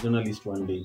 a 0.00 0.02
journalist 0.02 0.46
one 0.46 0.66
day, 0.66 0.84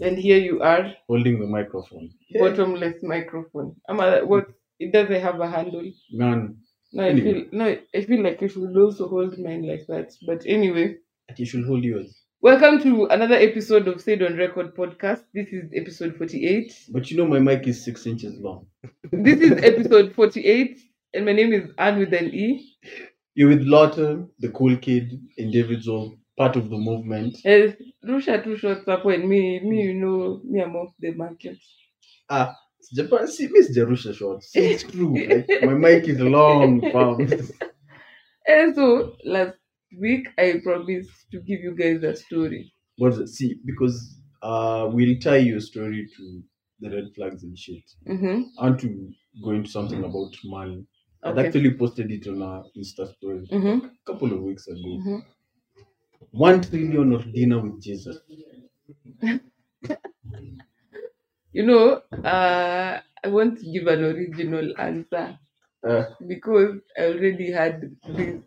And 0.00 0.18
here 0.18 0.38
you 0.38 0.60
are, 0.62 0.92
holding 1.08 1.40
the 1.40 1.46
microphone. 1.46 2.10
bottomless 2.38 3.02
microphone. 3.02 3.76
I'm 3.88 4.00
I, 4.00 4.22
what? 4.22 4.46
It 4.78 4.92
doesn't 4.92 5.20
have 5.20 5.40
a 5.40 5.48
handle. 5.48 5.90
Man, 6.12 6.56
No, 6.92 7.04
I 7.04 7.14
feel 7.14 7.44
no. 7.52 7.76
I 7.94 8.00
feel 8.02 8.22
like 8.22 8.42
I 8.42 8.46
should 8.48 8.76
also 8.76 9.08
hold 9.08 9.38
mine 9.38 9.66
like 9.68 9.86
that. 9.88 10.12
But 10.26 10.42
anyway, 10.46 10.96
you 11.36 11.46
should 11.46 11.66
hold 11.66 11.84
yours. 11.84 12.22
welcome 12.40 12.80
to 12.82 13.06
another 13.06 13.34
episode 13.36 13.86
of 13.88 14.00
Said 14.00 14.22
on 14.22 14.36
Record 14.36 14.74
podcast. 14.74 15.22
This 15.34 15.48
is 15.52 15.70
episode 15.76 16.16
forty-eight. 16.16 16.72
But 16.90 17.10
you 17.10 17.16
know, 17.18 17.26
my 17.26 17.38
mic 17.38 17.66
is 17.66 17.84
six 17.84 18.06
inches 18.06 18.40
long. 18.40 18.66
This 19.12 19.40
is 19.40 19.62
episode 19.62 20.14
forty-eight, 20.14 20.80
and 21.14 21.24
my 21.26 21.32
name 21.32 21.52
is 21.52 21.70
Anne 21.78 21.98
with 21.98 22.12
an 22.14 22.34
E. 22.34 22.74
You're 23.34 23.50
with 23.50 23.62
Lawton, 23.62 24.30
the 24.40 24.48
cool 24.48 24.76
kid, 24.76 25.12
individual, 25.38 26.16
part 26.40 26.56
of 26.56 26.70
the 26.72 26.78
movement. 26.90 27.36
Eh, 27.44 27.72
Rusha 28.10 28.42
two 28.44 28.56
shots 28.56 28.88
up 28.88 29.04
when 29.04 29.28
me, 29.28 29.42
me, 29.70 29.78
you 29.88 29.94
know, 30.02 30.40
me, 30.50 30.60
I'm 30.64 30.74
off 30.82 30.92
the 30.98 31.10
market. 31.24 31.58
Ah, 32.30 32.48
Japan, 32.94 33.26
see, 33.28 33.48
Miss 33.52 33.66
Jerusha 33.76 34.12
shorts. 34.14 34.50
It's 34.54 34.84
true. 34.92 35.14
Like, 35.30 35.48
my 35.70 35.74
mic 35.84 36.08
is 36.12 36.18
long, 36.36 36.80
fam. 36.92 37.16
And 38.46 38.74
so 38.78 38.86
last 39.24 39.56
week 40.04 40.28
I 40.38 40.46
promised 40.64 41.10
to 41.32 41.40
give 41.48 41.60
you 41.66 41.72
guys 41.82 42.02
a 42.10 42.14
story. 42.24 42.72
What's 42.96 43.18
it? 43.18 43.28
See, 43.28 43.50
because 43.70 43.96
uh, 44.42 44.88
we'll 44.94 45.18
tie 45.26 45.42
your 45.50 45.60
story 45.60 46.00
to 46.16 46.42
the 46.80 46.88
red 46.96 47.08
flags 47.14 47.42
and 47.42 47.58
shit. 47.58 47.84
Mm-hmm. 48.08 48.36
I 48.58 48.64
want 48.68 48.80
to 48.80 48.90
go 49.44 49.50
into 49.50 49.70
something 49.70 50.02
about 50.10 50.32
money. 50.44 50.86
Okay. 51.22 51.46
actually 51.46 51.72
posted 51.74 52.10
it 52.10 52.26
on 52.28 52.40
our 52.42 52.62
Insta 52.78 53.04
story 53.14 53.46
Mm-hmm. 53.52 53.78
a 53.86 53.90
couple 54.10 54.32
of 54.32 54.40
weeks 54.40 54.66
ago. 54.68 55.20
One 56.32 56.60
trillion 56.60 57.12
of 57.12 57.32
dinner 57.32 57.60
with 57.60 57.80
Jesus. 57.82 58.18
You 61.52 61.66
know, 61.66 62.02
uh, 62.24 63.00
I 63.24 63.28
want 63.28 63.58
to 63.58 63.72
give 63.72 63.86
an 63.88 64.04
original 64.04 64.72
answer 64.78 65.38
Uh, 65.82 66.04
because 66.28 66.78
I 66.98 67.02
already 67.06 67.50
had 67.50 67.96
this 68.06 68.42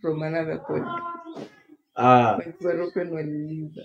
from 0.00 0.22
another 0.22 0.58
podcast. 0.68 1.02
ah, 1.96 2.38
waliuliza. 2.38 3.84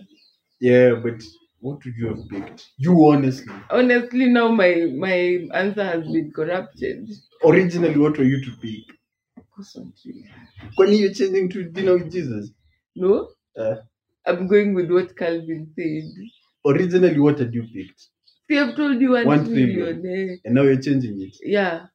yeah, 0.59 0.95
but 1.03 1.22
what 1.62 1.84
would 1.86 1.95
you 1.95 2.08
have 2.08 2.28
picked? 2.30 2.70
You 2.78 2.94
honestly. 3.12 3.53
Honestly, 3.70 4.25
now 4.38 4.48
my 4.50 4.72
my 5.06 5.48
answer 5.53 5.84
has 5.84 6.03
been 6.16 6.31
corrupted. 6.31 7.09
Originally, 7.45 7.98
what 7.98 8.18
were 8.18 8.30
you 8.34 8.44
to 8.44 8.52
pick? 8.62 8.86
Constantly. 9.56 10.25
When 10.75 10.94
you're 10.94 11.14
changing 11.14 11.50
to 11.50 11.64
dinner 11.64 11.94
with 11.98 12.12
Jesus? 12.12 12.52
No, 12.95 13.30
Uh, 13.58 13.75
I'm 14.25 14.47
going 14.47 14.73
with 14.73 14.91
what 14.91 15.16
Calvin 15.17 15.72
said. 15.75 16.03
originally, 16.66 17.19
what 17.19 17.39
had 17.39 17.53
you 17.53 17.63
picked? 17.73 18.08
See, 18.50 18.58
I've 18.59 18.75
told 18.75 19.02
you 19.02 19.11
one, 19.11 19.25
One 19.25 19.45
trillion. 19.45 20.05
eh? 20.05 20.36
And 20.45 20.55
now 20.55 20.63
you're 20.63 20.81
changing 20.81 21.22
it 21.22 21.36
Yeah, 21.44 21.88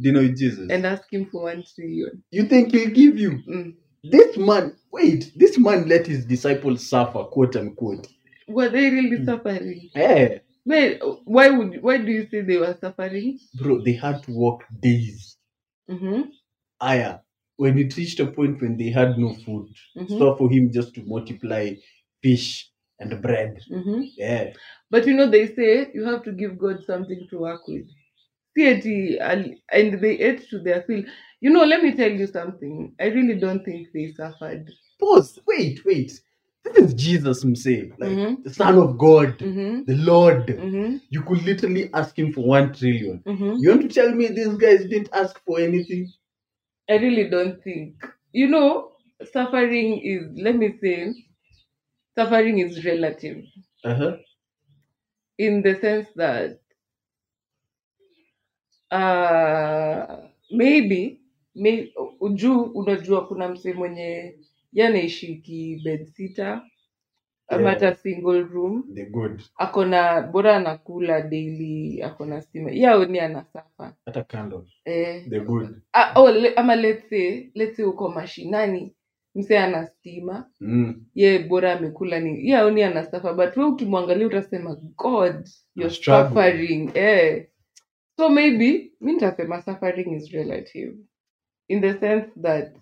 dinner 0.00 0.20
with 0.20 0.38
Jesus. 0.38 0.70
and 0.70 0.86
ask 0.86 1.12
him 1.12 1.26
for 1.30 1.42
one 1.44 1.64
trillion. 1.74 2.22
you 2.30 2.44
think 2.44 2.72
he'll 2.72 2.90
give 2.90 3.18
you? 3.18 3.42
Mm. 3.48 3.74
This 4.04 4.36
man, 4.38 4.76
wait, 4.92 5.32
this 5.36 5.58
man 5.58 5.86
let 5.88 6.06
his 6.06 6.24
disciples 6.24 6.88
suffer, 6.88 7.24
quote 7.24 7.56
unquote. 7.56 8.06
Were 8.48 8.68
they 8.70 8.88
really 8.90 9.18
Mm. 9.18 9.26
suffering? 9.26 9.90
Yeah, 9.94 10.38
Wait, 10.66 11.00
why 11.24 11.48
would 11.50 11.82
why 11.82 11.96
do 11.98 12.10
you 12.12 12.28
say 12.30 12.42
they 12.42 12.58
were 12.58 12.76
suffering? 12.80 13.38
bro, 13.54 13.82
they 13.82 13.92
had 13.94 14.22
to 14.24 14.32
walk 14.32 14.62
days. 14.80 15.36
Mm-hmm. 15.90 16.22
Aya, 16.80 17.18
when 17.62 17.78
it 17.78 17.96
reached 17.96 18.20
a 18.20 18.26
point 18.26 18.60
when 18.62 18.76
they 18.80 18.90
had 19.00 19.18
no 19.18 19.30
food, 19.44 19.68
Mm-hmm. 19.96 20.18
so 20.18 20.34
for 20.38 20.48
him 20.50 20.64
just 20.72 20.94
to 20.94 21.02
multiply 21.14 21.64
fish 22.22 22.70
and 22.98 23.20
bread. 23.22 23.52
Mm-hmm. 23.70 24.00
Yeah, 24.16 24.44
But 24.90 25.06
you 25.06 25.14
know, 25.14 25.28
they 25.30 25.46
say 25.58 25.70
you 25.94 26.04
have 26.10 26.22
to 26.24 26.32
give 26.32 26.58
God 26.58 26.78
something 26.90 27.26
to 27.30 27.38
work 27.38 27.62
with. 27.68 27.86
Ati- 28.58 29.18
and 29.72 30.00
they 30.02 30.14
ate 30.28 30.48
to 30.50 30.58
their 30.58 30.82
fill. 30.86 31.02
You 31.40 31.50
know, 31.50 31.64
let 31.64 31.82
me 31.82 31.92
tell 31.94 32.10
you 32.10 32.26
something. 32.26 32.94
I 33.00 33.06
really 33.06 33.38
don't 33.44 33.64
think 33.64 33.88
they 33.94 34.12
suffered. 34.12 34.64
pause. 34.98 35.38
Wait, 35.46 35.80
wait. 35.86 36.12
This 36.64 36.76
is 36.84 36.94
Jesus 36.94 37.42
himself, 37.42 37.88
like 37.98 38.10
Mhm. 38.18 38.42
the 38.44 38.52
Son 38.52 38.76
of 38.78 38.98
God, 38.98 39.38
Mm-hmm. 39.38 39.84
the 39.90 39.96
Lord. 40.12 40.46
Mm-hmm. 40.48 40.96
You 41.08 41.22
could 41.22 41.42
literally 41.50 41.84
ask 41.94 42.18
him 42.18 42.32
for 42.34 42.42
one 42.56 42.66
trillion. 42.74 43.22
Mm-hmm. 43.26 43.52
You 43.60 43.66
want 43.70 43.82
to 43.86 43.88
tell 43.98 44.10
me 44.20 44.24
these 44.28 44.54
guys 44.64 44.80
didn't 44.92 45.08
ask 45.22 45.34
for 45.46 45.56
anything? 45.68 46.04
I 46.90 46.96
really 46.98 47.30
don't 47.30 47.62
think. 47.64 47.94
You 48.32 48.48
know, 48.48 48.92
suffering 49.32 50.00
is. 50.04 50.22
Let 50.36 50.56
me 50.56 50.78
say, 50.82 51.14
suffering 52.16 52.58
is 52.58 52.84
relative 52.84 53.44
Uh 53.84 53.94
huh. 53.94 54.16
in 55.38 55.62
the 55.62 55.74
sense 55.80 56.08
that 56.16 56.60
uh, 58.90 60.28
maybe 60.50 61.20
may, 61.54 61.92
juu 62.34 62.62
unajua 62.62 63.28
kuna 63.28 63.48
msee 63.48 63.72
mwenye 63.72 64.38
yanaishi 64.72 65.36
ki 65.36 65.80
bed 65.84 66.08
sitter 67.50 67.84
Yeah. 67.84 67.96
single 67.96 68.42
room 68.42 68.84
The 68.94 69.04
good. 69.04 69.42
akona 69.56 70.22
bora 70.22 70.56
anakula 70.56 71.20
daily 71.22 72.02
akona 72.02 72.40
stima 72.42 72.70
yao 72.70 73.04
ni 73.04 73.20
anasafa 73.20 73.94
hata 74.06 74.22
candle. 74.24 74.62
eh, 74.84 75.28
The 75.30 75.40
good. 75.40 75.82
ah, 75.92 76.12
oh, 76.20 76.30
le, 76.30 76.54
ama 76.54 76.76
let's 76.76 77.08
say, 77.08 77.50
let's 77.54 77.76
say 77.76 77.84
uko 77.84 78.08
mashinani 78.08 78.94
msee 79.34 79.58
ana 79.58 79.86
stima 79.86 80.46
Mm. 80.60 81.04
ye 81.14 81.38
bora 81.38 81.72
amekula 81.72 82.20
ni 82.20 82.48
yao 82.48 82.64
aoni 82.68 82.82
anasafa 82.82 83.32
but 83.34 83.56
we 83.56 83.64
ukimwangalia 83.64 84.26
utasema 84.26 84.74
god 84.96 85.48
you're 85.76 85.94
suffering 85.94 86.90
eh. 86.94 87.46
so 88.16 88.28
maybe 88.28 88.92
mi 89.00 89.12
nitasema 89.12 89.62
suffering 89.62 90.12
is 90.16 90.30
relative 90.32 90.94
in 91.68 91.80
the 91.80 91.92
sense 91.94 92.40
that 92.42 92.76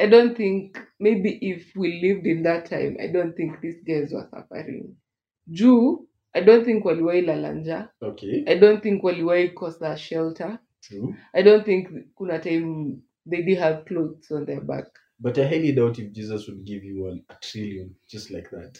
i 0.00 0.06
don't 0.06 0.36
think 0.36 0.78
maybe 1.00 1.30
if 1.50 1.76
we 1.76 1.88
lived 2.00 2.26
in 2.26 2.42
that 2.42 2.66
time 2.70 2.96
i 3.00 3.06
don't 3.08 3.36
think 3.36 3.60
these 3.60 3.80
guys 3.84 4.12
were 4.12 4.28
suffering 4.30 4.96
juu 5.48 6.06
i 6.32 6.40
don't 6.40 6.64
think 6.64 6.84
waliwahi 6.84 7.20
lala 7.22 7.52
njaa 7.54 7.88
Okay. 8.00 8.44
i 8.46 8.58
don't 8.58 8.82
think 8.82 9.04
waliwahi 9.04 9.48
kosa 9.48 9.96
shelter 9.96 10.58
True. 10.80 11.14
i 11.32 11.42
don't 11.42 11.64
think 11.64 11.88
kuna 12.14 12.38
time 12.38 12.96
they 13.30 13.42
did 13.42 13.58
have 13.58 13.84
clothes 13.84 14.30
on 14.30 14.46
their 14.46 14.60
back 14.60 14.86
But 15.22 15.38
I 15.38 15.44
highly 15.48 15.72
doubt 15.72 15.98
if 15.98 16.12
Jesus 16.12 16.48
would 16.48 16.64
give 16.64 16.82
you 16.88 17.04
one 17.04 17.18
a 17.28 17.34
trillion 17.40 17.88
just 18.12 18.30
like 18.30 18.48
that. 18.50 18.78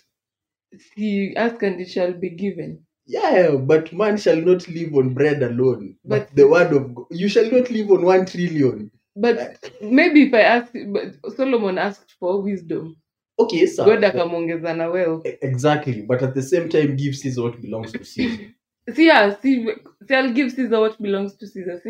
he 0.97 1.34
ask 1.36 1.62
and 1.62 1.80
it 1.80 1.88
shall 1.88 2.12
be 2.12 2.30
given 2.30 2.78
Yeah, 3.06 3.56
but 3.56 3.92
man 3.92 4.16
shall 4.19 4.41
not 4.41 4.69
live 4.69 4.94
on 5.00 5.14
bread 5.14 5.42
alone. 5.42 5.97
But, 6.04 6.19
But- 6.28 6.36
the 6.36 6.47
word 6.48 6.72
of 6.72 6.94
God, 6.94 7.06
you 7.10 7.28
shall 7.28 7.50
not 7.50 7.70
live 7.70 7.91
on 7.91 8.04
one 8.04 8.25
trillion. 8.26 8.91
But 9.20 9.72
maybe 9.82 10.25
if 10.25 10.34
I 10.34 10.42
ask, 10.42 10.72
but 10.92 11.34
Solomon 11.36 11.78
asked 11.78 12.14
for 12.20 12.42
wisdom. 12.42 12.97
Okay, 13.38 13.66
sir. 13.66 13.84
God 13.86 14.04
akamwongeza 14.04 14.75
na 14.76 14.88
wealth. 14.91 15.26
Exactly, 15.42 16.03
but 16.03 16.22
at 16.22 16.34
the 16.34 16.42
same 16.42 16.69
time, 16.70 16.97
give 16.97 17.16
Caesar 17.16 17.42
what 17.44 17.62
belongs 17.62 17.92
to 17.92 18.04
Caesar. 18.04 18.44
See, 18.94 19.06
yeah, 19.06 19.36
see, 19.42 19.66
see, 20.09 20.15
I'll 20.16 20.33
give 20.33 20.53
Caesar 20.53 20.80
what 20.80 21.00
belongs 21.03 21.36
to 21.36 21.47
Caesar. 21.47 21.80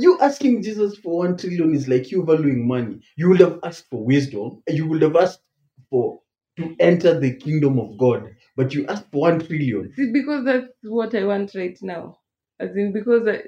You 0.00 0.18
asking 0.20 0.62
Jesus 0.62 0.96
for 0.98 1.18
one 1.18 1.36
trillion 1.36 1.74
is 1.74 1.88
like 1.88 2.12
you 2.12 2.24
valuing 2.24 2.66
money. 2.68 3.00
You 3.16 3.30
would 3.30 3.40
have 3.40 3.60
asked 3.64 3.86
for 3.90 4.04
wisdom, 4.04 4.62
you 4.68 4.86
would 4.88 5.02
have 5.02 5.16
asked 5.16 5.42
for 5.90 6.20
to 6.58 6.76
enter 6.80 7.20
the 7.20 7.34
kingdom 7.36 7.78
of 7.80 7.98
God, 7.98 8.36
but 8.56 8.74
you 8.74 8.86
asked 8.88 9.06
for 9.12 9.22
one 9.22 9.40
trillion. 9.40 9.92
See, 9.96 10.12
because 10.12 10.44
that's 10.46 10.68
what 10.84 11.14
I 11.14 11.24
want 11.24 11.54
right 11.56 11.78
now. 11.82 12.18
As 12.60 12.76
in, 12.76 12.92
because 12.92 13.28
I- 13.28 13.44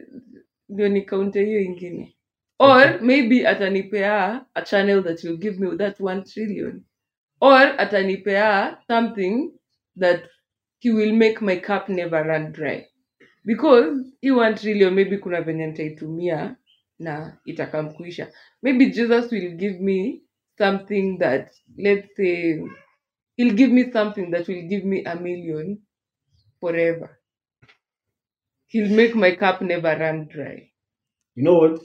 ndio 0.70 0.88
nikaunte 0.88 1.44
hiyo 1.46 1.60
ingine. 1.60 2.15
Or 2.58 2.98
maybe 3.00 3.40
atanipea 3.44 4.46
a 4.54 4.62
channel 4.62 5.02
that 5.02 5.22
will 5.24 5.36
give 5.36 5.58
me 5.60 5.76
that 5.76 6.00
one 6.00 6.24
trillion. 6.24 6.84
Or 7.40 7.58
atanipea 7.78 8.78
something 8.86 9.52
that 9.96 10.24
he 10.80 10.90
will 10.90 11.12
make 11.12 11.42
my 11.42 11.56
cup 11.58 11.88
never 11.88 12.22
run 12.24 12.52
dry. 12.52 12.86
Because 13.44 14.06
hii 14.22 14.30
one 14.32 14.54
trillion 14.56 14.94
maybe 14.94 15.18
kuna 15.18 15.42
venye 15.42 15.66
nitaitumia 15.66 16.56
na 16.98 17.38
itakamkuisha. 17.46 18.32
Maybe 18.62 18.90
Jesus 18.90 19.30
will 19.32 19.56
give 19.56 19.80
me 19.80 20.22
something 20.58 21.18
that 21.18 21.52
let's 21.78 22.16
say 22.16 22.60
he'll 23.36 23.54
give 23.54 23.72
me 23.72 23.92
something 23.92 24.30
that 24.30 24.48
will 24.48 24.68
give 24.68 24.84
me 24.84 25.04
a 25.04 25.16
million 25.16 25.78
forever. 26.60 27.20
He'll 28.68 28.96
make 28.96 29.14
my 29.14 29.36
cup 29.36 29.62
never 29.62 29.96
run 29.98 30.28
dry. 30.28 30.70
You 31.36 31.44
know 31.44 31.54
what? 31.58 31.80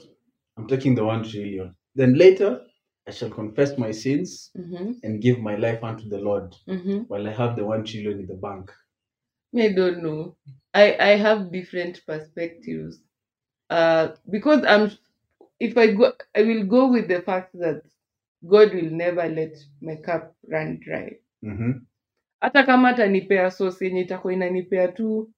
I'm 0.62 0.68
taking 0.68 0.94
the 0.94 1.04
one 1.04 1.24
trillion. 1.24 1.74
Then 1.96 2.14
later, 2.14 2.60
I 3.08 3.10
shall 3.10 3.30
confess 3.30 3.76
my 3.78 3.90
sins 3.90 4.50
Mm-hmm. 4.56 4.92
and 5.02 5.20
give 5.20 5.40
my 5.40 5.56
life 5.56 5.82
unto 5.82 6.08
the 6.08 6.18
Lord 6.18 6.54
Mm-hmm. 6.68 6.98
while 7.08 7.26
I 7.26 7.32
have 7.32 7.56
the 7.56 7.64
one 7.64 7.84
trillion 7.84 8.20
in 8.20 8.26
the 8.26 8.34
bank. 8.34 8.70
I 9.58 9.68
don't 9.72 10.02
know. 10.02 10.36
I 10.74 10.96
I 11.00 11.16
have 11.16 11.50
different 11.52 12.00
perspectives. 12.06 13.00
Uh, 13.70 14.08
because 14.30 14.64
I'm 14.64 14.90
if 15.58 15.76
I 15.76 15.92
go, 15.92 16.12
I 16.36 16.42
will 16.42 16.64
go 16.64 16.92
with 16.92 17.08
the 17.08 17.22
fact 17.22 17.52
that 17.58 17.82
God 18.48 18.72
will 18.74 18.90
never 18.90 19.28
let 19.28 19.56
my 19.80 19.96
cup 19.96 20.34
run 20.48 20.78
dry. 20.84 21.18
Mm-hmm. 21.44 21.72
hata 22.40 22.62
kama 22.62 22.88
atanipea 22.88 23.50
sosi 23.50 23.84
yenye 23.84 24.00
itakuwa 24.00 24.32
inanipea 24.32 24.88
tu 24.88 25.30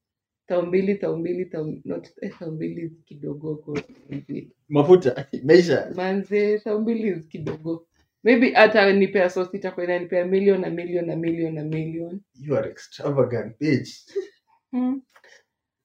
tao 0.47 0.63
mbili 0.63 0.95
tao 0.95 1.17
mbili 1.17 1.47
tao 1.47 1.75
not 1.85 2.09
eh, 2.23 2.33
tao 2.39 2.51
mbili 2.51 2.91
kidogo 3.05 3.79
mafuta 4.69 5.27
maisha 5.49 5.93
manze 5.97 6.59
tao 6.59 6.81
mbili 6.81 7.21
kidogo. 7.21 7.87
Maybe 8.25 8.51
hata 8.53 8.93
nipea 8.93 9.31
sosi 9.31 9.57
itakuwa 9.57 9.85
inanipea 9.87 10.27
million 10.27 10.61
na 10.61 10.71
million 10.71 11.07
na 11.07 11.17
million 11.17 11.55
na 11.55 11.65
million. 11.65 12.21
You 12.41 12.57
are 12.57 12.71
extravagant 12.71 13.59
bitch. 13.61 13.91
Hmm. 14.73 15.01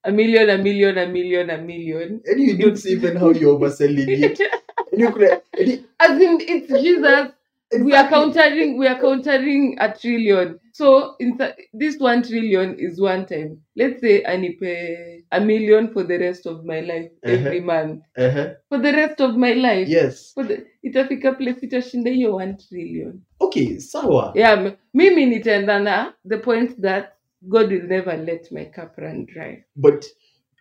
a 0.04 0.12
million 0.12 0.50
a 0.50 0.58
million 0.58 0.98
a 0.98 1.08
million 1.08 1.50
a 1.50 1.58
million. 1.58 2.22
And 2.26 2.40
you 2.42 2.58
don't 2.58 2.78
see 2.78 2.94
even 2.94 3.18
how 3.18 3.32
you're 3.32 3.54
overselling 3.54 4.10
it. 4.10 4.40
And 4.92 5.02
you 5.02 5.12
could 5.14 5.42
and 5.60 5.68
you, 5.70 5.86
as 6.00 6.22
in 6.22 6.38
it's 6.42 6.68
jesus 6.84 7.30
we 7.78 7.94
are 7.94 8.10
countering 8.10 8.78
we 8.78 8.88
are 8.88 9.00
countering 9.00 9.78
a 9.80 9.94
trillion. 9.94 10.60
So 10.74 11.16
in 11.20 11.38
th- 11.38 11.56
this 11.74 11.98
one 12.00 12.24
trillion 12.24 12.76
is 12.80 13.00
one 13.00 13.26
time 13.26 13.62
let's 13.76 14.02
say 14.02 14.24
anipe 14.24 15.24
a 15.32 15.40
million 15.40 15.94
for 15.94 16.04
the 16.04 16.18
rest 16.18 16.46
of 16.46 16.66
my 16.66 16.80
life 16.80 17.12
every 17.24 17.62
month. 17.62 18.02
Uh-huh. 18.18 18.50
for 18.70 18.80
the 18.80 18.92
rest 18.92 19.22
of 19.22 19.36
my 19.36 19.54
life? 19.54 19.88
Yes. 19.88 20.34
For 20.34 20.44
the, 20.44 20.66
itafika 20.84 21.38
place 21.38 21.62
itashinda 21.62 22.12
hiyo 22.12 22.36
one 22.36 22.58
trillion. 22.58 23.22
Okay 23.40 23.80
sawa. 23.80 24.32
Yeah 24.36 24.74
mimi 24.94 25.26
nitaenda 25.26 25.80
na 25.80 26.14
the 26.30 26.38
point 26.38 26.82
that 26.82 27.14
god 27.42 27.72
will 27.72 27.88
never 27.88 28.18
let 28.18 28.52
my 28.52 28.66
cup 28.66 28.98
run 28.98 29.26
dry. 29.26 29.64
But 29.76 30.06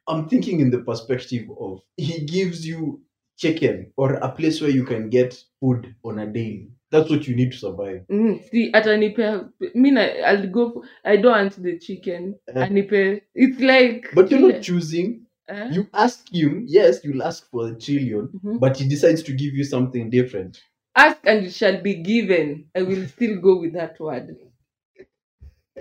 i'm 0.08 0.28
thinking 0.28 0.60
in 0.60 0.70
the 0.70 0.78
perspective 0.78 1.48
of 1.60 1.80
he 1.96 2.20
gives 2.20 2.66
you 2.66 3.00
chicken 3.36 3.92
or 3.96 4.14
a 4.14 4.28
place 4.28 4.60
where 4.60 4.70
you 4.70 4.84
can 4.84 5.08
get 5.10 5.44
food 5.60 5.94
on 6.04 6.18
a 6.18 6.26
daily 6.26 6.70
that's 6.90 7.10
what 7.10 7.26
you 7.28 7.36
need 7.36 7.52
to 7.52 7.58
survive. 7.58 8.04
Mm, 8.10 8.40
see 8.50 8.70
atanipea 8.72 9.50
mi 9.74 9.90
na 9.90 10.02
i'll 10.02 10.46
go 10.48 10.70
for, 10.70 10.82
i 11.04 11.16
don't 11.16 11.32
want 11.32 11.62
the 11.62 11.78
chicken. 11.78 12.34
Eh. 12.46 12.62
anipe 12.62 13.22
it's 13.34 13.60
like 13.60 14.08
but 14.14 14.30
you're 14.30 14.52
not 14.52 14.62
choosing. 14.62 15.20
Eh? 15.48 15.70
you 15.72 15.86
ask 15.92 16.28
him 16.32 16.64
yes 16.66 17.04
you'll 17.04 17.22
ask 17.22 17.50
for 17.50 17.68
a 17.68 17.74
trillion 17.74 18.28
Mhm. 18.32 18.58
but 18.60 18.76
he 18.76 18.84
decides 18.88 19.22
to 19.22 19.32
give 19.32 19.54
you 19.54 19.64
something 19.64 20.10
different. 20.10 20.62
Ask 20.94 21.18
and 21.26 21.44
it 21.46 21.52
shall 21.52 21.80
be 21.82 21.94
given. 21.94 22.64
I 22.74 22.82
will 22.82 23.06
still 23.06 23.40
go 23.40 23.60
with 23.60 23.72
that 23.74 24.00
word. 24.00 24.36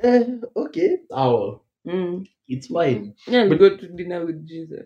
Eh, 0.03 0.23
okay. 0.55 0.97
Sawa 1.09 1.59
mm. 1.85 2.25
it's 2.47 2.67
fine. 2.67 3.13
Yeah, 3.27 3.47
But- 3.49 3.59
go 3.59 3.77
to 3.77 3.87
dinner 3.87 4.25
with 4.25 4.45
jesus. 4.47 4.85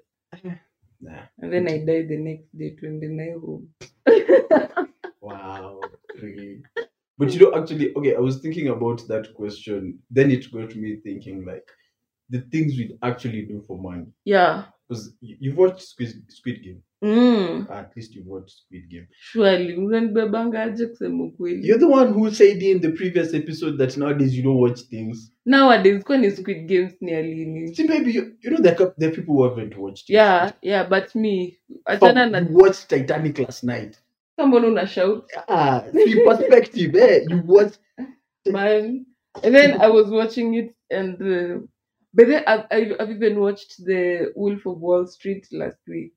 Nah. 1.04 1.24
and 1.42 1.52
then 1.52 1.68
i 1.68 1.80
die 1.80 2.04
the 2.08 2.18
next 2.18 2.48
day 2.58 2.70
to 2.80 3.00
deny 3.00 3.32
home 3.34 3.68
Wow. 5.22 5.80
Really. 6.22 6.62
But 7.18 7.34
you 7.36 7.40
know, 7.40 7.54
actually, 7.62 7.94
okay, 7.96 8.16
I 8.16 8.20
was 8.20 8.40
thinking 8.40 8.70
about 8.70 9.08
that 9.08 9.32
question. 9.36 10.00
Then 10.10 10.32
it 10.32 10.52
got 10.52 10.76
me 10.76 10.96
thinking, 11.04 11.46
like, 11.46 11.68
the 12.32 12.40
things 12.52 12.76
we'd 12.78 12.98
actually 13.04 13.44
do 13.44 13.62
for 13.68 13.78
money. 13.78 14.06
yeah 14.26 14.64
Because 14.90 15.14
you, 15.22 15.38
you've 15.40 15.58
watched 15.58 15.82
Squid, 15.82 16.10
Squid 16.30 16.64
Game. 16.64 16.82
mm. 17.04 17.70
At 17.70 17.92
least 17.96 18.16
you've 18.16 18.26
watched 18.26 18.56
Squid 18.66 18.90
Game. 18.90 19.08
surely 19.12 19.76
unanibebangaje 19.76 20.86
kusema 20.88 21.24
ukweli 21.24 21.68
You're 21.68 21.80
the 21.80 21.94
one 21.94 22.14
who 22.14 22.32
said 22.32 22.64
in 22.64 22.80
the 22.82 22.90
previous 22.90 23.34
episode 23.34 23.78
that 23.78 23.98
nowadays 23.98 24.36
you 24.38 24.44
don't 24.44 24.62
watch 24.62 24.80
things. 24.90 25.32
nowadays 25.46 26.04
kwani 26.04 26.32
squid 26.32 26.66
games 26.68 26.94
nearly? 27.02 27.76
See, 27.76 27.88
maybe 27.88 28.12
you, 28.12 28.24
you 28.42 28.52
know 28.52 28.62
there 28.64 28.76
are, 28.82 28.94
there 28.98 29.10
are 29.10 29.16
people 29.16 29.36
who 29.36 29.44
haven't 29.50 29.78
watched 29.78 30.10
it. 30.10 30.14
yeah 30.14 30.52
yeah 30.62 30.90
but 30.90 31.16
me 31.16 31.58
Fam, 31.88 32.00
achana 32.00 32.30
na 32.30 32.38
you 32.40 32.58
watched 32.58 32.90
Titanic 32.90 33.40
last 33.40 33.64
night. 33.64 34.00
Someone 34.36 34.66
una 34.68 34.86
shout 34.88 35.26
Ah, 35.48 35.84
see 35.94 36.24
perspective, 36.26 36.96
eh? 36.96 37.20
You 37.30 37.42
watch. 37.46 37.74
man 38.48 39.06
and 39.44 39.56
then 39.56 39.80
i 39.82 39.88
was 39.88 40.08
watching 40.10 40.56
it 40.56 40.76
and 40.90 41.22
uh, 41.22 41.60
but 42.14 42.28
then 42.28 42.44
I've, 42.48 42.66
I've 42.72 42.92
I've 43.00 43.12
even 43.12 43.40
watched 43.40 43.76
the 43.86 44.32
wolf 44.36 44.66
of 44.66 44.80
wall 44.82 45.06
street 45.08 45.48
last 45.52 45.78
week 45.88 46.14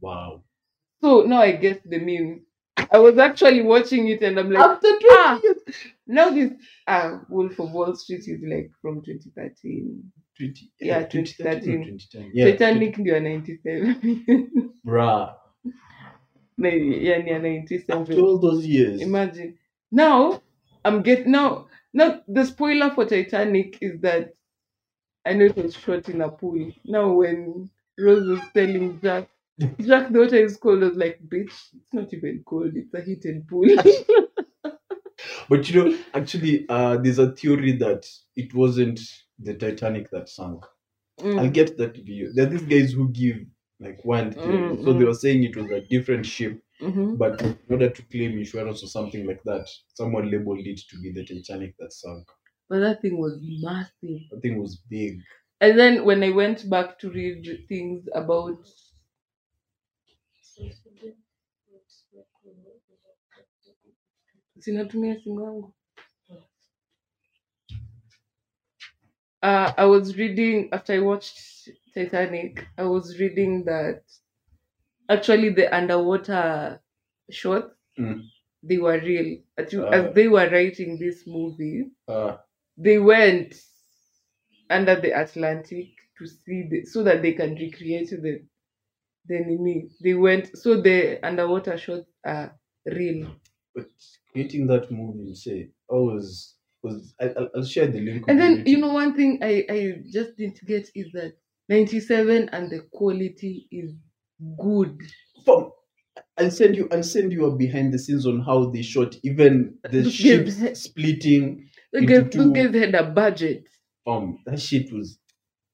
Wow. 0.00 0.42
so 1.00 1.22
now 1.22 1.40
i 1.40 1.52
guess 1.52 1.78
the 1.84 1.98
meme 1.98 2.40
i 2.90 2.98
was 2.98 3.18
actually 3.18 3.62
watching 3.62 4.08
it 4.08 4.22
and 4.22 4.38
i'm 4.38 4.50
like 4.50 4.64
After 4.64 4.88
20 4.88 5.06
ah. 5.10 5.40
years. 5.42 5.56
now 6.06 6.30
this 6.30 6.52
uh 6.86 7.18
wolf 7.28 7.58
of 7.60 7.72
wall 7.72 7.94
street 7.94 8.24
is 8.26 8.40
like 8.42 8.70
from 8.82 9.02
2013 9.02 10.02
20, 10.38 10.70
Yeah, 10.80 11.06
2013 11.06 11.74
or 11.74 11.84
2013. 11.84 11.98
2010. 11.98 12.30
Yeah, 12.34 12.44
titanic 12.50 12.98
ndio 12.98 13.14
ya 13.14 13.20
97 13.20 14.70
Bruh. 14.84 15.34
Yani 16.58 17.28
ya 17.28 17.38
After 17.90 18.20
all 18.20 18.38
those 18.38 18.66
years. 18.66 19.00
imagine 19.02 19.58
now 19.92 20.40
i'm 20.84 21.02
get 21.02 21.26
now 21.26 21.66
now 21.94 22.20
the 22.28 22.44
spoiler 22.44 22.90
for 22.90 23.04
titanic 23.06 23.78
is 23.82 24.00
that 24.00 24.34
i 25.26 25.32
know 25.34 25.46
it 25.46 25.56
was 25.56 25.74
shot 25.76 26.08
in 26.08 26.20
a 26.22 26.28
pool 26.30 26.72
now 26.84 27.12
when 27.12 27.70
rose 27.98 28.28
was 28.28 28.40
telling 28.54 29.00
jack 29.02 29.28
jack 29.80 30.10
the 30.12 30.18
water 30.18 30.36
is 30.36 30.56
cold 30.56 30.82
I 30.82 30.88
was 30.88 30.96
like 30.96 31.20
bitch 31.28 31.52
it's 31.76 31.92
not 31.92 32.12
even 32.14 32.42
cold 32.46 32.72
it's 32.76 32.94
a 32.94 33.02
heated 33.02 33.48
pool 33.48 33.66
But 35.48 35.68
you 35.70 35.84
know, 35.84 35.98
actually, 36.14 36.66
uh, 36.68 36.98
there's 36.98 37.18
a 37.18 37.32
theory 37.32 37.72
that 37.78 38.06
it 38.36 38.54
wasn't 38.54 39.00
the 39.38 39.54
Titanic 39.54 40.10
that 40.10 40.28
sank. 40.28 40.64
Mm. 41.20 41.40
I'll 41.40 41.50
get 41.50 41.78
that 41.78 41.96
video. 41.96 42.30
There 42.34 42.46
are 42.46 42.50
these 42.50 42.62
guys 42.62 42.92
who 42.92 43.08
give 43.10 43.38
like 43.80 44.04
one 44.04 44.32
theories. 44.32 44.78
Mm, 44.78 44.84
so 44.84 44.92
they 44.92 45.04
mm. 45.04 45.06
were 45.06 45.14
saying 45.14 45.44
it 45.44 45.56
was 45.56 45.70
a 45.70 45.80
different 45.82 46.26
ship, 46.26 46.62
Mhm. 46.80 47.18
but 47.18 47.40
in 47.42 47.58
order 47.70 47.90
to 47.90 48.02
claim 48.04 48.38
insurance 48.38 48.82
or 48.82 48.88
something 48.88 49.26
like 49.26 49.42
that, 49.44 49.68
someone 49.94 50.30
labeled 50.30 50.66
it 50.66 50.80
to 50.90 51.00
be 51.00 51.12
the 51.12 51.24
Titanic 51.24 51.74
that 51.78 51.92
sunk 51.92 52.26
but 52.68 52.78
that 52.80 53.02
thing 53.02 53.18
was 53.18 53.38
massive 53.42 54.20
That 54.30 54.40
thing 54.42 54.60
was 54.60 54.76
big. 54.88 55.20
and 55.60 55.78
then 55.78 56.04
when 56.04 56.22
i 56.22 56.30
went 56.30 56.68
back 56.70 56.98
to 57.00 57.10
read 57.10 57.66
things 57.68 58.08
about 58.14 58.58
sinatumia 64.62 65.14
simu 65.20 65.40
yangu 65.46 65.68
uh, 69.42 69.72
i 69.76 69.84
was 69.84 70.16
reading 70.16 70.68
after 70.72 70.92
i 70.94 70.98
watched 70.98 71.68
titanic 71.96 72.66
i 72.78 72.84
was 72.84 73.18
reading 73.20 73.64
that 73.64 74.02
actually 75.08 75.50
the 75.50 75.74
underwater 75.74 76.80
shots 77.30 77.72
Mm. 77.98 78.28
they 78.62 78.76
were 78.76 79.00
real 79.00 79.38
as, 79.56 79.72
you, 79.72 79.86
Ah. 79.86 79.90
as 79.90 80.14
they 80.14 80.28
were 80.28 80.48
writing 80.50 80.98
this 80.98 81.26
movie 81.26 81.90
Uh, 82.06 82.36
they 82.76 82.98
went 82.98 83.54
under 84.70 85.00
the 85.00 85.12
Atlantic 85.12 85.88
to 86.18 86.26
see 86.26 86.68
the, 86.70 86.84
so 86.84 87.02
that 87.02 87.22
they 87.22 87.32
can 87.32 87.54
recreate 87.54 88.10
the 88.10 88.42
the 89.26 89.40
nini. 89.40 89.90
They 90.02 90.14
went 90.14 90.56
so 90.56 90.80
the 90.82 91.24
underwater 91.26 91.78
shots 91.78 92.08
are 92.24 92.58
real. 92.86 93.36
but 93.74 93.88
creating 94.32 94.66
that 94.68 94.90
movie, 94.90 95.34
say, 95.34 95.70
I 95.90 95.94
was 95.94 96.56
was 96.82 97.14
I, 97.20 97.26
I'll, 97.30 97.50
I'll 97.56 97.64
share 97.64 97.88
the 97.88 98.00
link. 98.00 98.24
And 98.28 98.40
then 98.40 98.64
you 98.66 98.78
know 98.78 98.92
one 98.92 99.14
thing 99.16 99.40
I 99.42 99.66
I 99.70 99.78
just 100.10 100.36
didn't 100.36 100.64
get 100.66 100.90
is 100.94 101.12
that 101.12 101.34
97 101.68 102.48
and 102.52 102.70
the 102.70 102.80
quality 102.92 103.66
is 103.70 103.94
good. 104.60 105.00
Fam, 105.44 105.70
I'll 106.38 106.50
send 106.50 106.76
you. 106.76 106.88
I'll 106.92 107.02
send 107.02 107.32
you 107.32 107.46
a 107.46 107.56
behind 107.56 107.92
the 107.92 107.98
scenes 107.98 108.26
on 108.26 108.40
how 108.40 108.70
they 108.70 108.82
shot 108.82 109.16
even 109.24 109.76
the 109.90 110.02
Those 110.02 110.14
ships 110.14 110.82
splitting. 110.82 111.68
Guys, 111.92 112.06
those 112.08 112.30
two. 112.32 112.52
had 112.52 112.94
a 112.94 113.04
budget. 113.04 113.64
Um, 114.06 114.38
that 114.46 114.60
shit 114.60 114.92
was. 114.92 115.18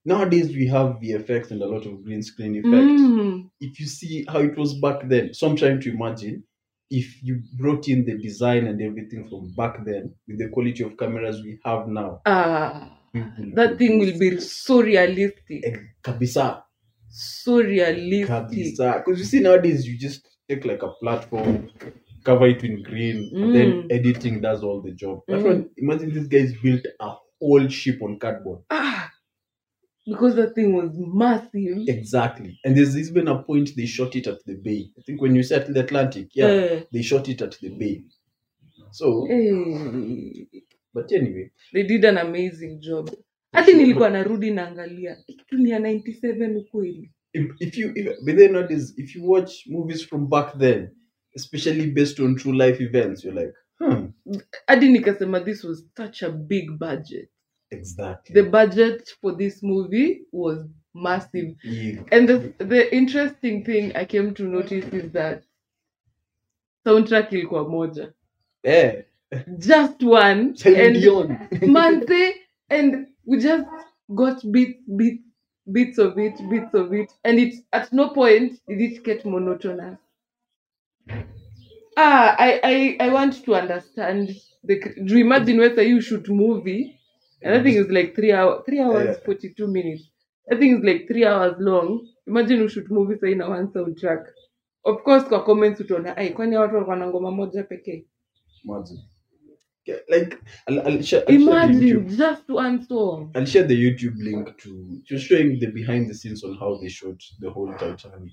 Nowadays 0.04 0.48
we 0.48 0.66
have 0.66 0.96
VFX 1.02 1.52
and 1.52 1.62
a 1.62 1.66
lot 1.66 1.86
of 1.86 2.02
green 2.04 2.22
screen 2.22 2.56
effect. 2.56 2.74
Mm. 2.74 3.50
If 3.60 3.78
you 3.78 3.86
see 3.86 4.24
how 4.28 4.40
it 4.40 4.56
was 4.58 4.74
back 4.74 5.08
then, 5.08 5.32
so 5.32 5.48
I'm 5.48 5.56
trying 5.56 5.80
to 5.82 5.90
imagine 5.90 6.42
if 6.90 7.22
you 7.22 7.40
brought 7.56 7.88
in 7.88 8.04
the 8.04 8.18
design 8.18 8.66
and 8.66 8.82
everything 8.82 9.28
from 9.28 9.52
back 9.56 9.84
then 9.84 10.14
with 10.28 10.38
the 10.38 10.48
quality 10.48 10.82
of 10.82 10.96
cameras 10.96 11.42
we 11.42 11.58
have 11.64 11.88
now. 11.88 12.20
Ah, 12.26 12.98
that 13.14 13.76
thing 13.78 13.98
will 13.98 14.18
be 14.18 14.40
so 14.40 14.80
realistic. 14.82 15.64
Eh, 15.64 15.76
Kabisa, 16.02 16.62
So 17.08 17.60
realistic. 17.60 18.28
kabisa. 18.28 18.98
Because 19.04 19.18
you 19.20 19.24
see 19.26 19.40
nowadays 19.40 19.86
you 19.86 19.98
just 19.98 20.26
take 20.48 20.64
like 20.64 20.82
a 20.82 20.88
platform, 21.00 21.70
cover 22.24 22.46
it 22.46 22.64
in 22.64 22.82
green, 22.82 23.30
and 23.34 23.54
then 23.54 23.68
Mm. 23.82 23.86
editing 23.92 24.40
does 24.40 24.62
all 24.62 24.80
the 24.80 24.92
job. 24.92 25.20
Mm. 25.28 25.68
imagine 25.76 26.12
these 26.14 26.28
guys 26.28 26.54
built 26.62 26.86
a 27.00 27.14
whole 27.40 27.68
ship 27.68 28.00
on 28.02 28.18
cardboard. 28.18 28.62
Ah, 28.70 29.10
because 30.06 30.34
that 30.36 30.54
thing 30.54 30.74
was 30.74 30.90
massive. 30.96 31.78
Exactly. 31.86 32.58
And 32.64 32.76
there's 32.76 32.96
even 32.96 33.28
a 33.28 33.42
point 33.42 33.70
they 33.76 33.86
shot 33.86 34.16
it 34.16 34.26
at 34.26 34.44
the 34.46 34.54
bay. 34.54 34.90
I 34.98 35.02
think 35.02 35.20
when 35.20 35.34
you 35.36 35.42
said 35.42 35.66
the 35.72 35.80
Atlantic, 35.80 36.28
yeah, 36.34 36.48
Eh, 36.48 36.82
they 36.92 37.02
shot 37.02 37.28
it 37.28 37.42
at 37.42 37.58
the 37.60 37.68
bay. 37.70 38.02
So, 38.92 39.26
eh, 39.30 40.61
but 40.94 41.12
anyway, 41.12 41.50
they 41.72 41.82
did 41.82 42.04
an 42.04 42.18
amazing 42.18 42.78
job. 42.80 43.10
Hadi 43.52 43.72
nilikuwa 43.74 44.10
narudi 44.10 44.50
naangalia 44.50 45.14
"Hii 45.26 45.34
kitu 45.34 45.58
ni 45.58 45.70
ya 45.70 45.78
97 45.78 46.56
ukweli. 46.56 47.12
if, 47.32 47.50
if 47.60 47.78
you, 47.78 47.92
if, 47.94 48.06
but 48.24 48.36
then 48.36 48.52
nowadays, 48.52 48.94
if 48.98 49.16
you 49.16 49.30
watch 49.30 49.66
movies 49.66 50.06
from 50.06 50.28
back 50.28 50.58
then, 50.58 50.88
especially 51.36 51.86
based 51.86 52.20
on 52.20 52.36
true 52.36 52.52
life 52.66 52.84
events, 52.84 53.24
you're 53.24 53.40
like, 53.44 53.54
hmm, 53.78 54.06
Hadi 54.66 54.88
nikasema 54.88 55.40
this 55.40 55.64
was 55.64 55.84
such 55.96 56.22
a 56.22 56.30
big 56.30 56.70
budget. 56.78 57.28
exactly. 57.70 58.34
The 58.42 58.50
budget 58.50 59.08
for 59.20 59.36
this 59.38 59.62
movie 59.62 60.26
was 60.32 60.66
massive. 60.94 61.54
Yeah. 61.64 62.02
And 62.10 62.28
the, 62.28 62.64
the 62.64 62.94
interesting 62.96 63.64
thing 63.64 63.92
I 63.96 64.04
came 64.04 64.34
to 64.34 64.42
notice 64.44 64.86
is 64.92 65.12
that 65.12 65.42
soundtrack 66.84 67.32
ilikuwa 67.32 67.68
moja. 67.68 68.12
Yeah. 68.64 69.04
Just 69.58 70.02
one. 70.02 70.56
And 70.64 70.94
Dion. 70.94 71.48
Mante, 71.62 72.32
and 72.70 73.06
we 73.24 73.38
just 73.38 73.66
got 74.14 74.42
bits, 74.52 74.78
bits, 74.96 75.22
bits 75.70 75.98
of 75.98 76.18
it, 76.18 76.34
bits 76.50 76.74
of 76.74 76.92
it, 76.92 77.10
and 77.24 77.38
it 77.38 77.54
at 77.72 77.92
no 77.92 78.10
point 78.10 78.58
did 78.68 78.80
it 78.80 79.04
get 79.04 79.24
monotonous. 79.24 79.98
Ah, 81.96 82.34
I, 82.38 82.60
I, 82.64 82.96
I 83.06 83.08
want 83.12 83.44
to 83.44 83.54
understand 83.54 84.30
the. 84.64 84.80
Do 85.04 85.16
you 85.18 85.24
imagine 85.24 85.58
whether 85.58 85.82
you 85.82 86.00
shoot 86.00 86.28
movie, 86.28 86.98
and 87.42 87.54
I 87.54 87.62
think 87.62 87.76
it's 87.76 87.90
like 87.90 88.14
three 88.14 88.32
hours, 88.32 88.62
three 88.66 88.80
hours 88.80 89.16
Yeah. 89.18 89.24
forty 89.24 89.54
two 89.54 89.68
minutes. 89.68 90.08
I 90.50 90.56
think 90.56 90.76
it's 90.76 90.84
like 90.86 91.06
three 91.08 91.24
hours 91.26 91.54
long. 91.58 92.06
Imagine 92.26 92.60
you 92.60 92.68
shoot 92.68 92.90
movie 92.90 93.18
say 93.20 93.34
na 93.34 93.48
one 93.48 93.68
soundtrack. 93.68 94.24
Of 94.84 95.04
course, 95.04 95.24
kwa 95.28 95.44
comments 95.44 95.80
utaona, 95.80 96.16
ai, 96.16 96.30
kwani 96.30 96.56
watu 96.56 96.74
walikuwa 96.74 96.96
na 96.96 97.06
ngoma 97.06 97.30
moja 97.30 97.62
pekee? 97.64 98.04
Imagine. 98.64 99.00
Like 100.08 100.40
I'll, 100.68 100.80
I'll, 100.86 101.02
share, 101.02 101.24
I'll 101.26 101.26
share 101.26 101.26
the 101.26 101.32
Imagine 101.34 101.80
YouTube. 101.80 102.16
just 102.16 102.48
one 102.48 102.86
song. 102.86 103.32
I'll 103.34 103.44
share 103.44 103.64
the 103.64 103.74
YouTube 103.76 104.16
link 104.18 104.56
to 104.58 105.00
just 105.04 105.26
showing 105.26 105.58
the 105.58 105.66
behind 105.66 106.08
the 106.08 106.14
scenes 106.14 106.44
on 106.44 106.56
how 106.58 106.78
they 106.80 106.88
shot 106.88 107.16
the 107.40 107.50
whole 107.50 107.72
Titanic. 107.72 108.30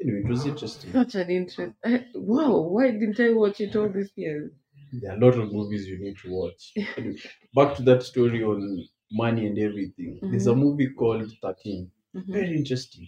Anyway, 0.00 0.20
it 0.24 0.28
was 0.28 0.46
interesting. 0.46 0.92
Such 0.92 1.14
an 1.16 1.30
interest. 1.30 1.74
I, 1.84 2.04
wow, 2.14 2.60
why 2.60 2.90
didn't 2.92 3.18
I 3.20 3.32
watch 3.32 3.60
it 3.60 3.74
all 3.76 3.88
these 3.88 4.12
years? 4.16 4.52
There 4.92 5.12
are 5.12 5.16
a 5.16 5.20
lot 5.20 5.34
of 5.38 5.52
movies 5.52 5.86
you 5.86 5.98
need 5.98 6.16
to 6.18 6.30
watch. 6.30 6.72
Anyway, 6.96 7.16
back 7.54 7.74
to 7.76 7.82
that 7.84 8.02
story 8.02 8.42
on 8.44 8.84
money 9.10 9.46
and 9.46 9.58
everything. 9.58 10.18
There's 10.22 10.46
a 10.46 10.54
movie 10.54 10.90
called 10.90 11.30
13. 11.42 11.90
Mhm. 12.16 12.24
Very 12.28 12.56
interesting. 12.56 13.06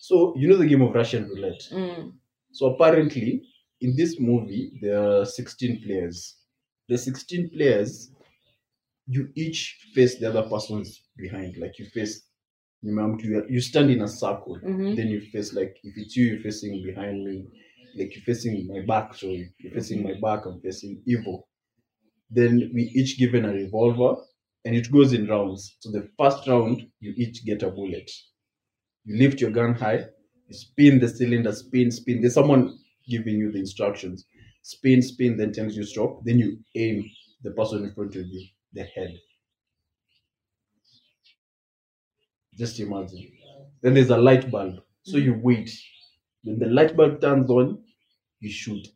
So, 0.00 0.34
you 0.36 0.48
know 0.48 0.56
the 0.56 0.66
game 0.66 0.82
of 0.82 0.94
Russian 0.94 1.24
roulette. 1.28 1.62
Mm. 1.72 2.12
So, 2.52 2.66
apparently, 2.74 3.42
in 3.80 3.96
this 3.96 4.18
movie, 4.20 4.78
there 4.80 5.02
are 5.02 5.24
16 5.24 5.82
players. 5.84 6.36
The 6.88 6.96
16 6.98 7.50
players, 7.50 8.10
you 9.06 9.30
each 9.36 9.78
face 9.94 10.18
the 10.18 10.28
other 10.30 10.48
person's 10.48 11.02
behind. 11.16 11.56
Like, 11.56 11.78
you 11.78 11.86
face, 11.86 12.22
you 12.82 12.90
remember, 12.90 13.22
you 13.24 13.44
you 13.48 13.60
stand 13.60 13.90
in 13.90 14.02
a 14.02 14.08
circle. 14.08 14.58
Mhm. 14.62 14.96
Then 14.96 15.08
you 15.08 15.20
face, 15.20 15.52
like, 15.54 15.76
if 15.84 15.96
it's 15.96 16.16
you, 16.16 16.26
you're 16.26 16.40
facing 16.42 16.82
behind 16.84 17.24
me. 17.24 17.46
Like, 17.96 18.14
you're 18.14 18.24
facing 18.24 18.66
my 18.68 18.80
back. 18.92 19.14
So, 19.14 19.26
you're 19.28 19.72
facing 19.78 20.02
my 20.02 20.14
back, 20.26 20.46
I'm 20.46 20.60
facing 20.60 21.02
evil. 21.06 21.48
Then 22.30 22.70
we 22.74 22.82
each 22.94 23.18
given 23.18 23.44
a 23.44 23.52
revolver 23.52 24.16
and 24.64 24.74
it 24.76 24.90
goes 24.92 25.12
in 25.12 25.28
rounds. 25.28 25.76
So 25.80 25.90
the 25.90 26.08
first 26.18 26.46
round, 26.48 26.86
you 27.00 27.12
each 27.16 27.44
get 27.44 27.62
a 27.62 27.70
bullet. 27.70 28.10
You 29.04 29.16
lift 29.18 29.40
your 29.40 29.50
gun 29.50 29.74
high, 29.74 30.06
you 30.48 30.54
spin 30.54 31.00
the 31.00 31.08
cylinder, 31.08 31.52
spin, 31.52 31.90
spin. 31.90 32.20
There's 32.20 32.34
someone 32.34 32.78
giving 33.08 33.38
you 33.38 33.50
the 33.52 33.58
instructions. 33.58 34.24
Spin, 34.62 35.02
spin, 35.02 35.36
then 35.36 35.52
tells 35.52 35.76
you 35.76 35.84
stop. 35.84 36.24
Then 36.24 36.38
you 36.38 36.64
aim 36.76 37.10
the 37.42 37.50
person 37.52 37.84
in 37.84 37.92
front 37.94 38.14
of 38.16 38.26
you, 38.26 38.48
the 38.72 38.84
head. 38.84 39.18
Just 42.58 42.78
imagine. 42.78 43.32
Then 43.80 43.94
there's 43.94 44.10
a 44.10 44.18
light 44.18 44.50
bulb. 44.50 44.82
So 45.02 45.16
you 45.16 45.32
wait. 45.42 45.70
When 46.42 46.58
the 46.58 46.66
light 46.66 46.94
bulb 46.96 47.20
turns 47.22 47.48
on, 47.50 47.84
you 48.40 48.50
shoot. 48.50 48.88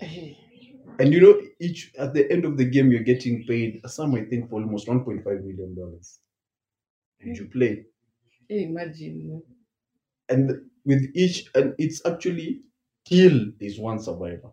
And 0.98 1.12
you 1.12 1.20
know, 1.20 1.40
each 1.60 1.92
at 1.98 2.14
the 2.14 2.30
end 2.30 2.44
of 2.44 2.56
the 2.58 2.64
game, 2.64 2.90
you're 2.92 3.02
getting 3.02 3.44
paid 3.46 3.80
a 3.84 3.88
sum, 3.88 4.14
I 4.14 4.24
think, 4.24 4.50
for 4.50 4.60
almost 4.60 4.86
1.5 4.88 5.42
million 5.44 5.74
dollars. 5.74 6.20
Did 7.20 7.38
you 7.38 7.48
play? 7.48 7.86
Imagine. 8.50 9.42
And 10.28 10.70
with 10.84 11.10
each, 11.14 11.50
and 11.54 11.74
it's 11.78 12.04
actually 12.06 12.62
till 13.04 13.52
there's 13.60 13.78
one 13.78 13.98
survivor. 14.00 14.52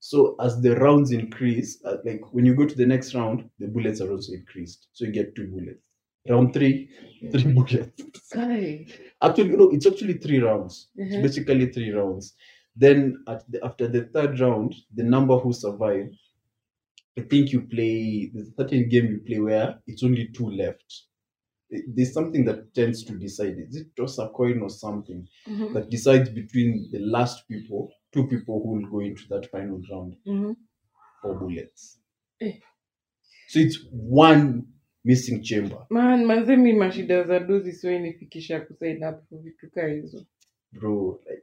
So 0.00 0.34
as 0.40 0.60
the 0.60 0.76
rounds 0.76 1.12
increase, 1.12 1.82
uh, 1.84 1.98
like 2.04 2.20
when 2.32 2.44
you 2.44 2.54
go 2.54 2.66
to 2.66 2.74
the 2.74 2.86
next 2.86 3.14
round, 3.14 3.48
the 3.58 3.68
bullets 3.68 4.00
are 4.00 4.10
also 4.10 4.32
increased. 4.32 4.88
So 4.92 5.04
you 5.04 5.12
get 5.12 5.34
two 5.34 5.48
bullets. 5.48 5.80
Round 6.28 6.52
three, 6.52 6.90
three 7.30 7.52
bullets. 7.54 8.02
Guy. 8.32 8.86
Actually, 9.22 9.56
no, 9.56 9.70
it's 9.70 9.86
actually 9.86 10.14
three 10.14 10.40
rounds. 10.40 10.88
It's 10.96 11.16
Mhm. 11.16 11.22
basically 11.22 11.66
three 11.72 11.90
rounds. 11.90 12.34
Then 12.74 13.22
at 13.28 13.50
the, 13.50 13.64
after 13.64 13.86
the 13.88 14.04
third 14.06 14.40
round, 14.40 14.74
the 14.94 15.04
number 15.04 15.38
who 15.38 15.52
survive, 15.52 16.08
I 17.18 17.22
think 17.22 17.52
you 17.52 17.62
play 17.62 18.30
the 18.34 18.42
a 18.42 18.44
certain 18.58 18.88
game 18.88 19.06
you 19.06 19.20
play 19.20 19.40
where 19.40 19.80
it's 19.86 20.02
only 20.02 20.28
two 20.28 20.50
left. 20.50 21.04
Th- 21.72 21.84
There's 21.94 22.12
something 22.12 22.44
that 22.44 22.74
tends 22.74 23.04
to 23.04 23.12
decide. 23.18 23.58
Is 23.68 23.76
it 23.76 23.96
toss 23.96 24.18
a 24.18 24.28
coin 24.28 24.60
or 24.62 24.70
something 24.70 25.26
Mhm. 25.48 25.72
that 25.74 25.88
decides 25.90 26.30
between 26.30 26.90
the 26.92 26.98
last 26.98 27.48
people, 27.48 27.88
two 28.12 28.26
people 28.28 28.54
who 28.62 28.68
will 28.74 28.90
go 28.90 29.00
into 29.00 29.22
that 29.28 29.46
final 29.50 29.80
round 29.90 30.16
Mhm. 30.26 30.56
for 31.22 31.38
bullets. 31.38 31.98
Eh. 32.40 32.58
So 33.48 33.58
it's 33.60 33.78
one 33.92 34.62
missing 35.04 35.42
chamber, 35.42 35.86
Man, 35.90 36.24
manze 36.26 36.56
mi 36.56 36.72
mashida 36.72 37.24
za 37.26 37.40
dozi 37.40 37.72
sio 37.72 37.96
inifikisha 37.96 38.60
kusign 38.60 39.04
up 39.04 39.28
for 39.28 39.42
vitu 39.42 39.70
kaa 39.70 39.86
hizo. 39.88 40.26
bro. 40.72 41.20
Like, 41.26 41.42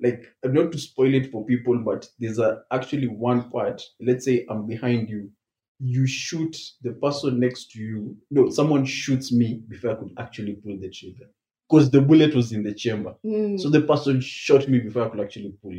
like 0.00 0.28
I'm 0.44 0.52
not 0.52 0.72
to 0.72 0.78
spoil 0.78 1.14
it 1.14 1.30
for 1.30 1.46
people, 1.46 1.78
but 1.78 2.06
there's 2.20 2.38
a 2.38 2.64
actually 2.70 3.06
one 3.20 3.42
part. 3.50 3.82
Let's 4.00 4.24
say 4.24 4.46
I'm 4.50 4.66
behind 4.66 5.10
you, 5.10 5.30
you 5.78 6.06
shoot 6.06 6.56
the 6.82 6.92
person 6.92 7.38
next 7.40 7.70
to 7.72 7.80
you. 7.80 8.16
No, 8.30 8.50
someone 8.50 8.84
shoots 8.84 9.32
me 9.32 9.62
before 9.68 9.92
I 9.92 9.94
could 9.96 10.12
actually 10.18 10.54
pull 10.54 10.78
the 10.78 10.90
trigger 10.90 11.26
because 11.68 11.90
the 11.90 12.00
bullet 12.00 12.34
was 12.34 12.52
in 12.52 12.62
the 12.62 12.74
chamber. 12.74 13.14
Mm. 13.24 13.60
So 13.60 13.68
the 13.70 13.82
person 13.82 14.20
shot 14.20 14.68
me 14.68 14.78
before 14.80 15.06
I 15.06 15.08
could 15.10 15.20
actually 15.20 15.54
pull 15.62 15.74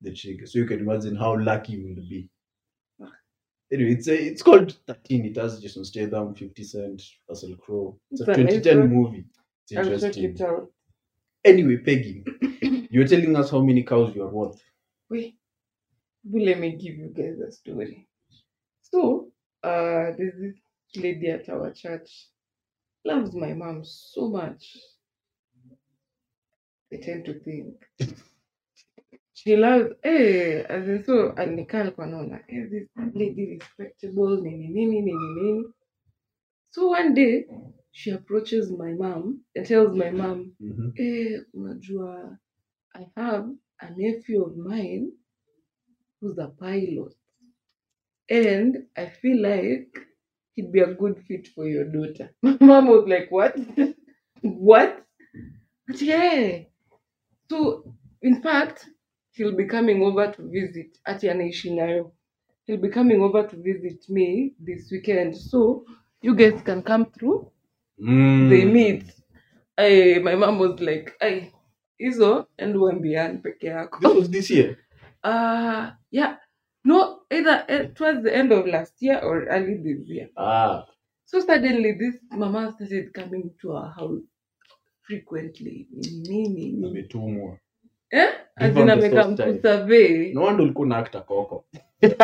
the 0.00 0.14
trigger. 0.14 0.46
So 0.46 0.58
you 0.58 0.66
can 0.66 0.80
imagine 0.80 1.16
how 1.16 1.38
lucky 1.38 1.74
you 1.74 1.88
will 1.88 2.02
be. 2.08 2.28
Anyway, 3.72 3.92
it's 3.92 4.08
a, 4.08 4.14
it's 4.14 4.42
called 4.42 4.76
13. 4.86 5.24
It 5.26 5.36
has 5.36 5.58
Jason 5.60 5.84
Statham, 5.84 6.34
50 6.34 6.62
Cent, 6.64 7.02
Russell 7.28 7.56
Crowe. 7.56 7.98
It's 8.10 8.20
a 8.20 8.24
It's 8.24 8.66
a 8.66 8.70
2010 8.70 8.78
one. 8.80 8.90
movie. 8.90 9.24
It's 9.64 9.72
interesting. 9.72 10.24
it. 10.24 10.40
Anyway, 11.44 11.78
Peggy, 11.78 12.24
you're 12.90 13.06
telling 13.06 13.34
us 13.36 13.50
how 13.50 13.60
many 13.60 13.82
cows 13.82 14.14
you 14.14 14.22
are 14.22 14.28
worth. 14.30 14.62
Wait, 15.10 15.36
but 16.24 16.40
let 16.42 16.58
me 16.58 16.72
give 16.76 16.94
you 16.96 17.08
guys 17.08 17.38
a 17.40 17.50
story. 17.52 18.06
So, 18.82 19.32
uh, 19.64 20.12
there's 20.18 20.40
this 20.40 20.56
lady 21.04 21.28
at 21.30 21.48
our 21.50 21.72
church, 21.72 22.28
loves 23.04 23.34
my 23.34 23.54
mom 23.54 23.84
so 23.84 24.28
much. 24.30 24.76
I 26.92 26.98
tend 26.98 27.26
to 27.26 27.34
think. 27.40 27.76
She 29.34 29.56
loves, 29.56 29.90
eh, 30.04 30.64
as 30.68 30.88
in 30.88 31.04
so, 31.04 31.32
alikaa 31.32 31.80
alikuwa 31.80 32.06
naona, 32.06 32.44
eh, 32.48 32.70
this 32.70 32.88
lady 33.14 33.46
respectable, 33.46 34.40
nini, 34.42 34.68
nini, 34.68 35.02
nini, 35.02 35.28
nini. 35.42 35.64
So 36.70 36.88
one 36.90 37.14
day, 37.14 37.46
she 37.92 38.10
approaches 38.12 38.70
my 38.72 38.92
mom 38.94 39.44
and 39.56 39.66
tells 39.66 39.96
my 39.96 40.10
mom, 40.10 40.52
Mm-hmm. 40.62 40.90
eh, 40.98 41.40
unajua, 41.54 42.38
I 42.94 43.06
have 43.16 43.48
a 43.80 43.90
nephew 43.96 44.44
of 44.44 44.56
mine 44.56 45.12
who's 46.20 46.38
a 46.38 46.48
pilot. 46.48 47.14
And 48.30 48.84
I 48.96 49.06
feel 49.10 49.42
like 49.42 49.88
he'd 50.54 50.72
be 50.72 50.80
a 50.80 50.94
good 50.94 51.22
fit 51.28 51.48
for 51.54 51.66
your 51.66 51.84
daughter. 51.84 52.30
My 52.42 52.56
mom 52.60 52.88
was 52.88 53.04
like, 53.06 53.30
What? 53.30 53.56
what? 54.42 55.04
But 55.86 56.00
yeah. 56.00 56.60
So, 57.50 57.94
in 58.22 58.42
fact, 58.42 58.86
he'll 59.32 59.56
be 59.56 59.66
coming 59.66 60.02
over 60.02 60.32
to 60.32 60.42
visit 60.50 60.98
Ati 61.06 61.28
anaishi 61.28 61.72
nayo. 61.72 62.12
He'll 62.66 62.80
be 62.80 62.88
coming 62.88 63.20
over 63.20 63.46
to 63.46 63.56
visit 63.56 64.08
me 64.08 64.54
this 64.58 64.90
weekend. 64.90 65.36
So, 65.36 65.84
you 66.22 66.34
guys 66.34 66.62
can 66.62 66.82
come 66.82 67.06
through. 67.10 67.50
Mm. 68.02 68.48
They 68.48 68.64
meet. 68.64 69.04
I, 69.76 70.20
my 70.22 70.34
mom 70.34 70.58
was 70.58 70.80
like, 70.80 71.14
I, 71.20 71.52
hizo 72.00 72.46
and 72.58 72.76
uambiani 72.76 73.38
peke 73.38 73.66
yako. 73.66 74.00
This 74.00 74.14
was 74.14 74.30
this 74.30 74.50
year. 74.50 74.78
Uh 75.22 75.90
yeah. 76.10 76.36
No, 76.84 77.20
either 77.30 77.64
eh, 77.68 77.86
towards 77.94 78.22
the 78.24 78.36
end 78.36 78.52
of 78.52 78.66
last 78.66 78.94
year 79.00 79.18
or 79.22 79.44
early 79.48 79.76
this 79.82 80.08
year. 80.08 80.28
Ah, 80.36 80.86
So 81.24 81.40
suddenly 81.40 81.92
this 81.92 82.16
mama 82.30 82.72
started 82.76 83.12
coming 83.14 83.50
to 83.62 83.72
our 83.72 83.90
house 83.92 84.22
frequently. 85.02 85.88
Nini, 85.90 86.48
nini. 86.48 86.86
ametumwa. 86.86 87.58
Eh? 88.12 88.28
As 88.56 88.74
Give 88.74 88.82
in 88.82 88.88
her 88.88 88.96
the 88.96 89.02
ameka 89.08 89.22
first 89.24 89.36
time. 89.36 89.52
mkusurvey. 89.52 90.32
No 90.34 90.42
wonder 90.42 90.62
ulikuwa 90.64 90.86
unaakta 90.86 91.20
koko. 91.20 91.64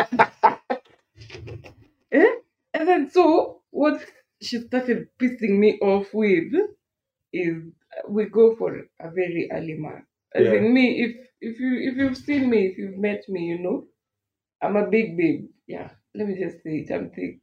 Eh? 2.12 2.26
And 2.75 2.88
then 2.88 3.11
so 3.11 3.62
what 3.71 4.00
she 4.43 4.59
started 4.59 5.09
pissing 5.19 5.59
me 5.59 5.79
off 5.81 6.12
with 6.14 6.52
is 7.33 7.57
we 8.09 8.25
go 8.26 8.57
for 8.57 8.79
a 9.00 9.11
very 9.11 9.49
early 9.52 9.75
mass. 9.75 10.02
As 10.35 10.45
Yeah. 10.45 10.55
in 10.55 10.73
me, 10.75 11.02
if 11.05 11.17
if 11.40 11.61
you 11.61 11.79
if 11.90 11.97
you've 11.97 12.17
seen 12.17 12.50
me, 12.50 12.67
if 12.67 12.79
you've 12.79 12.99
met 12.99 13.29
me, 13.29 13.40
you 13.47 13.59
know, 13.59 13.85
I'm 14.62 14.76
a 14.76 14.87
big 14.90 15.17
babe. 15.17 15.49
Yeah. 15.67 15.90
let 16.14 16.26
me 16.29 16.35
just 16.38 16.62
say 16.62 16.79
it, 16.85 16.90
I'm 16.90 17.11
thick. 17.11 17.40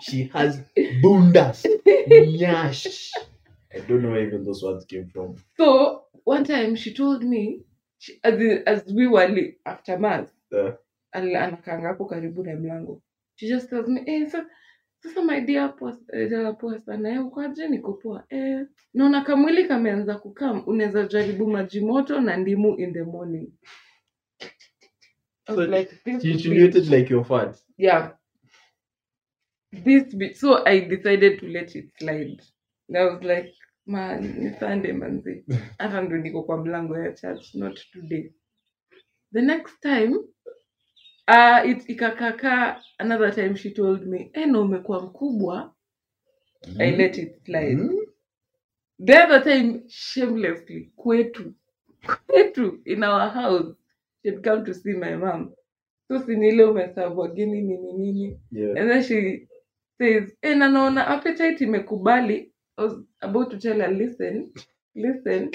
She 0.00 0.30
has 0.32 0.60
bundas. 1.02 1.66
Nyash. 2.08 3.10
I 3.74 3.80
don't 3.80 4.02
know 4.02 4.10
where 4.10 4.26
even 4.26 4.44
those 4.44 4.62
words 4.62 4.84
came 4.86 5.08
from. 5.12 5.36
so 5.56 6.04
one 6.24 6.44
time 6.44 6.74
she 6.76 6.94
told 6.94 7.22
me 7.22 7.60
she, 7.98 8.18
as, 8.24 8.34
in- 8.40 8.62
as 8.66 8.84
we 8.92 9.06
were 9.06 9.28
li- 9.28 9.56
after 9.66 9.98
mass 9.98 10.28
Uh, 10.52 10.72
hapo 11.82 12.04
karibu 12.06 12.42
na 12.44 12.56
mlango 12.56 13.02
she 13.36 13.48
just 13.48 13.70
tells 13.70 13.88
me 13.88 14.00
eh, 14.06 14.28
so, 14.30 14.44
sasa 15.02 15.22
my 15.22 15.40
dear 15.40 15.68
poa 15.76 15.96
eh, 16.12 16.28
sana 16.84 17.08
eh, 17.10 17.26
ukoaje 17.26 17.68
niko 17.68 17.92
poa 17.92 18.24
eh, 18.30 18.66
naona 18.94 19.20
kamwili 19.24 19.64
kameanza 19.68 20.14
kukam 20.18 20.62
unaweza 20.66 21.06
jaribu 21.06 21.46
maji 21.46 21.80
moto 21.80 22.20
na 22.20 22.36
ndimu 22.36 22.76
in 22.78 22.92
the 22.92 23.02
morning 23.02 23.52
I 25.48 25.52
was 25.52 25.66
So 25.66 25.70
like, 25.70 25.90
this 26.04 26.22
she 26.22 26.32
insinuated 26.32 26.88
like 26.90 27.10
your 27.10 27.24
fat. 27.24 27.56
yeah. 27.78 28.12
This 29.72 30.14
bit 30.14 30.36
so 30.36 30.64
i 30.66 30.80
decided 30.80 31.40
to 31.40 31.48
let 31.48 31.76
it 31.76 31.86
slide. 32.00 32.40
And 32.88 32.98
i 32.98 33.04
was 33.04 33.22
like 33.22 33.54
man 33.86 34.22
ni 34.38 34.50
sunday 34.58 34.92
manzi 34.92 35.44
hata 35.78 36.02
ndo 36.02 36.16
niko 36.16 36.42
kwa 36.42 36.58
mlango 36.58 36.98
ya 36.98 37.12
church 37.12 37.54
not 37.54 37.80
today. 37.92 38.32
The 39.32 39.42
next 39.42 39.80
time 39.82 40.14
uh, 41.28 41.70
it 41.70 41.88
ikakaka 41.88 42.82
another 42.98 43.34
time 43.34 43.56
she 43.56 43.70
told 43.70 44.06
me 44.06 44.30
eh 44.34 44.46
na 44.48 44.60
umekuwa 44.60 45.02
mkubwa. 45.02 45.74
I 46.78 46.90
let 46.90 47.18
it 47.18 47.44
slide. 47.44 47.76
Mm. 47.76 47.98
the 49.06 49.18
other 49.24 49.44
time 49.44 49.82
shamelessly 49.88 50.92
kwetu 50.96 51.54
kwetu 52.26 52.82
in 52.84 53.04
our 53.04 53.30
house 53.30 53.76
she'd 54.22 54.42
come 54.44 54.64
to 54.64 54.74
see 54.74 54.92
my 54.94 55.16
mom 55.16 55.52
so 56.08 56.18
sinile 56.18 56.64
umesavu 56.64 57.20
wageni 57.20 57.62
nini 57.62 57.92
nini 57.92 58.40
Yeah. 58.52 58.74
And 58.78 58.90
then 58.90 59.02
she 59.02 59.48
says, 60.00 60.32
eh, 60.42 60.56
na 60.56 60.68
naona 60.68 61.06
appetite 61.08 61.60
imekubali. 61.64 62.52
I 62.78 62.82
was 62.84 62.94
about 63.22 63.50
to 63.50 63.58
tell 63.58 63.78
her, 63.80 63.88
listen, 63.92 64.52
listen. 64.94 65.50